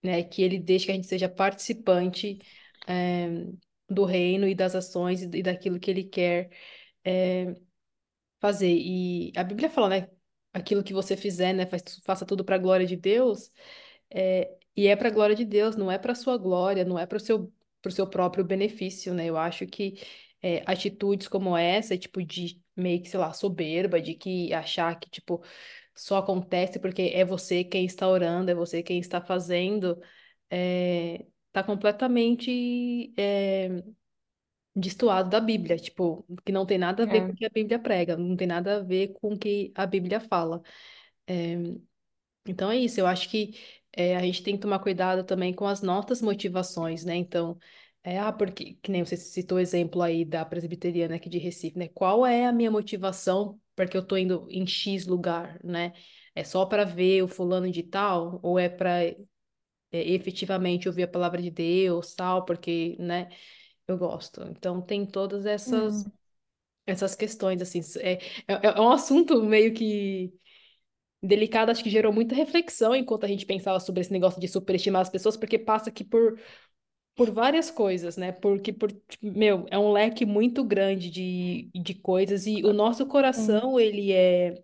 né, 0.03 0.23
que 0.23 0.41
Ele 0.43 0.59
deixa 0.59 0.87
que 0.87 0.91
a 0.91 0.95
gente 0.95 1.07
seja 1.07 1.29
participante 1.29 2.39
é, 2.87 3.29
do 3.89 4.05
reino 4.05 4.47
e 4.47 4.55
das 4.55 4.75
ações 4.75 5.23
e 5.23 5.43
daquilo 5.43 5.79
que 5.79 5.91
Ele 5.91 6.03
quer 6.05 6.51
é, 7.05 7.55
fazer. 8.41 8.69
E 8.75 9.31
a 9.37 9.43
Bíblia 9.43 9.69
fala, 9.69 9.89
né, 9.89 10.09
aquilo 10.53 10.83
que 10.83 10.93
você 10.93 11.17
fizer, 11.17 11.53
né, 11.53 11.65
faz- 11.67 12.01
faça 12.05 12.25
tudo 12.25 12.45
para 12.45 12.55
a 12.55 12.59
glória 12.59 12.85
de 12.87 12.95
Deus. 12.97 13.51
É, 14.11 14.58
e 14.75 14.87
é 14.87 14.95
para 14.95 15.09
a 15.09 15.11
glória 15.11 15.35
de 15.35 15.45
Deus, 15.45 15.75
não 15.75 15.91
é 15.91 15.97
para 15.97 16.15
sua 16.15 16.37
glória, 16.37 16.85
não 16.85 16.97
é 16.99 17.05
para 17.05 17.17
o 17.17 17.19
seu, 17.19 17.53
pro 17.81 17.91
seu 17.91 18.07
próprio 18.07 18.43
benefício, 18.43 19.13
né? 19.13 19.25
Eu 19.25 19.37
acho 19.37 19.65
que 19.67 19.95
é, 20.41 20.63
atitudes 20.65 21.27
como 21.27 21.55
essa, 21.57 21.97
tipo, 21.97 22.23
de 22.23 22.61
meio 22.75 23.01
que, 23.01 23.09
sei 23.09 23.19
lá, 23.19 23.33
soberba, 23.33 24.01
de 24.01 24.13
que 24.15 24.53
achar 24.53 24.97
que, 24.99 25.09
tipo, 25.09 25.43
só 25.95 26.17
acontece 26.17 26.79
porque 26.79 27.11
é 27.13 27.25
você 27.25 27.63
quem 27.63 27.85
está 27.85 28.07
orando, 28.07 28.51
é 28.51 28.55
você 28.55 28.81
quem 28.83 28.99
está 28.99 29.21
fazendo, 29.21 29.99
é, 30.49 31.25
tá 31.51 31.63
completamente 31.63 33.13
é, 33.17 33.83
destoado 34.75 35.29
da 35.29 35.39
Bíblia, 35.39 35.77
tipo, 35.77 36.25
que 36.45 36.51
não 36.51 36.65
tem 36.65 36.77
nada 36.77 37.03
a 37.03 37.05
ver 37.05 37.23
com 37.25 37.31
É. 37.31 37.33
o 37.33 37.35
que 37.35 37.45
a 37.45 37.49
Bíblia 37.49 37.79
prega, 37.79 38.15
não 38.17 38.35
tem 38.35 38.47
nada 38.47 38.77
a 38.77 38.79
ver 38.83 39.09
com 39.13 39.33
o 39.33 39.37
que 39.39 39.71
a 39.75 39.85
Bíblia 39.85 40.19
fala. 40.19 40.61
É, 41.27 41.55
então 42.45 42.71
é 42.71 42.77
isso, 42.77 42.99
eu 42.99 43.07
acho 43.07 43.29
que 43.29 43.53
é, 43.93 44.15
a 44.17 44.21
gente 44.21 44.43
tem 44.43 44.55
que 44.55 44.61
tomar 44.61 44.79
cuidado 44.79 45.23
também 45.23 45.53
com 45.53 45.65
as 45.67 45.81
nossas 45.81 46.21
motivações, 46.21 47.03
né? 47.05 47.15
Então, 47.15 47.57
é, 48.03 48.19
ah, 48.19 48.31
porque, 48.31 48.75
que 48.81 48.91
nem 48.91 49.03
você 49.03 49.17
citou 49.17 49.57
o 49.57 49.61
exemplo 49.61 50.01
aí 50.01 50.23
da 50.25 50.45
presbiteriana 50.45 51.15
aqui 51.15 51.29
de 51.29 51.37
Recife, 51.37 51.77
né? 51.77 51.87
Qual 51.89 52.25
é 52.25 52.45
a 52.45 52.51
minha 52.53 52.71
motivação 52.71 53.59
porque 53.75 53.95
eu 53.97 54.05
tô 54.05 54.17
indo 54.17 54.45
em 54.49 54.65
X 54.67 55.05
lugar, 55.07 55.59
né? 55.63 55.93
É 56.35 56.43
só 56.43 56.65
para 56.65 56.83
ver 56.85 57.23
o 57.23 57.27
fulano 57.27 57.69
de 57.71 57.83
tal, 57.83 58.39
ou 58.43 58.59
é 58.59 58.69
para 58.69 59.15
efetivamente 59.91 60.87
ouvir 60.87 61.03
a 61.03 61.07
palavra 61.07 61.41
de 61.41 61.49
Deus, 61.51 62.13
tal, 62.15 62.45
porque, 62.45 62.95
né, 62.99 63.29
eu 63.87 63.97
gosto. 63.97 64.43
Então 64.49 64.81
tem 64.81 65.05
todas 65.05 65.45
essas 65.45 66.05
Hum, 66.05 66.11
essas 66.85 67.15
questões, 67.15 67.61
assim, 67.61 67.81
é, 67.99 68.13
é, 68.47 68.67
é 68.77 68.81
um 68.81 68.91
assunto 68.91 69.41
meio 69.43 69.73
que 69.73 70.33
delicado, 71.21 71.71
acho 71.71 71.83
que 71.83 71.89
gerou 71.89 72.13
muita 72.13 72.35
reflexão 72.35 72.95
enquanto 72.95 73.25
a 73.25 73.27
gente 73.27 73.45
pensava 73.45 73.79
sobre 73.79 74.01
esse 74.01 74.11
negócio 74.11 74.39
de 74.39 74.47
superestimar 74.47 75.01
as 75.01 75.09
pessoas, 75.09 75.35
porque 75.37 75.59
passa 75.59 75.89
aqui 75.89 76.03
por, 76.03 76.39
por 77.15 77.31
várias 77.31 77.69
coisas, 77.69 78.17
né? 78.17 78.31
Porque, 78.31 78.71
por, 78.73 78.91
tipo, 78.91 79.25
meu, 79.27 79.65
é 79.69 79.77
um 79.77 79.91
leque 79.91 80.25
muito 80.25 80.63
grande 80.63 81.09
de, 81.09 81.69
de 81.73 81.93
coisas 81.95 82.47
e 82.47 82.63
o 82.63 82.73
nosso 82.73 83.05
coração, 83.05 83.79
ele 83.79 84.11
é 84.13 84.63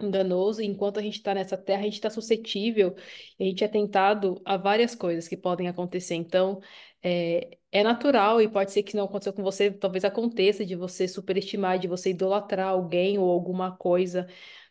enganoso, 0.00 0.62
e 0.62 0.66
enquanto 0.66 0.98
a 0.98 1.02
gente 1.02 1.16
está 1.16 1.34
nessa 1.34 1.56
terra, 1.56 1.80
a 1.80 1.84
gente 1.84 1.94
está 1.94 2.08
suscetível, 2.10 2.94
a 3.40 3.42
gente 3.42 3.64
é 3.64 3.68
tentado 3.68 4.40
a 4.44 4.56
várias 4.56 4.94
coisas 4.94 5.26
que 5.26 5.36
podem 5.36 5.68
acontecer. 5.68 6.14
Então, 6.14 6.60
é, 7.02 7.58
é 7.72 7.82
natural, 7.82 8.40
e 8.40 8.48
pode 8.48 8.70
ser 8.72 8.82
que 8.84 8.96
não 8.96 9.04
aconteceu 9.04 9.32
com 9.32 9.42
você, 9.42 9.70
talvez 9.70 10.04
aconteça 10.04 10.64
de 10.64 10.76
você 10.76 11.08
superestimar, 11.08 11.78
de 11.78 11.88
você 11.88 12.10
idolatrar 12.10 12.68
alguém 12.68 13.18
ou 13.18 13.30
alguma 13.30 13.76
coisa 13.76 14.28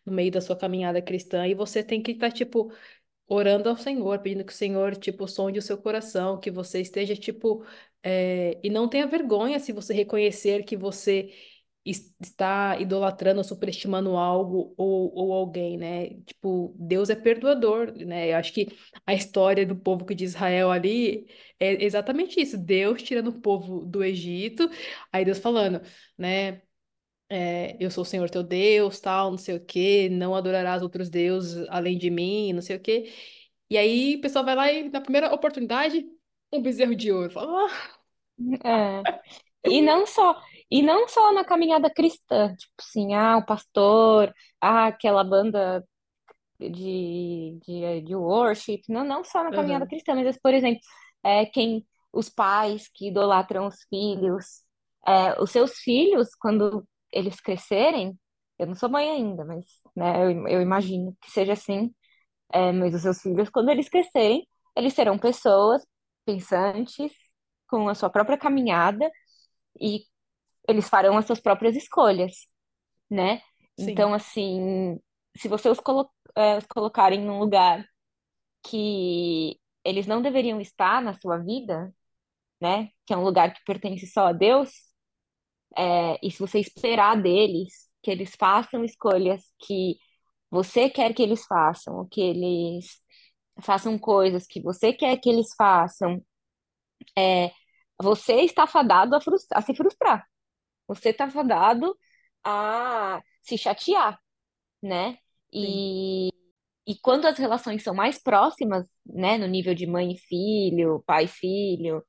no 0.08 0.14
meio 0.14 0.32
da 0.32 0.42
sua 0.42 0.56
caminhada 0.58 1.02
cristã, 1.02 1.48
e 1.48 1.54
você 1.56 1.84
tem 1.84 2.02
que 2.02 2.12
estar, 2.12 2.32
tipo, 2.32 2.72
orando 3.28 3.70
ao 3.70 3.78
Senhor, 3.78 4.20
pedindo 4.20 4.46
que 4.46 4.54
o 4.54 4.56
Senhor, 4.56 4.96
tipo, 4.98 5.28
sonde 5.28 5.60
o 5.60 5.62
seu 5.62 5.78
coração, 5.78 6.40
que 6.40 6.52
você 6.52 6.82
esteja, 6.82 7.16
tipo, 7.16 7.66
é, 8.04 8.60
e 8.64 8.70
não 8.70 8.88
tenha 8.90 9.08
vergonha 9.08 9.60
se 9.60 9.72
você 9.74 9.94
reconhecer 9.94 10.64
que 10.64 10.78
você 10.78 11.34
es- 11.86 12.14
está 12.22 12.78
idolatrando 12.80 13.44
superestimando 13.44 14.18
algo 14.18 14.74
ou, 14.78 15.14
ou 15.16 15.34
alguém, 15.34 15.78
né? 15.78 16.10
Tipo, 16.26 16.76
Deus 16.78 17.10
é 17.10 17.16
perdoador, 17.16 17.94
né? 18.06 18.32
Eu 18.34 18.38
acho 18.38 18.52
que 18.54 18.68
a 19.06 19.14
história 19.14 19.66
do 19.66 19.76
povo 19.76 20.06
de 20.14 20.24
Israel 20.26 20.70
ali 20.72 21.28
é 21.60 21.84
exatamente 21.84 22.40
isso, 22.42 22.58
Deus 22.58 23.02
tirando 23.02 23.30
o 23.30 23.42
povo 23.42 23.86
do 23.86 24.04
Egito, 24.04 24.70
aí 25.12 25.24
Deus 25.26 25.38
falando, 25.40 25.82
né? 26.18 26.62
É, 27.30 27.76
eu 27.80 27.92
sou 27.92 28.04
o 28.04 28.06
Senhor 28.06 28.30
teu 28.30 28.44
Deus, 28.44 29.00
tal, 29.00 29.32
não 29.32 29.38
sei 29.38 29.56
o 29.58 29.66
quê, 29.66 30.10
não 30.10 30.36
adorarás 30.36 30.82
outros 30.82 31.10
deuses 31.10 31.68
além 31.70 31.98
de 31.98 32.10
mim, 32.10 32.54
não 32.54 32.62
sei 32.62 32.78
o 32.78 32.80
quê. 32.82 33.14
E 33.70 33.78
aí 33.78 34.16
o 34.18 34.22
pessoal 34.22 34.46
vai 34.46 34.56
lá 34.56 34.72
e, 34.72 34.90
na 34.90 35.02
primeira 35.02 35.34
oportunidade, 35.34 36.06
um 36.54 36.62
bezerro 36.62 36.96
de 36.96 37.12
ouro. 37.12 37.32
Fala, 37.32 37.68
ah, 37.68 37.92
É. 38.64 39.06
E 39.66 39.82
não 39.82 40.06
só, 40.08 40.42
e 40.72 40.82
não 40.84 41.08
só 41.08 41.34
na 41.34 41.46
caminhada 41.46 41.90
cristã, 41.94 42.56
tipo 42.56 42.74
assim, 42.80 43.14
ah, 43.16 43.38
o 43.38 43.46
pastor, 43.46 44.34
ah, 44.62 44.88
aquela 44.88 45.24
banda 45.24 45.86
de, 46.60 47.60
de, 47.66 48.02
de 48.04 48.16
worship, 48.16 48.82
não, 48.90 49.04
não 49.06 49.24
só 49.24 49.44
na 49.44 49.54
caminhada 49.54 49.86
aham, 49.86 49.88
cristã, 49.88 50.16
mas, 50.16 50.40
por 50.42 50.54
exemplo, 50.54 50.82
é, 51.24 51.46
quem, 51.48 51.86
os 52.14 52.30
pais 52.30 52.90
que 52.94 53.10
idolatram 53.10 53.68
os 53.68 53.84
filhos, 53.90 54.64
é, 55.08 55.42
os 55.42 55.52
seus 55.52 55.80
filhos, 55.80 56.30
quando 56.40 56.88
eles 57.12 57.40
crescerem, 57.40 58.18
eu 58.60 58.68
não 58.68 58.76
sou 58.76 58.90
mãe 58.90 59.10
ainda, 59.10 59.46
mas 59.46 59.66
né, 59.96 60.26
eu, 60.26 60.48
eu 60.48 60.62
imagino 60.62 61.16
que 61.22 61.32
seja 61.32 61.54
assim, 61.54 61.94
é, 62.54 62.72
mas 62.72 62.96
os 62.96 63.02
seus 63.02 63.22
filhos, 63.22 63.50
quando 63.50 63.70
eles 63.70 63.90
crescerem, 63.90 64.48
eles 64.76 64.94
serão 64.94 65.18
pessoas 65.18 65.86
pensantes, 66.26 67.14
com 67.68 67.90
a 67.90 67.96
sua 67.96 68.10
própria 68.10 68.38
caminhada, 68.38 69.10
e 69.80 70.06
eles 70.68 70.90
farão 70.90 71.18
as 71.18 71.26
suas 71.26 71.40
próprias 71.40 71.76
escolhas, 71.76 72.48
né? 73.10 73.42
Então, 73.78 74.10
sim, 74.12 74.16
assim, 74.16 75.00
se 75.38 75.48
você 75.48 75.70
os, 75.70 75.80
colo 75.80 76.10
é, 76.36 76.58
os 76.58 76.66
colocarem 76.66 77.22
num 77.22 77.40
lugar 77.40 77.86
que 78.64 79.60
eles 79.84 80.08
não 80.08 80.22
deveriam 80.22 80.60
estar 80.62 81.02
na 81.02 81.14
sua 81.14 81.38
vida, 81.38 81.94
né? 82.62 82.90
Que 83.06 83.14
é 83.14 83.18
um 83.18 83.24
lugar 83.24 83.54
que 83.54 83.64
pertence 83.66 84.08
só 84.08 84.28
a 84.28 84.34
Deus, 84.34 84.72
é, 85.76 86.18
e 86.26 86.32
se 86.32 86.40
você 86.40 86.60
esperar 86.60 87.22
deles 87.22 87.90
que 88.02 88.12
eles 88.12 88.36
façam 88.38 88.84
escolhas 88.84 89.42
que 89.60 89.98
você 90.52 90.90
quer 90.90 91.14
que 91.14 91.22
eles 91.24 91.46
façam, 91.46 91.98
ou 92.00 92.08
que 92.08 92.22
eles 92.22 92.88
façam 93.62 93.98
coisas 94.00 94.48
que 94.48 94.62
você 94.62 94.94
quer 94.94 95.18
que 95.20 95.30
eles 95.30 95.50
façam, 95.58 96.24
é, 97.18 97.52
você 98.02 98.42
está 98.42 98.68
fadado 98.68 99.16
a, 99.16 99.20
a 99.56 99.62
se 99.62 99.76
frustrar. 99.76 100.26
Você 100.88 101.10
está 101.12 101.30
fadado 101.30 101.98
a 102.44 103.22
se 103.42 103.58
chatear, 103.58 104.20
né? 104.84 105.18
sim, 105.60 105.84
E 105.92 106.30
E 106.88 106.96
quando 107.02 107.26
as 107.28 107.38
relações 107.38 107.84
são 107.84 107.94
mais 107.96 108.22
próximas, 108.22 108.88
né, 109.06 109.38
no 109.38 109.48
nível 109.48 109.76
de 109.76 109.86
mãe 109.88 110.14
e 110.14 110.18
filho, 110.18 111.04
pai 111.06 111.26
e 111.26 111.28
filho, 111.28 112.04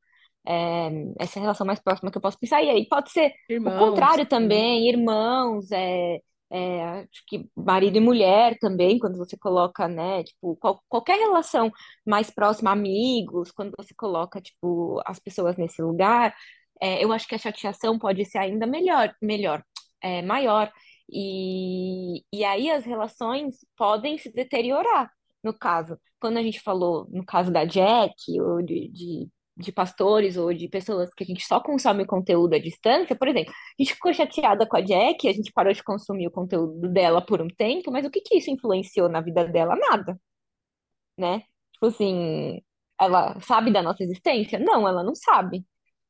é, 0.49 0.91
essa 1.19 1.39
relação 1.41 1.67
mais 1.67 1.81
próxima 1.81 2.11
que 2.11 2.17
eu 2.19 2.23
posso 2.23 2.39
pensar, 2.39 2.63
e 2.63 2.71
aí 2.71 2.89
pode 2.89 3.11
ser 3.13 3.33
o 3.49 3.53
irmãos, 3.53 3.79
contrário 3.91 4.25
né? 4.25 4.29
também, 4.29 4.89
irmãos, 4.89 5.71
é, 5.73 6.21
é, 6.51 6.83
acho 7.01 7.23
que 7.27 7.49
marido 7.57 7.99
e 7.99 8.01
mulher 8.01 8.59
também, 8.59 8.99
quando 8.99 9.19
você 9.19 9.37
coloca, 9.37 9.87
né, 9.87 10.25
tipo, 10.25 10.57
qual- 10.57 10.83
qualquer 10.89 11.19
relação 11.19 11.71
mais 12.07 12.31
próxima, 12.31 12.71
amigos, 12.73 13.51
quando 13.53 13.73
você 13.77 13.95
coloca, 13.95 14.41
tipo, 14.41 15.01
as 15.07 15.19
pessoas 15.19 15.57
nesse 15.57 15.83
lugar, 15.83 16.35
é, 16.81 17.03
eu 17.05 17.13
acho 17.13 17.27
que 17.29 17.35
a 17.35 17.39
chateação 17.39 17.99
pode 17.99 18.25
ser 18.25 18.39
ainda 18.39 18.67
melhor, 18.67 19.15
melhor, 19.21 19.63
é, 20.03 20.23
maior. 20.23 20.73
E, 21.11 22.23
e 22.33 22.45
aí 22.45 22.71
as 22.71 22.85
relações 22.85 23.57
podem 23.77 24.19
se 24.19 24.33
deteriorar, 24.33 25.11
no 25.43 25.53
caso. 25.59 25.99
Quando 26.21 26.39
a 26.39 26.43
gente 26.43 26.61
falou, 26.61 27.07
no 27.11 27.25
caso 27.25 27.51
da 27.53 27.65
Jack, 27.65 28.15
ou 28.41 28.63
de, 28.63 28.89
de, 28.89 29.29
de 29.59 29.73
pastores 29.73 30.37
ou 30.37 30.53
de 30.55 30.69
pessoas 30.69 31.13
que 31.13 31.25
a 31.25 31.27
gente 31.27 31.45
só 31.45 31.61
consome 31.61 32.05
o 32.05 32.07
conteúdo 32.07 32.55
à 32.55 32.59
distância, 32.59 33.17
por 33.17 33.29
exemplo, 33.29 33.53
a 33.53 33.83
gente 33.83 33.95
ficou 33.95 34.13
chateada 34.15 34.67
com 34.67 34.77
a 34.77 34.81
Jack, 34.81 35.29
a 35.29 35.33
gente 35.33 35.53
parou 35.53 35.73
de 35.73 35.83
consumir 35.83 36.29
o 36.29 36.31
conteúdo 36.31 36.89
dela 36.89 37.21
por 37.25 37.43
um 37.43 37.49
tempo, 37.49 37.91
mas 37.91 38.07
o 38.07 38.11
que 38.11 38.21
que 38.21 38.39
isso 38.39 38.51
influenciou 38.51 39.09
na 39.09 39.21
vida 39.21 39.45
dela? 39.47 39.75
Nada, 39.77 40.21
né? 41.17 41.43
Tipo 41.73 41.87
assim, 41.87 42.63
ela 43.01 43.41
sabe 43.41 43.73
da 43.73 43.83
nossa 43.83 44.03
existência? 44.05 44.59
Não, 44.59 44.87
ela 44.89 45.03
não 45.03 45.15
sabe. 45.15 45.67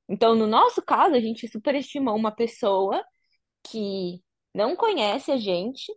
Então, 0.08 0.34
no 0.34 0.46
nosso 0.46 0.82
caso, 0.82 1.14
a 1.14 1.20
gente 1.20 1.48
superestimou 1.48 2.16
uma 2.16 2.32
pessoa 2.32 3.02
que 3.64 4.22
não 4.54 4.76
conhece 4.76 5.32
a 5.32 5.36
gente 5.38 5.92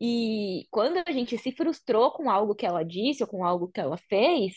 e 0.00 0.66
quando 0.70 1.02
a 1.06 1.12
gente 1.12 1.38
se 1.38 1.52
frustrou 1.52 2.12
com 2.12 2.30
algo 2.30 2.54
que 2.54 2.66
ela 2.66 2.84
disse 2.84 3.22
ou 3.22 3.28
com 3.28 3.44
algo 3.44 3.68
que 3.68 3.80
ela 3.80 3.96
fez, 3.96 4.54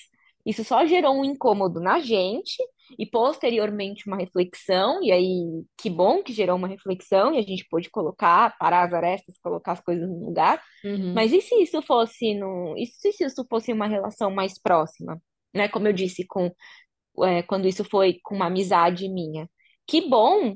isso 0.49 0.63
só 0.63 0.85
gerou 0.85 1.15
um 1.15 1.23
incômodo 1.23 1.79
na 1.79 1.99
gente 1.99 2.57
e 2.97 3.05
posteriormente 3.05 4.07
uma 4.07 4.17
reflexão, 4.17 5.03
e 5.03 5.11
aí 5.11 5.63
que 5.77 5.89
bom 5.89 6.23
que 6.23 6.33
gerou 6.33 6.55
uma 6.55 6.67
reflexão 6.67 7.33
e 7.33 7.37
a 7.37 7.41
gente 7.41 7.67
pôde 7.69 7.89
colocar, 7.89 8.57
parar 8.57 8.83
as 8.83 8.93
arestas, 8.93 9.37
colocar 9.37 9.73
as 9.73 9.81
coisas 9.81 10.09
no 10.09 10.25
lugar. 10.25 10.61
Uhum. 10.83 11.13
Mas 11.13 11.31
e 11.31 11.39
se 11.39 11.55
isso 11.61 11.81
fosse 11.83 12.33
no, 12.33 12.75
e 12.77 12.87
se 12.87 13.09
isso 13.23 13.45
fosse 13.47 13.71
uma 13.71 13.87
relação 13.87 14.31
mais 14.31 14.59
próxima, 14.59 15.21
né? 15.53 15.67
Como 15.69 15.87
eu 15.87 15.93
disse, 15.93 16.25
com 16.25 16.51
é, 17.23 17.43
quando 17.43 17.67
isso 17.67 17.83
foi 17.83 18.19
com 18.23 18.35
uma 18.35 18.47
amizade 18.47 19.07
minha. 19.07 19.49
Que 19.87 20.07
bom 20.07 20.55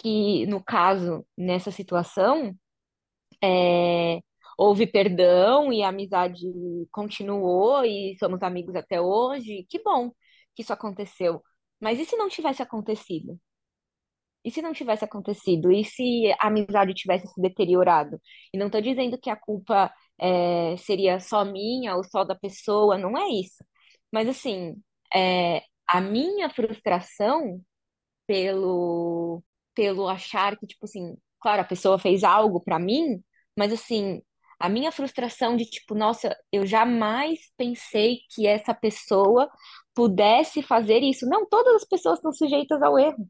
que, 0.00 0.46
no 0.46 0.62
caso, 0.62 1.24
nessa 1.36 1.70
situação, 1.70 2.54
é, 3.42 4.20
houve 4.58 4.86
perdão 4.86 5.72
e 5.72 5.82
a 5.82 5.88
amizade 5.88 6.46
continuou 6.90 7.84
e 7.84 8.16
somos 8.18 8.42
amigos 8.42 8.74
até 8.76 9.00
hoje. 9.00 9.66
Que 9.68 9.82
bom 9.82 10.10
que 10.54 10.62
isso 10.62 10.72
aconteceu. 10.72 11.42
Mas 11.80 11.98
e 12.00 12.04
se 12.04 12.16
não 12.16 12.28
tivesse 12.28 12.62
acontecido? 12.62 13.38
E 14.44 14.50
se 14.50 14.60
não 14.60 14.72
tivesse 14.72 15.04
acontecido? 15.04 15.72
E 15.72 15.84
se 15.84 16.30
a 16.38 16.48
amizade 16.48 16.92
tivesse 16.94 17.26
se 17.28 17.40
deteriorado? 17.40 18.20
E 18.52 18.58
não 18.58 18.66
estou 18.66 18.80
dizendo 18.80 19.18
que 19.18 19.30
a 19.30 19.36
culpa 19.36 19.92
é, 20.18 20.76
seria 20.76 21.18
só 21.20 21.44
minha 21.44 21.96
ou 21.96 22.04
só 22.04 22.24
da 22.24 22.34
pessoa, 22.34 22.98
não 22.98 23.16
é 23.16 23.26
isso. 23.28 23.64
Mas 24.12 24.28
assim, 24.28 24.76
é, 25.14 25.62
a 25.86 26.00
minha 26.00 26.50
frustração 26.50 27.60
pelo, 28.26 29.42
pelo 29.74 30.08
achar 30.08 30.56
que, 30.58 30.66
tipo 30.66 30.86
assim, 30.86 31.16
claro, 31.40 31.62
a 31.62 31.64
pessoa 31.64 31.98
fez 31.98 32.24
algo 32.24 32.60
pra 32.60 32.78
mim, 32.78 33.22
mas 33.58 33.72
assim, 33.72 34.22
a 34.66 34.68
minha 34.68 34.92
frustração 34.92 35.56
de, 35.56 35.64
tipo, 35.66 35.94
nossa, 35.94 36.36
eu 36.52 36.66
jamais 36.66 37.40
pensei 37.56 38.20
que 38.34 38.46
essa 38.46 38.74
pessoa 38.74 39.50
pudesse 39.94 40.62
fazer 40.62 41.02
isso. 41.02 41.26
Não, 41.28 41.46
todas 41.48 41.76
as 41.76 41.84
pessoas 41.84 42.18
estão 42.18 42.32
sujeitas 42.32 42.82
ao 42.82 42.98
erro, 42.98 43.28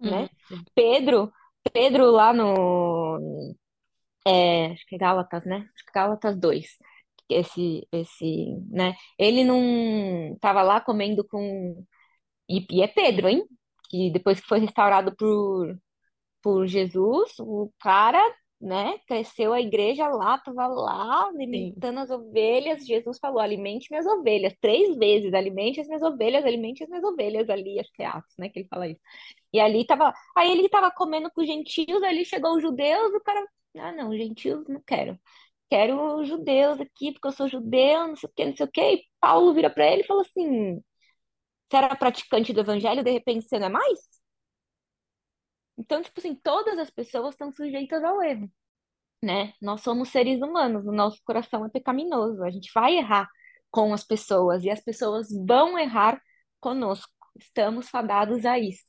Uhum. 0.00 0.10
né? 0.10 0.30
Pedro, 0.74 1.32
Pedro 1.72 2.10
lá 2.10 2.32
no, 2.32 3.18
é, 4.26 4.66
acho 4.72 4.86
que 4.86 4.96
é 4.96 4.98
Gálatas, 4.98 5.44
né? 5.44 5.56
Acho 5.74 5.84
que 5.84 5.90
é 5.90 5.94
Gálatas 5.94 6.38
2. 6.38 6.66
Esse, 7.28 7.86
esse, 7.92 8.56
né? 8.70 8.94
Ele 9.18 9.44
não 9.44 10.36
tava 10.40 10.62
lá 10.62 10.80
comendo 10.80 11.26
com 11.26 11.84
e, 12.48 12.66
e 12.70 12.82
é 12.82 12.88
Pedro, 12.88 13.28
hein? 13.28 13.44
Que 13.90 14.10
depois 14.12 14.40
que 14.40 14.48
foi 14.48 14.60
restaurado 14.60 15.14
por, 15.16 15.78
por 16.42 16.66
Jesus, 16.66 17.34
o 17.40 17.72
cara, 17.80 18.20
né, 18.60 18.98
cresceu 19.06 19.52
a 19.52 19.60
igreja 19.60 20.08
lá, 20.08 20.38
tava 20.38 20.66
lá 20.66 21.28
Sim. 21.30 21.36
alimentando 21.36 22.00
as 22.00 22.10
ovelhas. 22.10 22.86
Jesus 22.86 23.18
falou: 23.18 23.40
alimente 23.40 23.88
minhas 23.90 24.06
ovelhas, 24.06 24.54
três 24.60 24.96
vezes, 24.96 25.34
alimente 25.34 25.80
as 25.80 25.86
minhas 25.86 26.02
ovelhas, 26.02 26.44
alimente 26.44 26.82
as 26.82 26.88
minhas 26.88 27.04
ovelhas 27.04 27.48
ali, 27.50 27.78
acho 27.78 27.92
que 27.92 28.02
é 28.02 28.06
Atos, 28.06 28.34
né, 28.38 28.48
que 28.48 28.60
ele 28.60 28.68
fala 28.68 28.88
isso. 28.88 29.00
E 29.52 29.60
ali 29.60 29.86
tava, 29.86 30.12
aí 30.36 30.50
ele 30.52 30.68
tava 30.68 30.90
comendo 30.90 31.30
com 31.32 31.40
os 31.42 31.46
gentios, 31.46 32.02
ali 32.02 32.24
chegou 32.24 32.56
os 32.56 32.62
judeus, 32.62 33.12
o 33.14 33.20
cara, 33.20 33.46
ah, 33.78 33.92
não, 33.92 34.16
gentios 34.16 34.66
não 34.68 34.80
quero. 34.86 35.18
Quero 35.70 36.18
os 36.20 36.28
judeus 36.28 36.80
aqui, 36.80 37.12
porque 37.12 37.28
eu 37.28 37.32
sou 37.32 37.48
judeu, 37.48 38.08
não 38.08 38.16
sei 38.16 38.28
o 38.28 38.32
que, 38.34 38.44
não 38.46 38.56
sei 38.56 38.66
o 38.66 38.70
que. 38.70 38.80
E 38.82 39.04
Paulo 39.20 39.52
vira 39.54 39.70
para 39.70 39.86
ele 39.92 40.02
e 40.02 40.06
falou 40.06 40.22
assim: 40.22 40.80
você 41.68 41.76
era 41.76 41.96
praticante 41.96 42.52
do 42.52 42.60
evangelho, 42.60 43.04
de 43.04 43.10
repente 43.10 43.46
você 43.48 43.58
não 43.58 43.66
é 43.66 43.70
mais? 43.70 44.15
Então, 45.78 46.02
tipo 46.02 46.18
assim, 46.20 46.34
todas 46.34 46.78
as 46.78 46.90
pessoas 46.90 47.34
estão 47.34 47.52
sujeitas 47.52 48.02
ao 48.02 48.22
erro, 48.22 48.50
né? 49.22 49.54
Nós 49.60 49.82
somos 49.82 50.10
seres 50.10 50.40
humanos, 50.42 50.86
o 50.86 50.92
nosso 50.92 51.20
coração 51.24 51.64
é 51.66 51.70
pecaminoso, 51.70 52.42
a 52.44 52.50
gente 52.50 52.70
vai 52.74 52.96
errar 52.96 53.28
com 53.70 53.92
as 53.92 54.04
pessoas 54.04 54.64
e 54.64 54.70
as 54.70 54.80
pessoas 54.82 55.28
vão 55.46 55.78
errar 55.78 56.20
conosco. 56.60 57.12
Estamos 57.38 57.88
fadados 57.90 58.46
a 58.46 58.58
isso. 58.58 58.84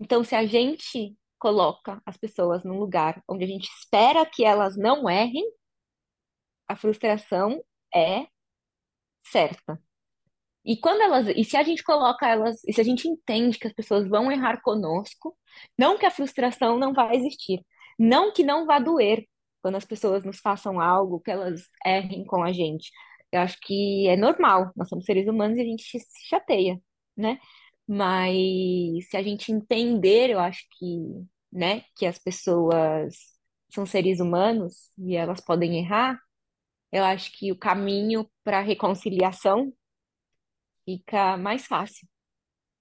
Então, 0.00 0.24
se 0.24 0.34
a 0.34 0.46
gente 0.46 1.16
coloca 1.38 2.00
as 2.06 2.16
pessoas 2.16 2.64
num 2.64 2.78
lugar 2.78 3.22
onde 3.28 3.44
a 3.44 3.48
gente 3.48 3.68
espera 3.68 4.24
que 4.26 4.44
elas 4.44 4.76
não 4.76 5.10
errem, 5.10 5.44
a 6.68 6.76
frustração 6.76 7.62
é 7.94 8.26
certa. 9.24 9.80
E 10.64 10.76
quando 10.76 11.00
elas, 11.02 11.28
e 11.28 11.44
se 11.44 11.56
a 11.56 11.62
gente 11.62 11.82
coloca 11.82 12.26
elas, 12.28 12.62
e 12.66 12.72
se 12.72 12.80
a 12.80 12.84
gente 12.84 13.08
entende 13.08 13.58
que 13.58 13.66
as 13.66 13.72
pessoas 13.72 14.08
vão 14.08 14.30
errar 14.30 14.60
conosco, 14.62 15.36
não 15.76 15.98
que 15.98 16.06
a 16.06 16.10
frustração 16.10 16.78
não 16.78 16.92
vai 16.92 17.16
existir, 17.16 17.60
não 17.98 18.32
que 18.32 18.44
não 18.44 18.66
vá 18.66 18.78
doer 18.78 19.26
quando 19.60 19.76
as 19.76 19.84
pessoas 19.84 20.24
nos 20.24 20.38
façam 20.40 20.80
algo, 20.80 21.20
que 21.20 21.30
elas 21.30 21.62
errem 21.86 22.24
com 22.24 22.42
a 22.42 22.52
gente. 22.52 22.90
Eu 23.32 23.40
acho 23.40 23.58
que 23.62 24.06
é 24.08 24.16
normal, 24.16 24.72
nós 24.76 24.88
somos 24.88 25.04
seres 25.04 25.26
humanos 25.28 25.58
e 25.58 25.62
a 25.62 25.64
gente 25.64 25.84
se 25.84 26.28
chateia, 26.28 26.80
né? 27.16 27.38
Mas 27.86 29.08
se 29.10 29.16
a 29.16 29.22
gente 29.22 29.52
entender, 29.52 30.30
eu 30.30 30.38
acho 30.40 30.64
que, 30.78 30.98
né, 31.52 31.84
que 31.96 32.06
as 32.06 32.18
pessoas 32.18 33.14
são 33.70 33.86
seres 33.86 34.20
humanos 34.20 34.92
e 34.98 35.16
elas 35.16 35.40
podem 35.40 35.78
errar, 35.78 36.18
eu 36.92 37.04
acho 37.04 37.32
que 37.38 37.52
o 37.52 37.58
caminho 37.58 38.28
para 38.44 38.58
a 38.58 38.62
reconciliação 38.62 39.72
fica 40.98 41.36
mais 41.36 41.66
fácil, 41.66 42.06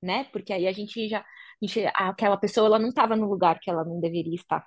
né? 0.01 0.25
Porque 0.25 0.53
aí 0.53 0.67
a 0.67 0.71
gente 0.71 1.07
já, 1.09 1.19
a 1.21 1.25
gente, 1.61 1.81
aquela 1.95 2.37
pessoa 2.37 2.67
ela 2.67 2.79
não 2.79 2.89
estava 2.89 3.15
no 3.15 3.27
lugar 3.29 3.59
que 3.59 3.69
ela 3.69 3.83
não 3.85 3.99
deveria 3.99 4.35
estar, 4.35 4.65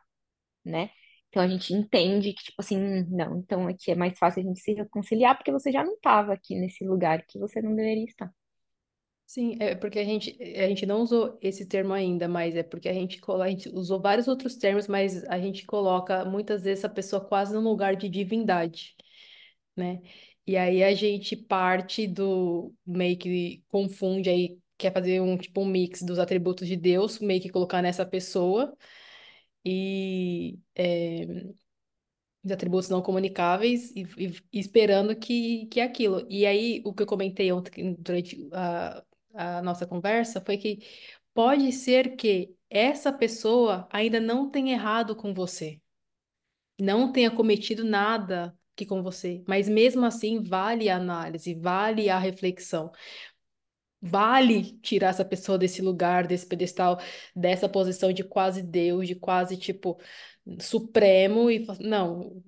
né? 0.65 0.91
Então 1.29 1.43
a 1.43 1.49
gente 1.49 1.75
entende 1.75 2.33
que, 2.35 2.45
tipo 2.45 2.63
assim, 2.63 2.79
"Hum, 2.79 3.07
não, 3.11 3.39
então 3.39 3.69
aqui 3.69 3.93
é 3.93 3.97
mais 3.97 4.19
fácil 4.19 4.43
a 4.43 4.47
gente 4.47 4.61
se 4.61 4.75
reconciliar 4.75 5.37
porque 5.37 5.53
você 5.53 5.73
já 5.73 5.85
não 5.85 5.95
estava 5.95 6.33
aqui 6.35 6.57
nesse 6.57 6.85
lugar 6.87 7.25
que 7.27 7.39
você 7.39 7.63
não 7.63 7.75
deveria 7.77 8.05
estar. 8.07 8.33
Sim, 9.27 9.57
é 9.61 9.75
porque 9.75 9.99
a 9.99 10.05
gente, 10.05 10.37
a 10.57 10.69
gente 10.69 10.85
não 10.87 11.01
usou 11.03 11.39
esse 11.43 11.67
termo 11.67 11.93
ainda, 11.93 12.29
mas 12.29 12.55
é 12.55 12.63
porque 12.63 12.89
a 12.89 12.93
gente, 12.93 13.21
a 13.43 13.49
gente 13.49 13.69
usou 13.71 14.01
vários 14.01 14.29
outros 14.29 14.55
termos, 14.57 14.87
mas 14.87 15.25
a 15.25 15.39
gente 15.41 15.65
coloca 15.67 16.25
muitas 16.25 16.63
vezes 16.63 16.85
a 16.85 16.89
pessoa 16.89 17.25
quase 17.25 17.53
no 17.55 17.61
lugar 17.61 17.97
de 17.97 18.09
divindade, 18.09 18.95
né? 19.77 20.03
E 20.47 20.57
aí 20.57 20.83
a 20.85 20.95
gente 20.95 21.37
parte 21.37 22.07
do 22.07 22.75
meio 22.87 23.17
que 23.19 23.63
confunde 23.69 24.29
aí, 24.31 24.59
quer 24.77 24.93
fazer 24.93 25.21
um 25.21 25.39
tipo 25.39 25.61
um 25.63 25.67
mix 25.67 26.03
dos 26.03 26.19
atributos 26.19 26.69
de 26.69 26.77
Deus, 26.77 27.19
meio 27.19 27.41
que 27.41 27.49
colocar 27.51 27.81
nessa 27.83 28.05
pessoa 28.05 28.77
e 29.65 30.59
é, 30.77 31.27
os 32.45 32.51
atributos 32.51 32.89
não 32.91 33.03
comunicáveis 33.03 33.91
e, 33.97 34.03
e- 34.19 34.43
esperando 34.53 35.17
que, 35.17 35.67
que 35.67 35.81
é 35.81 35.85
aquilo. 35.85 36.27
E 36.31 36.45
aí, 36.47 36.83
o 36.85 36.93
que 36.95 37.03
eu 37.03 37.07
comentei 37.07 37.51
ontem 37.53 37.95
durante 37.99 38.49
a, 38.53 39.05
a 39.35 39.63
nossa 39.63 39.87
conversa 39.87 40.41
foi 40.45 40.59
que 40.59 40.79
pode 41.35 41.73
ser 41.73 42.17
que 42.17 42.55
essa 42.71 43.13
pessoa 43.13 43.89
ainda 43.91 44.21
não 44.21 44.51
tenha 44.51 44.73
errado 44.75 45.17
com 45.17 45.33
você, 45.35 45.81
não 46.81 47.13
tenha 47.13 47.31
cometido 47.31 47.85
nada 47.85 48.57
que 48.77 48.87
com 48.87 49.03
você, 49.03 49.43
mas 49.47 49.69
mesmo 49.69 50.05
assim 50.05 50.43
vale 50.43 50.89
a 50.89 50.97
análise, 50.97 51.55
vale 51.55 52.09
a 52.11 52.19
reflexão. 52.19 52.91
Vale 54.07 54.79
tirar 54.81 55.09
essa 55.09 55.25
pessoa 55.25 55.57
desse 55.57 55.81
lugar, 55.81 56.27
desse 56.27 56.47
pedestal, 56.47 56.99
dessa 57.35 57.69
posição 57.69 58.13
de 58.13 58.23
quase 58.23 58.63
Deus, 58.63 59.07
de 59.09 59.15
quase 59.15 59.57
tipo 59.57 59.99
supremo 60.61 61.51
e 61.51 61.67
não, 61.81 62.43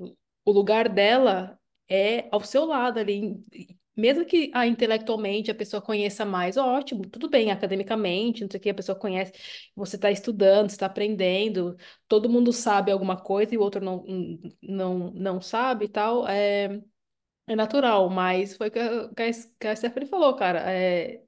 o 0.44 0.52
lugar 0.52 0.88
dela 0.88 1.58
é 1.88 2.28
ao 2.30 2.40
seu 2.40 2.66
lado 2.66 2.98
ali. 2.98 3.42
Mesmo 3.96 4.26
que 4.26 4.50
ah, 4.54 4.66
intelectualmente 4.66 5.50
a 5.50 5.54
pessoa 5.54 5.80
conheça 5.80 6.24
mais, 6.24 6.56
ótimo, 6.56 7.02
tudo 7.08 7.30
bem, 7.30 7.50
academicamente, 7.50 8.42
não 8.42 8.50
sei 8.50 8.58
o 8.58 8.62
que, 8.62 8.70
a 8.70 8.74
pessoa 8.74 8.98
conhece, 8.98 9.32
você 9.74 9.96
está 9.96 10.10
estudando, 10.10 10.68
está 10.68 10.86
aprendendo, 10.86 11.76
todo 12.06 12.28
mundo 12.28 12.52
sabe 12.52 12.92
alguma 12.92 13.16
coisa 13.16 13.54
e 13.54 13.58
o 13.58 13.62
outro 13.62 13.82
não, 13.82 14.04
não, 14.62 15.10
não 15.12 15.40
sabe 15.40 15.86
e 15.86 15.88
tal, 15.88 16.28
é, 16.28 16.80
é 17.46 17.56
natural, 17.56 18.10
mas 18.10 18.56
foi 18.56 18.68
o 18.68 18.70
que 18.70 18.78
a 18.78 19.08
que 19.60 19.66
a 19.68 19.76
Stephanie 19.76 20.08
falou, 20.08 20.34
cara, 20.36 20.60
é, 20.72 21.22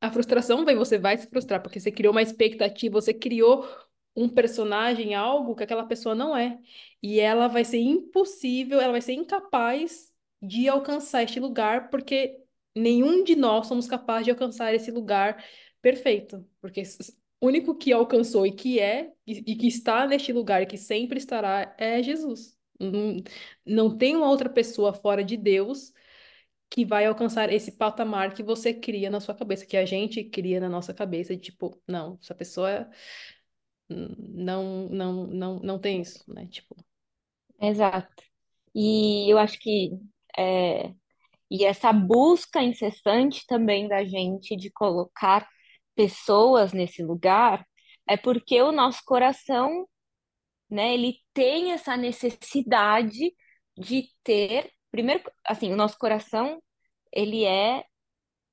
a 0.00 0.10
frustração 0.10 0.64
vem, 0.64 0.76
você 0.76 0.98
vai 0.98 1.16
se 1.18 1.26
frustrar, 1.28 1.62
porque 1.62 1.80
você 1.80 1.90
criou 1.92 2.12
uma 2.12 2.22
expectativa, 2.22 3.00
você 3.00 3.14
criou 3.14 3.66
um 4.14 4.28
personagem, 4.28 5.14
algo 5.14 5.54
que 5.54 5.64
aquela 5.64 5.84
pessoa 5.86 6.14
não 6.14 6.36
é. 6.36 6.58
E 7.02 7.20
ela 7.20 7.48
vai 7.48 7.64
ser 7.64 7.78
impossível, 7.78 8.80
ela 8.80 8.92
vai 8.92 9.02
ser 9.02 9.12
incapaz 9.14 10.12
de 10.46 10.68
alcançar 10.68 11.22
este 11.24 11.40
lugar, 11.40 11.90
porque 11.90 12.38
nenhum 12.74 13.24
de 13.24 13.36
nós 13.36 13.66
somos 13.66 13.86
capazes 13.86 14.24
de 14.26 14.30
alcançar 14.30 14.74
esse 14.74 14.90
lugar 14.90 15.44
perfeito, 15.82 16.46
porque 16.60 16.82
o 17.40 17.46
único 17.46 17.74
que 17.76 17.92
alcançou 17.92 18.46
e 18.46 18.52
que 18.52 18.80
é, 18.80 19.12
e, 19.26 19.52
e 19.52 19.56
que 19.56 19.66
está 19.66 20.06
neste 20.06 20.32
lugar 20.32 20.62
e 20.62 20.66
que 20.66 20.76
sempre 20.78 21.18
estará 21.18 21.74
é 21.78 22.02
Jesus. 22.02 22.56
Não, 22.78 23.16
não 23.64 23.96
tem 23.96 24.16
uma 24.16 24.28
outra 24.28 24.50
pessoa 24.50 24.92
fora 24.92 25.24
de 25.24 25.36
Deus 25.36 25.92
que 26.68 26.84
vai 26.84 27.06
alcançar 27.06 27.52
esse 27.52 27.72
patamar 27.72 28.34
que 28.34 28.42
você 28.42 28.74
cria 28.74 29.08
na 29.10 29.20
sua 29.20 29.34
cabeça, 29.34 29.66
que 29.66 29.76
a 29.76 29.84
gente 29.86 30.24
cria 30.24 30.60
na 30.60 30.68
nossa 30.68 30.92
cabeça, 30.92 31.34
de 31.36 31.40
tipo, 31.42 31.80
não, 31.86 32.18
essa 32.20 32.34
pessoa 32.34 32.90
não, 33.88 34.88
não, 34.88 35.26
não, 35.26 35.58
não 35.60 35.78
tem 35.78 36.00
isso, 36.00 36.24
né? 36.32 36.46
Tipo, 36.48 36.76
Exato. 37.60 38.22
E 38.74 39.32
eu 39.32 39.38
acho 39.38 39.58
que 39.58 39.98
é, 40.36 40.92
e 41.50 41.64
essa 41.64 41.92
busca 41.92 42.62
incessante 42.62 43.46
também 43.46 43.88
da 43.88 44.04
gente 44.04 44.56
de 44.56 44.70
colocar 44.70 45.48
pessoas 45.94 46.72
nesse 46.72 47.02
lugar 47.02 47.66
é 48.06 48.16
porque 48.16 48.60
o 48.62 48.72
nosso 48.72 49.00
coração, 49.04 49.86
né, 50.70 50.94
ele 50.94 51.18
tem 51.34 51.72
essa 51.72 51.96
necessidade 51.96 53.34
de 53.76 54.08
ter, 54.24 54.70
primeiro, 54.90 55.22
assim, 55.44 55.72
o 55.72 55.76
nosso 55.76 55.98
coração, 55.98 56.62
ele 57.12 57.44
é, 57.44 57.84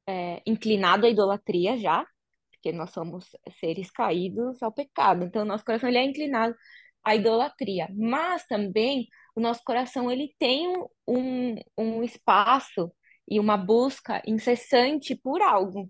é 0.07 0.41
inclinado 0.45 1.05
à 1.05 1.09
idolatria 1.09 1.77
já, 1.77 2.05
porque 2.51 2.71
nós 2.71 2.91
somos 2.91 3.29
seres 3.59 3.91
caídos 3.91 4.61
ao 4.63 4.71
pecado. 4.71 5.23
Então, 5.25 5.43
o 5.43 5.45
nosso 5.45 5.65
coração 5.65 5.89
ele 5.89 5.97
é 5.97 6.05
inclinado 6.05 6.55
à 7.03 7.15
idolatria. 7.15 7.87
Mas 7.95 8.45
também 8.47 9.07
o 9.35 9.41
nosso 9.41 9.61
coração 9.63 10.11
ele 10.11 10.33
tem 10.39 10.67
um, 11.07 11.55
um 11.77 12.03
espaço 12.03 12.91
e 13.27 13.39
uma 13.39 13.57
busca 13.57 14.21
incessante 14.27 15.15
por 15.15 15.41
algo, 15.41 15.89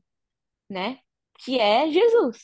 né? 0.70 1.00
Que 1.40 1.60
é 1.60 1.90
Jesus. 1.90 2.40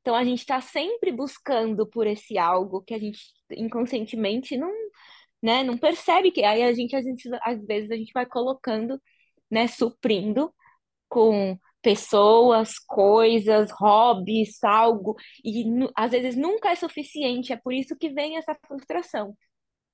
Então, 0.00 0.14
a 0.14 0.24
gente 0.24 0.40
está 0.40 0.60
sempre 0.60 1.10
buscando 1.12 1.86
por 1.86 2.06
esse 2.06 2.36
algo 2.38 2.82
que 2.82 2.92
a 2.94 2.98
gente 2.98 3.20
inconscientemente 3.50 4.56
não, 4.56 4.70
né, 5.42 5.62
não 5.62 5.78
percebe 5.78 6.30
que 6.30 6.44
aí 6.44 6.62
a 6.62 6.72
gente, 6.74 6.94
a 6.96 7.02
gente 7.02 7.28
às 7.42 7.64
vezes 7.66 7.90
a 7.90 7.96
gente 7.96 8.12
vai 8.12 8.26
colocando, 8.26 9.00
né, 9.50 9.66
suprindo 9.68 10.54
com 11.08 11.58
pessoas, 11.84 12.78
coisas, 12.80 13.70
hobbies, 13.72 14.64
algo, 14.64 15.16
e 15.44 15.66
às 15.96 16.12
vezes 16.12 16.36
nunca 16.36 16.70
é 16.72 16.76
suficiente, 16.76 17.52
é 17.54 17.58
por 17.58 17.74
isso 17.74 17.96
que 17.98 18.10
vem 18.10 18.38
essa 18.38 18.56
frustração, 18.66 19.36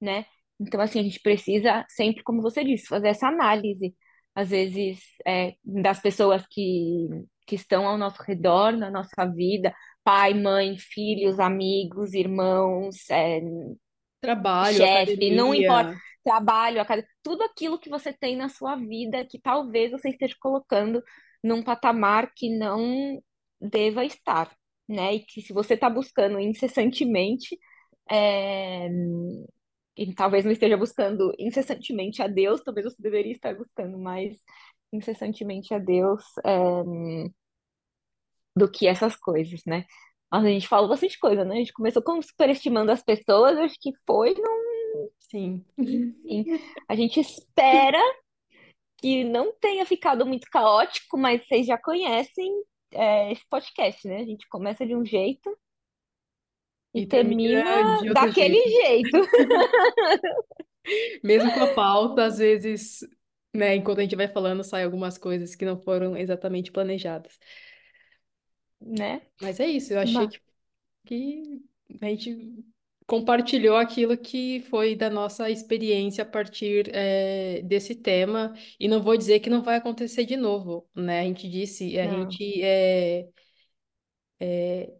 né? 0.00 0.26
Então, 0.60 0.80
assim, 0.80 1.00
a 1.00 1.02
gente 1.02 1.20
precisa 1.20 1.84
sempre, 1.88 2.22
como 2.22 2.42
você 2.42 2.64
disse, 2.64 2.86
fazer 2.86 3.08
essa 3.08 3.28
análise, 3.28 3.94
às 4.34 4.50
vezes, 4.50 5.00
é, 5.26 5.54
das 5.64 6.00
pessoas 6.00 6.46
que, 6.50 7.08
que 7.46 7.56
estão 7.56 7.86
ao 7.86 7.98
nosso 7.98 8.22
redor, 8.22 8.72
na 8.76 8.90
nossa 8.90 9.26
vida, 9.26 9.74
pai, 10.04 10.34
mãe, 10.34 10.76
filhos, 10.78 11.38
amigos, 11.40 12.14
irmãos, 12.14 13.08
é, 13.10 13.40
trabalho, 14.20 14.84
chefe, 14.84 15.30
não 15.30 15.54
importa, 15.54 15.90
academia. 15.90 16.02
trabalho, 16.24 16.80
acad- 16.80 17.04
tudo 17.22 17.42
aquilo 17.44 17.78
que 17.78 17.88
você 17.90 18.12
tem 18.12 18.36
na 18.36 18.48
sua 18.48 18.76
vida 18.76 19.24
que 19.26 19.40
talvez 19.40 19.90
você 19.90 20.10
esteja 20.10 20.34
colocando 20.40 21.02
num 21.42 21.62
patamar 21.62 22.32
que 22.34 22.50
não 22.56 23.22
deva 23.60 24.04
estar, 24.04 24.54
né? 24.88 25.14
E 25.16 25.20
que 25.20 25.42
se 25.42 25.52
você 25.52 25.74
está 25.74 25.88
buscando 25.88 26.38
incessantemente, 26.38 27.58
é, 28.10 28.88
e 29.96 30.14
talvez 30.14 30.44
não 30.44 30.52
esteja 30.52 30.76
buscando 30.76 31.32
incessantemente 31.38 32.22
a 32.22 32.26
Deus, 32.26 32.62
talvez 32.62 32.86
você 32.86 33.02
deveria 33.02 33.32
estar 33.32 33.54
buscando 33.54 33.98
mais 33.98 34.38
incessantemente 34.92 35.72
a 35.74 35.78
Deus, 35.78 36.24
é, 36.44 36.82
do 38.56 38.70
que 38.70 38.86
essas 38.86 39.16
coisas, 39.16 39.60
né? 39.66 39.84
Mas 40.30 40.44
a 40.44 40.48
gente 40.48 40.68
falou 40.68 40.88
bastante 40.88 41.18
coisa, 41.18 41.44
né? 41.44 41.56
A 41.56 41.58
gente 41.58 41.72
começou 41.72 42.02
como 42.02 42.22
superestimando 42.22 42.92
as 42.92 43.02
pessoas, 43.02 43.58
acho 43.58 43.76
que 43.80 43.92
foi, 44.06 44.34
não, 44.34 45.10
Sim. 45.18 45.64
enfim. 45.78 46.44
A 46.88 46.94
gente 46.94 47.20
espera 47.20 48.00
que 49.00 49.24
não 49.24 49.52
tenha 49.60 49.86
ficado 49.86 50.26
muito 50.26 50.48
caótico, 50.50 51.18
mas 51.18 51.46
vocês 51.46 51.66
já 51.66 51.78
conhecem, 51.78 52.52
é, 52.92 53.32
esse 53.32 53.46
podcast, 53.48 54.06
né? 54.08 54.18
A 54.18 54.24
gente 54.24 54.48
começa 54.48 54.86
de 54.86 54.94
um 54.96 55.04
jeito 55.04 55.50
e 56.94 57.00
E 57.00 57.06
termina 57.06 57.62
termina 57.64 58.14
daquele 58.14 58.58
jeito. 58.68 58.68
jeito, 58.68 59.18
Mesmo 61.22 61.52
com 61.52 61.60
a 61.60 61.66
pauta, 61.68 62.24
às 62.24 62.38
vezes, 62.38 63.00
né, 63.54 63.74
enquanto 63.76 63.98
a 64.00 64.02
gente 64.02 64.16
vai 64.16 64.28
falando, 64.28 64.64
sai 64.64 64.84
algumas 64.84 65.18
coisas 65.18 65.54
que 65.54 65.64
não 65.64 65.78
foram 65.80 66.16
exatamente 66.16 66.72
planejadas. 66.72 67.38
né? 68.80 69.20
Mas 69.40 69.60
é 69.60 69.66
isso, 69.66 69.92
eu 69.92 69.98
achei 70.00 70.26
Mas, 70.26 70.28
que, 70.28 70.40
que 71.06 71.62
a 72.02 72.06
gente 72.08 72.64
compartilhou 73.10 73.76
aquilo 73.76 74.16
que 74.16 74.60
foi 74.70 74.94
da 74.94 75.10
nossa 75.10 75.50
experiência 75.50 76.22
a 76.22 76.26
partir, 76.26 76.88
eh, 76.94 77.60
desse 77.62 77.92
tema. 77.96 78.54
E 78.78 78.86
não 78.86 79.02
vou 79.02 79.16
dizer 79.16 79.40
que 79.40 79.50
não 79.50 79.62
vai 79.64 79.76
acontecer 79.76 80.24
de 80.24 80.36
novo, 80.36 80.88
né? 80.94 81.20
A 81.20 81.24
gente 81.24 81.50
disse, 81.50 81.98
a 81.98 82.06
não, 82.06 82.30
gente 82.30 82.62
é, 82.62 83.28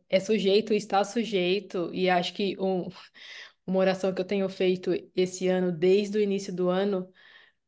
é 0.09 0.21
sujeito, 0.21 0.75
está 0.75 1.05
sujeito, 1.05 1.91
e 1.95 2.11
acho 2.11 2.35
que 2.35 2.57
um, 2.59 2.89
uma 3.67 3.79
oração 3.79 4.13
que 4.13 4.21
eu 4.21 4.25
tenho 4.25 4.49
feito 4.49 4.91
esse 5.15 5.47
ano, 5.49 5.71
desde 5.71 6.19
o 6.19 6.21
início 6.21 6.53
do 6.55 6.69
ano, 6.69 7.09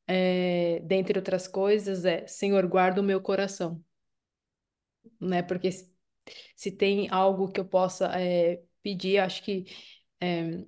é, 0.09 0.81
dentre 0.81 1.19
outras 1.19 1.47
coisas, 1.49 2.05
é 2.05 2.27
Senhor, 2.27 2.67
guarda 2.67 3.01
o 3.01 3.05
meu 3.05 3.21
coração, 3.21 3.81
né? 5.21 5.43
Porque 5.43 5.71
se, 5.71 5.89
se 6.57 6.73
tem 6.73 7.09
algo 7.11 7.51
que 7.53 7.61
eu 7.61 7.65
possa 7.65 8.07
é, 8.21 8.63
pedir, 8.83 9.19
acho 9.19 9.43
que 9.45 9.67
é, 10.23 10.65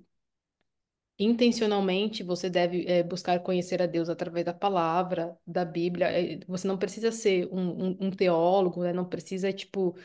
intencionalmente 1.19 2.23
você 2.23 2.51
deve 2.51 2.85
é, 2.87 3.03
buscar 3.03 3.39
conhecer 3.41 3.81
a 3.83 3.87
Deus 3.87 4.09
através 4.09 4.45
da 4.45 4.53
palavra, 4.55 5.37
da 5.47 5.65
Bíblia. 5.65 6.09
É, 6.11 6.41
Você 6.49 6.67
não 6.67 6.77
precisa 6.79 7.13
ser 7.13 7.49
um, 7.53 7.91
um, 7.91 7.97
um 8.09 8.11
teólogo, 8.11 8.83
né? 8.83 8.93
Não 8.93 9.05
precisa, 9.09 9.53
tipo, 9.53 9.97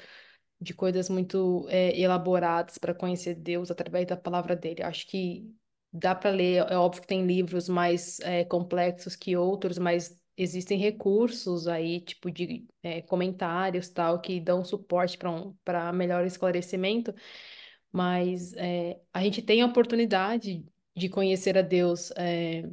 de 0.61 0.73
coisas 0.73 1.09
muito 1.09 1.67
é, 1.69 1.99
elaboradas 1.99 2.77
para 2.77 2.93
conhecer 2.95 3.35
Deus 3.35 3.71
através 3.71 4.07
da 4.07 4.17
palavra 4.17 4.55
dele. 4.55 4.83
Acho 4.83 5.07
que 5.07 5.53
dá 5.93 6.15
para 6.15 6.31
ler, 6.31 6.65
é 6.71 6.77
óbvio 6.77 7.01
que 7.01 7.07
tem 7.07 7.25
livros 7.25 7.69
mais 7.69 8.19
é, 8.21 8.45
complexos 8.45 9.15
que 9.15 9.37
outros, 9.37 9.77
mas 9.79 10.17
existem 10.37 10.77
recursos 10.79 11.67
aí, 11.67 12.01
tipo 12.01 12.31
de 12.31 12.67
é, 12.83 13.01
comentários 13.01 13.89
tal, 13.89 14.21
que 14.21 14.39
dão 14.41 14.63
suporte 14.65 15.17
para 15.17 15.31
um, 15.31 15.55
melhor 15.93 16.25
esclarecimento, 16.25 17.13
mas 17.91 18.53
é, 18.53 18.99
a 19.13 19.21
gente 19.23 19.41
tem 19.41 19.61
a 19.61 19.65
oportunidade 19.65 20.65
de 20.95 21.09
conhecer 21.09 21.57
a 21.57 21.61
Deus 21.61 22.11
é, 22.17 22.63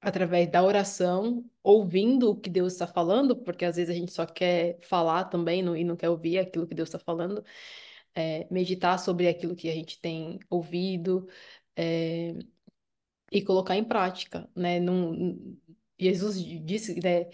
através 0.00 0.50
da 0.50 0.62
oração, 0.62 1.44
ouvindo 1.62 2.30
o 2.30 2.36
que 2.36 2.48
Deus 2.50 2.72
está 2.74 2.86
falando, 2.86 3.36
porque 3.36 3.64
às 3.64 3.76
vezes 3.76 3.90
a 3.94 3.98
gente 3.98 4.12
só 4.12 4.24
quer 4.26 4.78
falar 4.82 5.24
também 5.24 5.62
não- 5.62 5.76
e 5.76 5.84
não 5.84 5.96
quer 5.96 6.08
ouvir 6.08 6.38
aquilo 6.38 6.66
que 6.66 6.74
Deus 6.74 6.88
está 6.88 6.98
falando, 6.98 7.44
é, 8.14 8.46
meditar 8.52 8.98
sobre 8.98 9.28
aquilo 9.28 9.56
que 9.56 9.68
a 9.68 9.74
gente 9.74 10.00
tem 10.00 10.38
ouvido, 10.50 11.28
é, 11.76 12.34
e 13.32 13.42
colocar 13.42 13.76
em 13.76 13.84
prática, 13.84 14.48
né? 14.56 14.80
Jesus 15.98 16.40
disse, 16.64 17.00
né? 17.02 17.28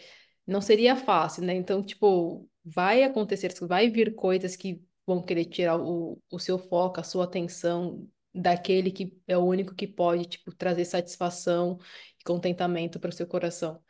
Não 0.46 0.60
seria 0.60 0.96
fácil, 0.96 1.44
né? 1.44 1.54
Então, 1.54 1.82
tipo, 1.82 2.48
vai 2.64 3.02
acontecer, 3.02 3.52
vai 3.66 3.90
vir 3.90 4.14
coisas 4.14 4.56
que 4.56 4.82
vão 5.06 5.22
querer 5.22 5.46
tirar 5.46 5.78
o, 5.80 6.20
o 6.30 6.38
seu 6.38 6.58
foco, 6.58 7.00
a 7.00 7.02
sua 7.04 7.24
atenção 7.24 8.08
daquele 8.34 8.90
que 8.90 9.16
é 9.26 9.36
o 9.38 9.44
único 9.44 9.74
que 9.74 9.86
pode, 9.86 10.26
tipo, 10.26 10.54
trazer 10.54 10.84
satisfação 10.84 11.78
e 12.20 12.24
contentamento 12.24 12.98
para 13.00 13.10
o 13.10 13.12
seu 13.12 13.26
coração. 13.26 13.82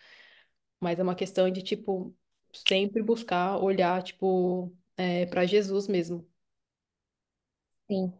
Mas 0.81 0.99
é 0.99 1.03
uma 1.03 1.15
questão 1.15 1.51
de, 1.51 1.63
tipo, 1.63 2.15
sempre 2.53 3.03
buscar 3.03 3.59
olhar, 3.59 4.03
tipo, 4.03 4.75
é, 4.97 5.27
para 5.27 5.47
Jesus 5.47 5.89
mesmo. 5.89 6.29
sim. 7.89 8.13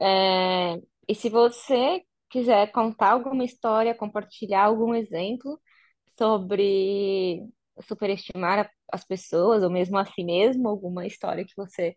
É, 0.00 0.76
e 1.08 1.14
se 1.14 1.28
você 1.30 2.02
quiser 2.30 2.72
contar 2.72 3.12
alguma 3.12 3.44
história, 3.44 3.94
compartilhar 3.96 4.64
algum 4.64 4.94
exemplo 4.94 5.60
sobre 6.18 7.44
superestimar 7.82 8.70
as 8.92 9.04
pessoas, 9.06 9.62
ou 9.62 9.70
mesmo 9.70 9.98
a 9.98 10.06
si 10.06 10.24
mesmo, 10.24 10.68
alguma 10.68 11.06
história 11.06 11.44
que 11.46 11.54
você 11.56 11.96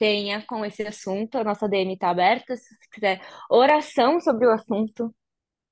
tenha 0.00 0.42
com 0.46 0.64
esse 0.64 0.82
assunto, 0.82 1.36
a 1.36 1.44
nossa 1.44 1.68
DM 1.68 1.92
está 1.92 2.08
aberta. 2.08 2.56
Se 2.56 2.74
você 2.74 2.88
quiser 2.90 3.20
oração 3.50 4.18
sobre 4.20 4.46
o 4.46 4.50
assunto, 4.50 5.14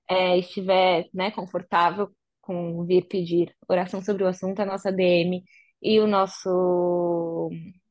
é, 0.08 0.38
estiver, 0.38 1.08
né, 1.14 1.30
confortável 1.30 2.10
com 2.42 2.84
vir 2.84 3.08
pedir 3.08 3.54
oração 3.66 4.02
sobre 4.02 4.24
o 4.24 4.26
assunto, 4.28 4.60
a 4.60 4.66
nossa 4.66 4.92
DM 4.92 5.42
e 5.82 5.98
o 5.98 6.06
nosso 6.06 7.50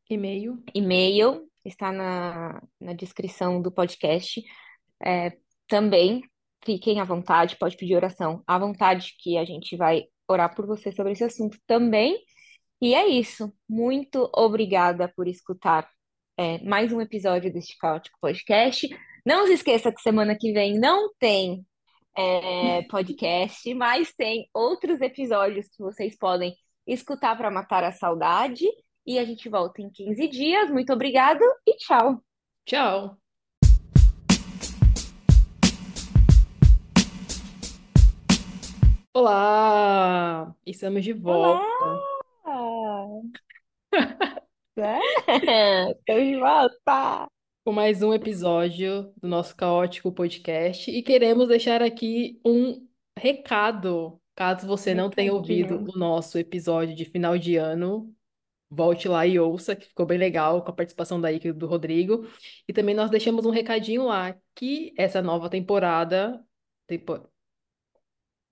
E-mail. 0.10 0.64
e-mail 0.76 1.50
está 1.66 1.92
na, 1.92 2.62
na 2.80 2.94
descrição 2.94 3.60
do 3.60 3.72
podcast. 3.72 4.44
É, 5.04 5.36
também 5.68 6.22
fiquem 6.64 7.00
à 7.00 7.04
vontade, 7.04 7.58
pode 7.58 7.78
pedir 7.78 7.96
oração 7.96 8.44
à 8.46 8.60
vontade, 8.60 9.16
que 9.20 9.38
a 9.38 9.46
gente 9.46 9.76
vai 9.76 10.06
orar 10.28 10.56
por 10.56 10.68
você 10.68 10.92
sobre 10.92 11.14
esse 11.14 11.24
assunto 11.24 11.58
também. 11.66 12.16
E 12.80 12.94
é 12.94 13.08
isso. 13.08 13.52
Muito 13.68 14.30
obrigada 14.36 15.12
por 15.16 15.28
escutar 15.28 15.90
é, 16.38 16.64
mais 16.64 16.94
um 16.94 17.02
episódio 17.02 17.52
deste 17.52 17.76
Caótico 17.80 18.20
Podcast. 18.22 18.88
Não 19.26 19.48
se 19.48 19.54
esqueça 19.54 19.92
que 19.92 20.00
semana 20.00 20.38
que 20.38 20.54
vem 20.54 20.80
não 20.80 21.12
tem 21.18 21.66
é, 22.16 22.84
podcast, 22.90 23.74
mas 23.74 24.14
tem 24.14 24.48
outros 24.54 25.02
episódios 25.02 25.68
que 25.70 25.82
vocês 25.82 26.16
podem 26.16 26.56
escutar 26.86 27.36
para 27.36 27.50
matar 27.50 27.84
a 27.84 27.92
saudade. 27.92 28.66
E 29.06 29.18
a 29.18 29.26
gente 29.26 29.50
volta 29.50 29.82
em 29.82 29.90
15 29.90 30.28
dias. 30.28 30.70
Muito 30.70 30.94
obrigado 30.94 31.42
e 31.66 31.76
tchau. 31.78 32.22
Tchau! 32.66 33.18
Olá! 39.12 40.54
Estamos 40.64 41.04
de 41.04 41.14
Olá! 41.14 41.64
É, 44.78 45.92
Estou 45.92 46.20
de 46.20 46.38
volta! 46.38 47.28
com 47.66 47.72
mais 47.72 48.02
um 48.04 48.14
episódio 48.14 49.12
do 49.18 49.28
nosso 49.28 49.56
caótico 49.56 50.12
podcast 50.12 50.90
e 50.92 51.02
queremos 51.02 51.48
deixar 51.48 51.82
aqui 51.82 52.40
um 52.46 52.88
recado. 53.18 54.22
Caso 54.36 54.68
você 54.68 54.94
não 54.94 55.10
tenha 55.10 55.34
ouvido 55.34 55.78
o 55.92 55.98
nosso 55.98 56.38
episódio 56.38 56.96
de 56.96 57.04
final 57.06 57.38
de 57.38 57.56
ano, 57.58 58.14
volte 58.70 59.08
lá 59.08 59.26
e 59.26 59.40
ouça, 59.40 59.76
que 59.76 59.88
ficou 59.88 60.06
bem 60.06 60.18
legal 60.20 60.64
com 60.64 60.70
a 60.70 60.74
participação 60.76 61.20
da 61.20 61.32
e 61.32 61.40
do 61.52 61.66
Rodrigo. 61.68 62.28
E 62.68 62.72
também 62.72 62.94
nós 62.96 63.10
deixamos 63.10 63.46
um 63.46 63.50
recadinho 63.52 64.06
lá 64.06 64.38
que 64.56 64.94
essa 64.98 65.22
nova 65.22 65.50
temporada, 65.50 66.40
tempo- 66.86 67.28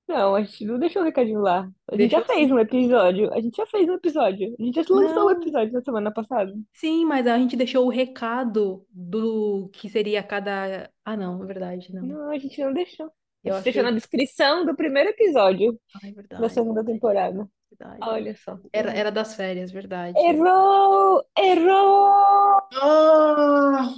Não, 0.07 0.35
a 0.35 0.43
gente 0.43 0.65
não 0.65 0.77
deixou 0.79 1.01
o 1.01 1.05
recadinho 1.05 1.41
lá. 1.41 1.69
A 1.89 1.95
gente 1.97 2.11
já 2.11 2.21
deixou 2.21 2.23
fez 2.23 2.51
um 2.51 2.59
episódio. 2.59 3.33
A 3.33 3.41
gente 3.41 3.55
já 3.57 3.65
fez 3.65 3.89
um 3.89 3.93
episódio. 3.93 4.55
A 4.59 4.63
gente 4.63 4.75
já 4.75 4.93
lançou 4.93 5.27
o 5.27 5.29
Não, 5.29 5.31
episódio 5.31 5.73
na 5.73 5.81
semana 5.81 6.11
passada. 6.13 6.53
sim, 6.73 7.05
mas 7.05 7.25
a 7.27 7.37
gente 7.37 7.55
deixou 7.55 7.85
o 7.85 7.89
recado 7.89 8.85
do 8.91 9.69
que 9.73 9.89
seria 9.89 10.21
cada. 10.23 10.91
Ah, 11.03 11.17
não, 11.17 11.43
é 11.43 11.47
verdade, 11.47 11.93
não. 11.93 12.03
Não, 12.03 12.29
a 12.31 12.37
gente 12.37 12.59
não 12.63 12.73
deixou. 12.73 13.07
A 13.07 13.11
Eu 13.43 13.53
gente 13.53 13.63
deixou 13.63 13.83
na 13.83 13.89
achei. 13.89 13.93
descrição 13.93 14.65
do 14.65 14.75
primeiro 14.75 15.09
episódio 15.09 15.79
Ah, 15.93 15.99
é 16.07 16.11
da 16.37 16.47
verdade, 16.47 16.49
segunda 16.49 16.83
temporada. 16.83 17.49
verdade. 17.71 17.99
Olha 18.01 18.35
só. 18.35 18.59
Era, 18.73 18.91
era 18.93 19.11
das 19.11 19.35
férias, 19.35 19.71
verdade. 19.71 20.17
Errou! 20.19 21.23
Errou! 21.37 22.61
Ah! 22.81 23.95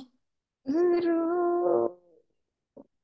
Errou! 0.65 1.99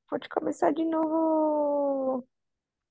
Pode 0.10 0.30
começar 0.30 0.72
de 0.74 0.86
novo. 0.86 2.28